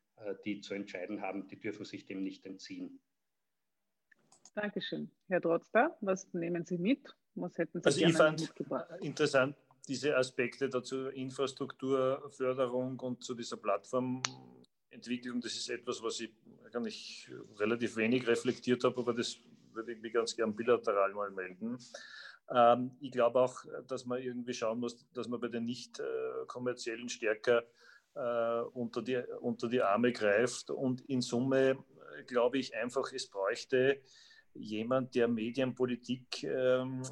[0.45, 3.01] die zu entscheiden haben, die dürfen sich dem nicht entziehen.
[4.55, 5.11] Dankeschön.
[5.29, 7.15] Herr Trotzter, was nehmen Sie mit?
[7.37, 8.53] Was hätten Sie also ich fand
[9.01, 9.57] interessant
[9.89, 13.57] diese Aspekte dazu, Infrastrukturförderung und zu dieser
[14.91, 15.41] Plattformentwicklung.
[15.41, 16.33] Das ist etwas, was ich
[16.73, 19.39] eigentlich relativ wenig reflektiert habe, aber das
[19.73, 21.79] würde ich mir ganz gern bilateral mal melden.
[22.53, 26.05] Ähm, ich glaube auch, dass man irgendwie schauen muss, dass man bei den nicht äh,
[26.47, 27.65] kommerziellen stärker
[28.15, 30.71] äh, unter, die, unter die Arme greift.
[30.71, 31.71] Und in Summe
[32.19, 34.03] äh, glaube ich einfach, es bräuchte
[34.55, 37.03] jemand, der Medienpolitik ähm,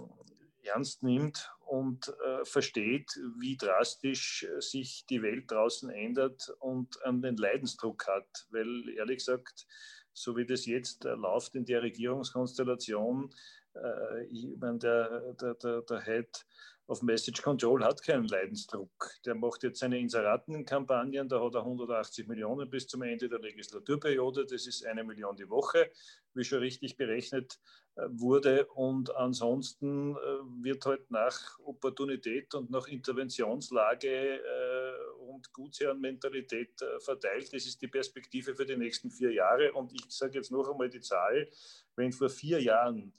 [0.65, 7.21] ernst nimmt und äh, versteht, wie drastisch äh, sich die Welt draußen ändert und an
[7.21, 8.47] den Leidensdruck hat.
[8.51, 9.67] Weil ehrlich gesagt,
[10.13, 13.31] so wie das jetzt äh, läuft in der Regierungskonstellation,
[13.75, 16.47] äh, ich meine, der, der, der, der Head
[16.89, 19.11] auf Message Control hat keinen Leidensdruck.
[19.27, 24.47] Der macht jetzt seine Inseratenkampagnen, da hat er 180 Millionen bis zum Ende der Legislaturperiode.
[24.47, 25.91] Das ist eine Million die Woche,
[26.33, 27.61] wie schon richtig berechnet
[27.97, 28.67] äh, wurde.
[28.69, 30.19] Und ansonsten äh,
[30.63, 37.53] wird halt nach Opportunität und nach Interventionslage äh, und Gutsherrenmentalität verteilt.
[37.53, 39.75] Das ist die Perspektive für die nächsten vier Jahre.
[39.75, 41.51] Und ich sage jetzt noch einmal die Zahl,
[41.97, 43.13] wenn vor vier Jahren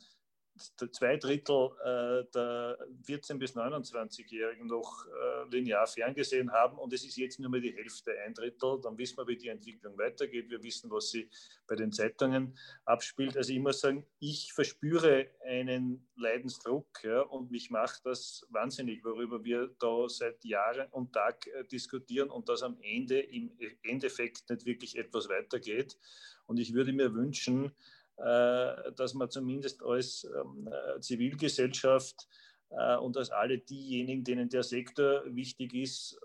[0.91, 2.77] zwei Drittel äh, der
[3.07, 7.75] 14- bis 29-Jährigen noch äh, linear ferngesehen haben und es ist jetzt nur mehr die
[7.75, 8.79] Hälfte, ein Drittel.
[8.81, 10.49] Dann wissen wir, wie die Entwicklung weitergeht.
[10.49, 11.29] Wir wissen, was sie
[11.67, 13.37] bei den Zeitungen abspielt.
[13.37, 19.43] Also ich muss sagen, ich verspüre einen Leidensdruck ja, und mich macht das wahnsinnig, worüber
[19.43, 23.51] wir da seit Jahren und Tag äh, diskutieren und dass am Ende im
[23.83, 25.97] Endeffekt nicht wirklich etwas weitergeht.
[26.45, 27.71] Und ich würde mir wünschen,
[28.19, 32.27] dass man zumindest als ähm, äh, Zivilgesellschaft
[32.69, 36.19] äh, und als alle diejenigen, denen der Sektor wichtig ist,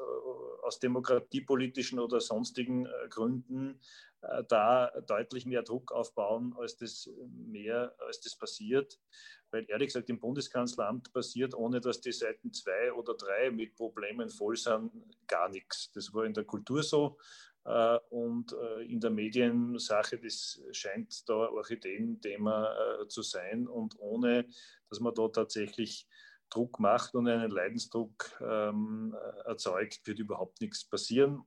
[0.62, 3.79] aus demokratiepolitischen oder sonstigen Gründen,
[4.49, 8.99] da deutlich mehr Druck aufbauen, als das mehr, als das passiert.
[9.51, 14.31] Weil ehrlich gesagt im Bundeskanzleramt passiert, ohne dass die Seiten zwei oder drei mit Problemen
[14.31, 14.91] voll sind,
[15.27, 15.93] gar nichts.
[15.93, 17.53] Das war in der Kultur so, äh,
[18.11, 23.66] und äh, in der Mediensache, das scheint da Orchideen-Thema äh, zu sein.
[23.66, 24.47] Und ohne,
[24.91, 26.07] dass man da tatsächlich
[26.51, 29.16] Druck macht und einen Leidensdruck ähm,
[29.47, 31.43] erzeugt, wird überhaupt nichts passieren.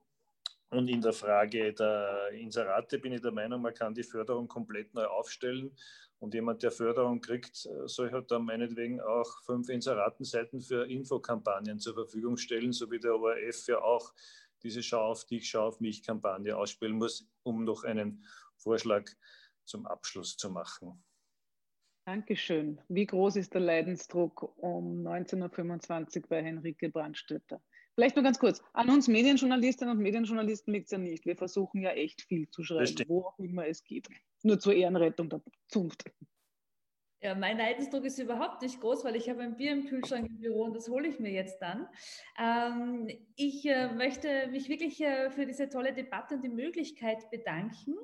[0.70, 4.94] Und in der Frage der Inserate bin ich der Meinung, man kann die Förderung komplett
[4.94, 5.78] neu aufstellen.
[6.20, 11.94] Und jemand, der Förderung kriegt, soll halt dann meinetwegen auch fünf Inseratenseiten für Infokampagnen zur
[11.94, 14.14] Verfügung stellen, so wie der ORF ja auch
[14.64, 18.24] diese Schau auf dich, Schau auf mich Kampagne ausspielen muss, um noch einen
[18.58, 19.10] Vorschlag
[19.64, 21.04] zum Abschluss zu machen.
[22.06, 22.80] Dankeschön.
[22.88, 27.62] Wie groß ist der Leidensdruck um 19.25 Uhr bei Henrike Brandstätter?
[27.96, 28.62] Vielleicht nur ganz kurz.
[28.74, 31.26] An uns Medienjournalistinnen und Medienjournalisten liegt es ja nicht.
[31.26, 34.08] Wir versuchen ja echt viel zu schreiben, wo auch immer es geht.
[34.44, 36.06] Nur zur Ehrenrettung der Zunft.
[37.20, 40.38] Ja, mein Leidensdruck ist überhaupt nicht groß, weil ich habe ein Bier im Kühlschrank im
[40.38, 41.88] Büro und das hole ich mir jetzt dann.
[42.40, 47.96] Ähm, ich äh, möchte mich wirklich äh, für diese tolle Debatte und die Möglichkeit bedanken.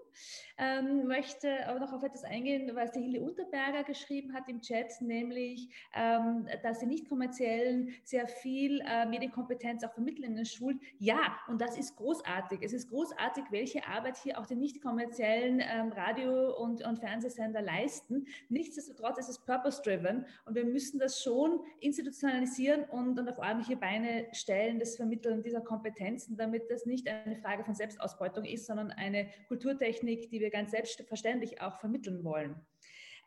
[0.58, 5.00] Ähm, möchte aber noch auf etwas eingehen, was die Hilde Unterberger geschrieben hat im Chat,
[5.00, 10.82] nämlich, ähm, dass sie nicht kommerziellen sehr viel äh, Medienkompetenz auch vermitteln in den Schulen.
[10.98, 12.62] Ja, und das ist großartig.
[12.64, 17.62] Es ist großartig, welche Arbeit hier auch die nicht kommerziellen ähm, Radio- und, und Fernsehsender
[17.62, 18.26] leisten.
[18.50, 23.76] Nichtsdestotrotz nichtsdestotrotz ist es purpose-driven und wir müssen das schon institutionalisieren und, und auf ordentliche
[23.76, 28.92] Beine stellen, das Vermitteln dieser Kompetenzen, damit das nicht eine Frage von Selbstausbeutung ist, sondern
[28.92, 32.56] eine Kulturtechnik, die wir ganz selbstverständlich auch vermitteln wollen.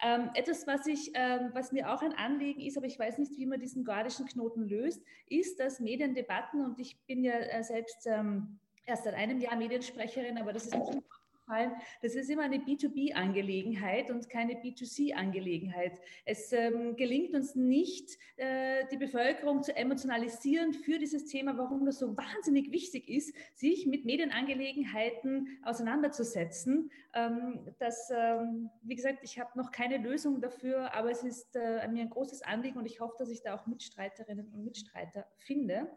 [0.02, 3.32] Ähm, etwas, was, ich, ähm, was mir auch ein Anliegen ist, aber ich weiß nicht,
[3.38, 8.06] wie man diesen gordischen Knoten löst, ist, dass Mediendebatten, und ich bin ja äh, selbst
[8.06, 10.92] ähm, erst seit einem Jahr Mediensprecherin, aber das ist nicht
[11.46, 16.00] aufgefallen, das ist immer eine B2B-Angelegenheit und keine B2C-Angelegenheit.
[16.24, 21.98] Es ähm, gelingt uns nicht, äh, die Bevölkerung zu emotionalisieren für dieses Thema, warum das
[21.98, 26.90] so wahnsinnig wichtig ist, sich mit Medienangelegenheiten auseinanderzusetzen.
[27.14, 31.86] Ähm, das, ähm, wie gesagt, ich habe noch keine Lösung dafür, aber es ist äh,
[31.88, 35.88] mir ein großes Anliegen und ich hoffe, dass ich da auch Mitstreiterinnen und Mitstreiter finde.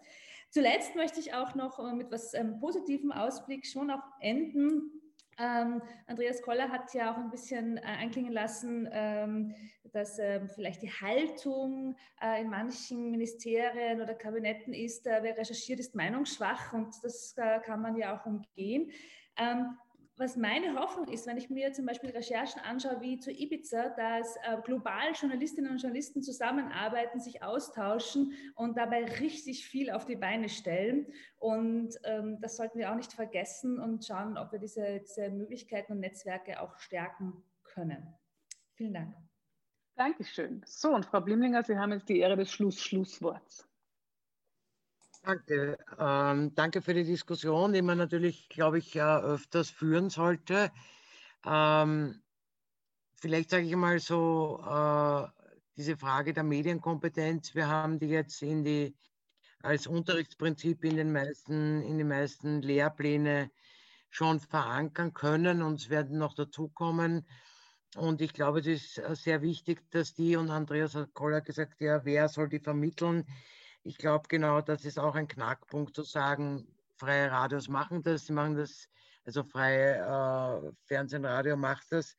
[0.51, 4.98] Zuletzt möchte ich auch noch äh, mit etwas ähm, positivem Ausblick schon auch enden.
[5.39, 9.55] Ähm, Andreas Koller hat ja auch ein bisschen äh, anklingen lassen, ähm,
[9.91, 15.79] dass äh, vielleicht die Haltung äh, in manchen Ministerien oder Kabinetten ist, äh, wer recherchiert,
[15.79, 18.91] ist meinungsschwach und das äh, kann man ja auch umgehen.
[20.19, 24.35] Was meine Hoffnung ist, wenn ich mir zum Beispiel Recherchen anschaue wie zu Ibiza, dass
[24.35, 30.49] äh, global Journalistinnen und Journalisten zusammenarbeiten, sich austauschen und dabei richtig viel auf die Beine
[30.49, 31.07] stellen.
[31.37, 35.93] Und ähm, das sollten wir auch nicht vergessen und schauen, ob wir diese, diese Möglichkeiten
[35.93, 38.13] und Netzwerke auch stärken können.
[38.73, 39.15] Vielen Dank.
[39.95, 40.61] Dankeschön.
[40.65, 43.68] So, und Frau Blimlinger, Sie haben jetzt die Ehre des Schluss Schlussworts.
[45.23, 45.77] Danke.
[45.97, 50.71] Ähm, danke für die Diskussion, die man natürlich, glaube ich, ja, öfters führen sollte.
[51.45, 52.23] Ähm,
[53.21, 55.27] vielleicht sage ich mal so, äh,
[55.77, 58.97] diese Frage der Medienkompetenz, wir haben die jetzt in die,
[59.61, 63.51] als Unterrichtsprinzip in den meisten, in den meisten Lehrpläne
[64.09, 67.27] schon verankern können und es werden noch dazukommen.
[67.95, 71.81] Und ich glaube, es ist äh, sehr wichtig, dass die, und Andreas hat Koller gesagt,
[71.81, 73.25] ja, wer soll die vermitteln?
[73.89, 76.67] Ich glaube genau, das ist auch ein Knackpunkt zu sagen,
[76.97, 78.87] freie Radios machen das, sie machen das,
[79.25, 82.15] also freie äh, Fernsehen, Radio macht das,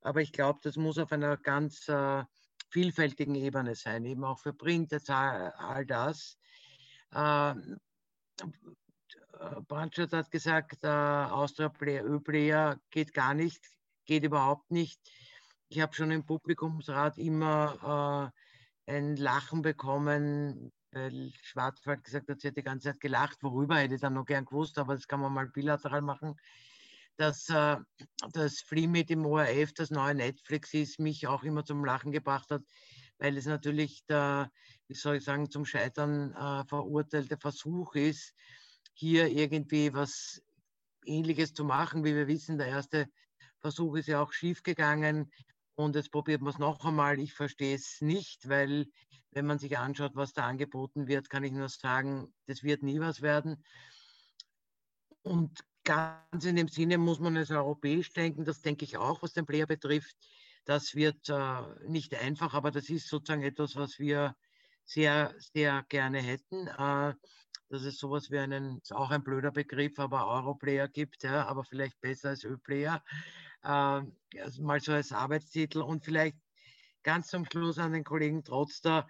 [0.00, 2.24] aber ich glaube, das muss auf einer ganz äh,
[2.70, 6.38] vielfältigen Ebene sein, eben auch für Print, all, das.
[7.14, 7.78] Ähm,
[8.42, 13.62] äh, Brandstadt hat gesagt, äh, Austria Player, Ö-Player geht gar nicht,
[14.06, 14.98] geht überhaupt nicht.
[15.68, 18.32] Ich habe schon im Publikumsrat immer
[18.88, 23.76] äh, ein Lachen bekommen, weil Schwarzwald gesagt hat, sie hat die ganze Zeit gelacht, worüber
[23.76, 26.36] hätte ich dann noch gern gewusst, aber das kann man mal bilateral machen,
[27.16, 27.76] dass äh,
[28.32, 32.62] das Freemade im ORF, das neue Netflix ist, mich auch immer zum Lachen gebracht hat,
[33.18, 34.50] weil es natürlich der,
[34.88, 38.34] wie soll ich sagen, zum Scheitern äh, verurteilte Versuch ist,
[38.94, 40.42] hier irgendwie was
[41.04, 42.04] Ähnliches zu machen.
[42.04, 43.08] Wie wir wissen, der erste
[43.60, 45.30] Versuch ist ja auch schiefgegangen
[45.74, 47.18] und jetzt probiert man es noch einmal.
[47.20, 48.86] Ich verstehe es nicht, weil
[49.32, 53.00] wenn man sich anschaut, was da angeboten wird, kann ich nur sagen, das wird nie
[53.00, 53.64] was werden.
[55.22, 59.32] Und ganz in dem Sinne muss man es europäisch denken, das denke ich auch, was
[59.32, 60.16] den Player betrifft.
[60.64, 64.36] Das wird äh, nicht einfach, aber das ist sozusagen etwas, was wir
[64.84, 66.66] sehr, sehr gerne hätten.
[66.66, 67.14] Äh,
[67.70, 71.64] dass es sowas wie einen, ist auch ein blöder Begriff, aber Europlayer gibt, ja, aber
[71.64, 73.02] vielleicht besser als Ö-Player.
[73.62, 73.68] Äh,
[74.40, 76.36] also mal so als Arbeitstitel und vielleicht
[77.02, 79.08] ganz zum Schluss an den Kollegen Trotzter.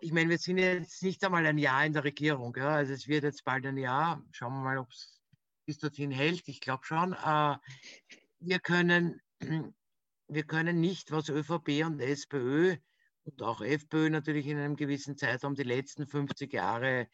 [0.00, 2.54] Ich meine, wir sind jetzt nicht einmal ein Jahr in der Regierung.
[2.56, 2.70] Ja?
[2.70, 4.22] Also es wird jetzt bald ein Jahr.
[4.32, 5.20] Schauen wir mal, ob es
[5.66, 6.46] bis dorthin hält.
[6.48, 7.12] Ich glaube schon.
[7.12, 7.56] Äh,
[8.40, 9.20] wir, können,
[10.28, 12.76] wir können nicht, was ÖVP und SPÖ
[13.24, 17.08] und auch FPÖ natürlich in einem gewissen Zeitraum die letzten 50 Jahre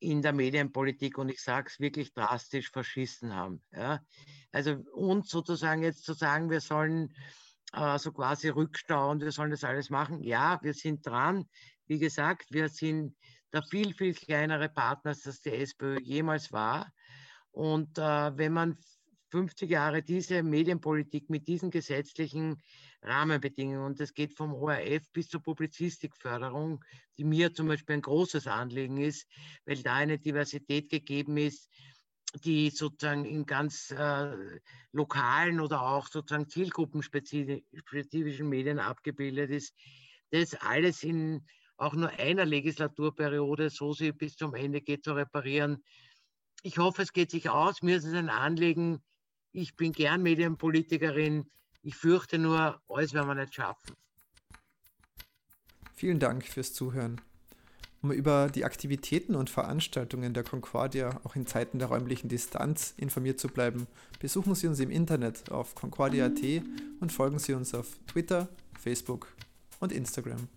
[0.00, 3.62] in der Medienpolitik und ich sage es wirklich drastisch verschissen haben.
[3.72, 4.00] Ja?
[4.52, 7.14] Also uns sozusagen jetzt zu sagen, wir sollen
[7.72, 10.22] äh, so quasi Rückstau und wir sollen das alles machen.
[10.22, 11.46] Ja, wir sind dran.
[11.86, 13.16] Wie gesagt, wir sind
[13.52, 16.92] der viel, viel kleinere Partner, als das die SPÖ jemals war.
[17.50, 18.78] Und äh, wenn man
[19.30, 22.62] 50 Jahre diese Medienpolitik mit diesen gesetzlichen
[23.02, 26.82] Rahmenbedingungen, und das geht vom ORF bis zur Publizistikförderung,
[27.16, 29.26] die mir zum Beispiel ein großes Anliegen ist,
[29.66, 31.68] weil da eine Diversität gegeben ist,
[32.44, 34.60] die sozusagen in ganz äh,
[34.92, 39.74] lokalen oder auch sozusagen zielgruppenspezifischen Medien abgebildet ist,
[40.30, 41.44] das alles in
[41.78, 45.82] auch nur einer Legislaturperiode, so sie bis zum Ende geht, zu reparieren.
[46.62, 47.82] Ich hoffe, es geht sich aus.
[47.82, 49.00] Mir ist es ein Anliegen.
[49.52, 51.48] Ich bin gern Medienpolitikerin.
[51.82, 53.94] Ich fürchte nur, alles werden wir nicht schaffen.
[55.94, 57.20] Vielen Dank fürs Zuhören.
[58.00, 63.40] Um über die Aktivitäten und Veranstaltungen der Concordia auch in Zeiten der räumlichen Distanz informiert
[63.40, 63.88] zu bleiben,
[64.20, 66.62] besuchen Sie uns im Internet auf concordia.at
[67.00, 68.48] und folgen Sie uns auf Twitter,
[68.78, 69.26] Facebook
[69.80, 70.48] und Instagram.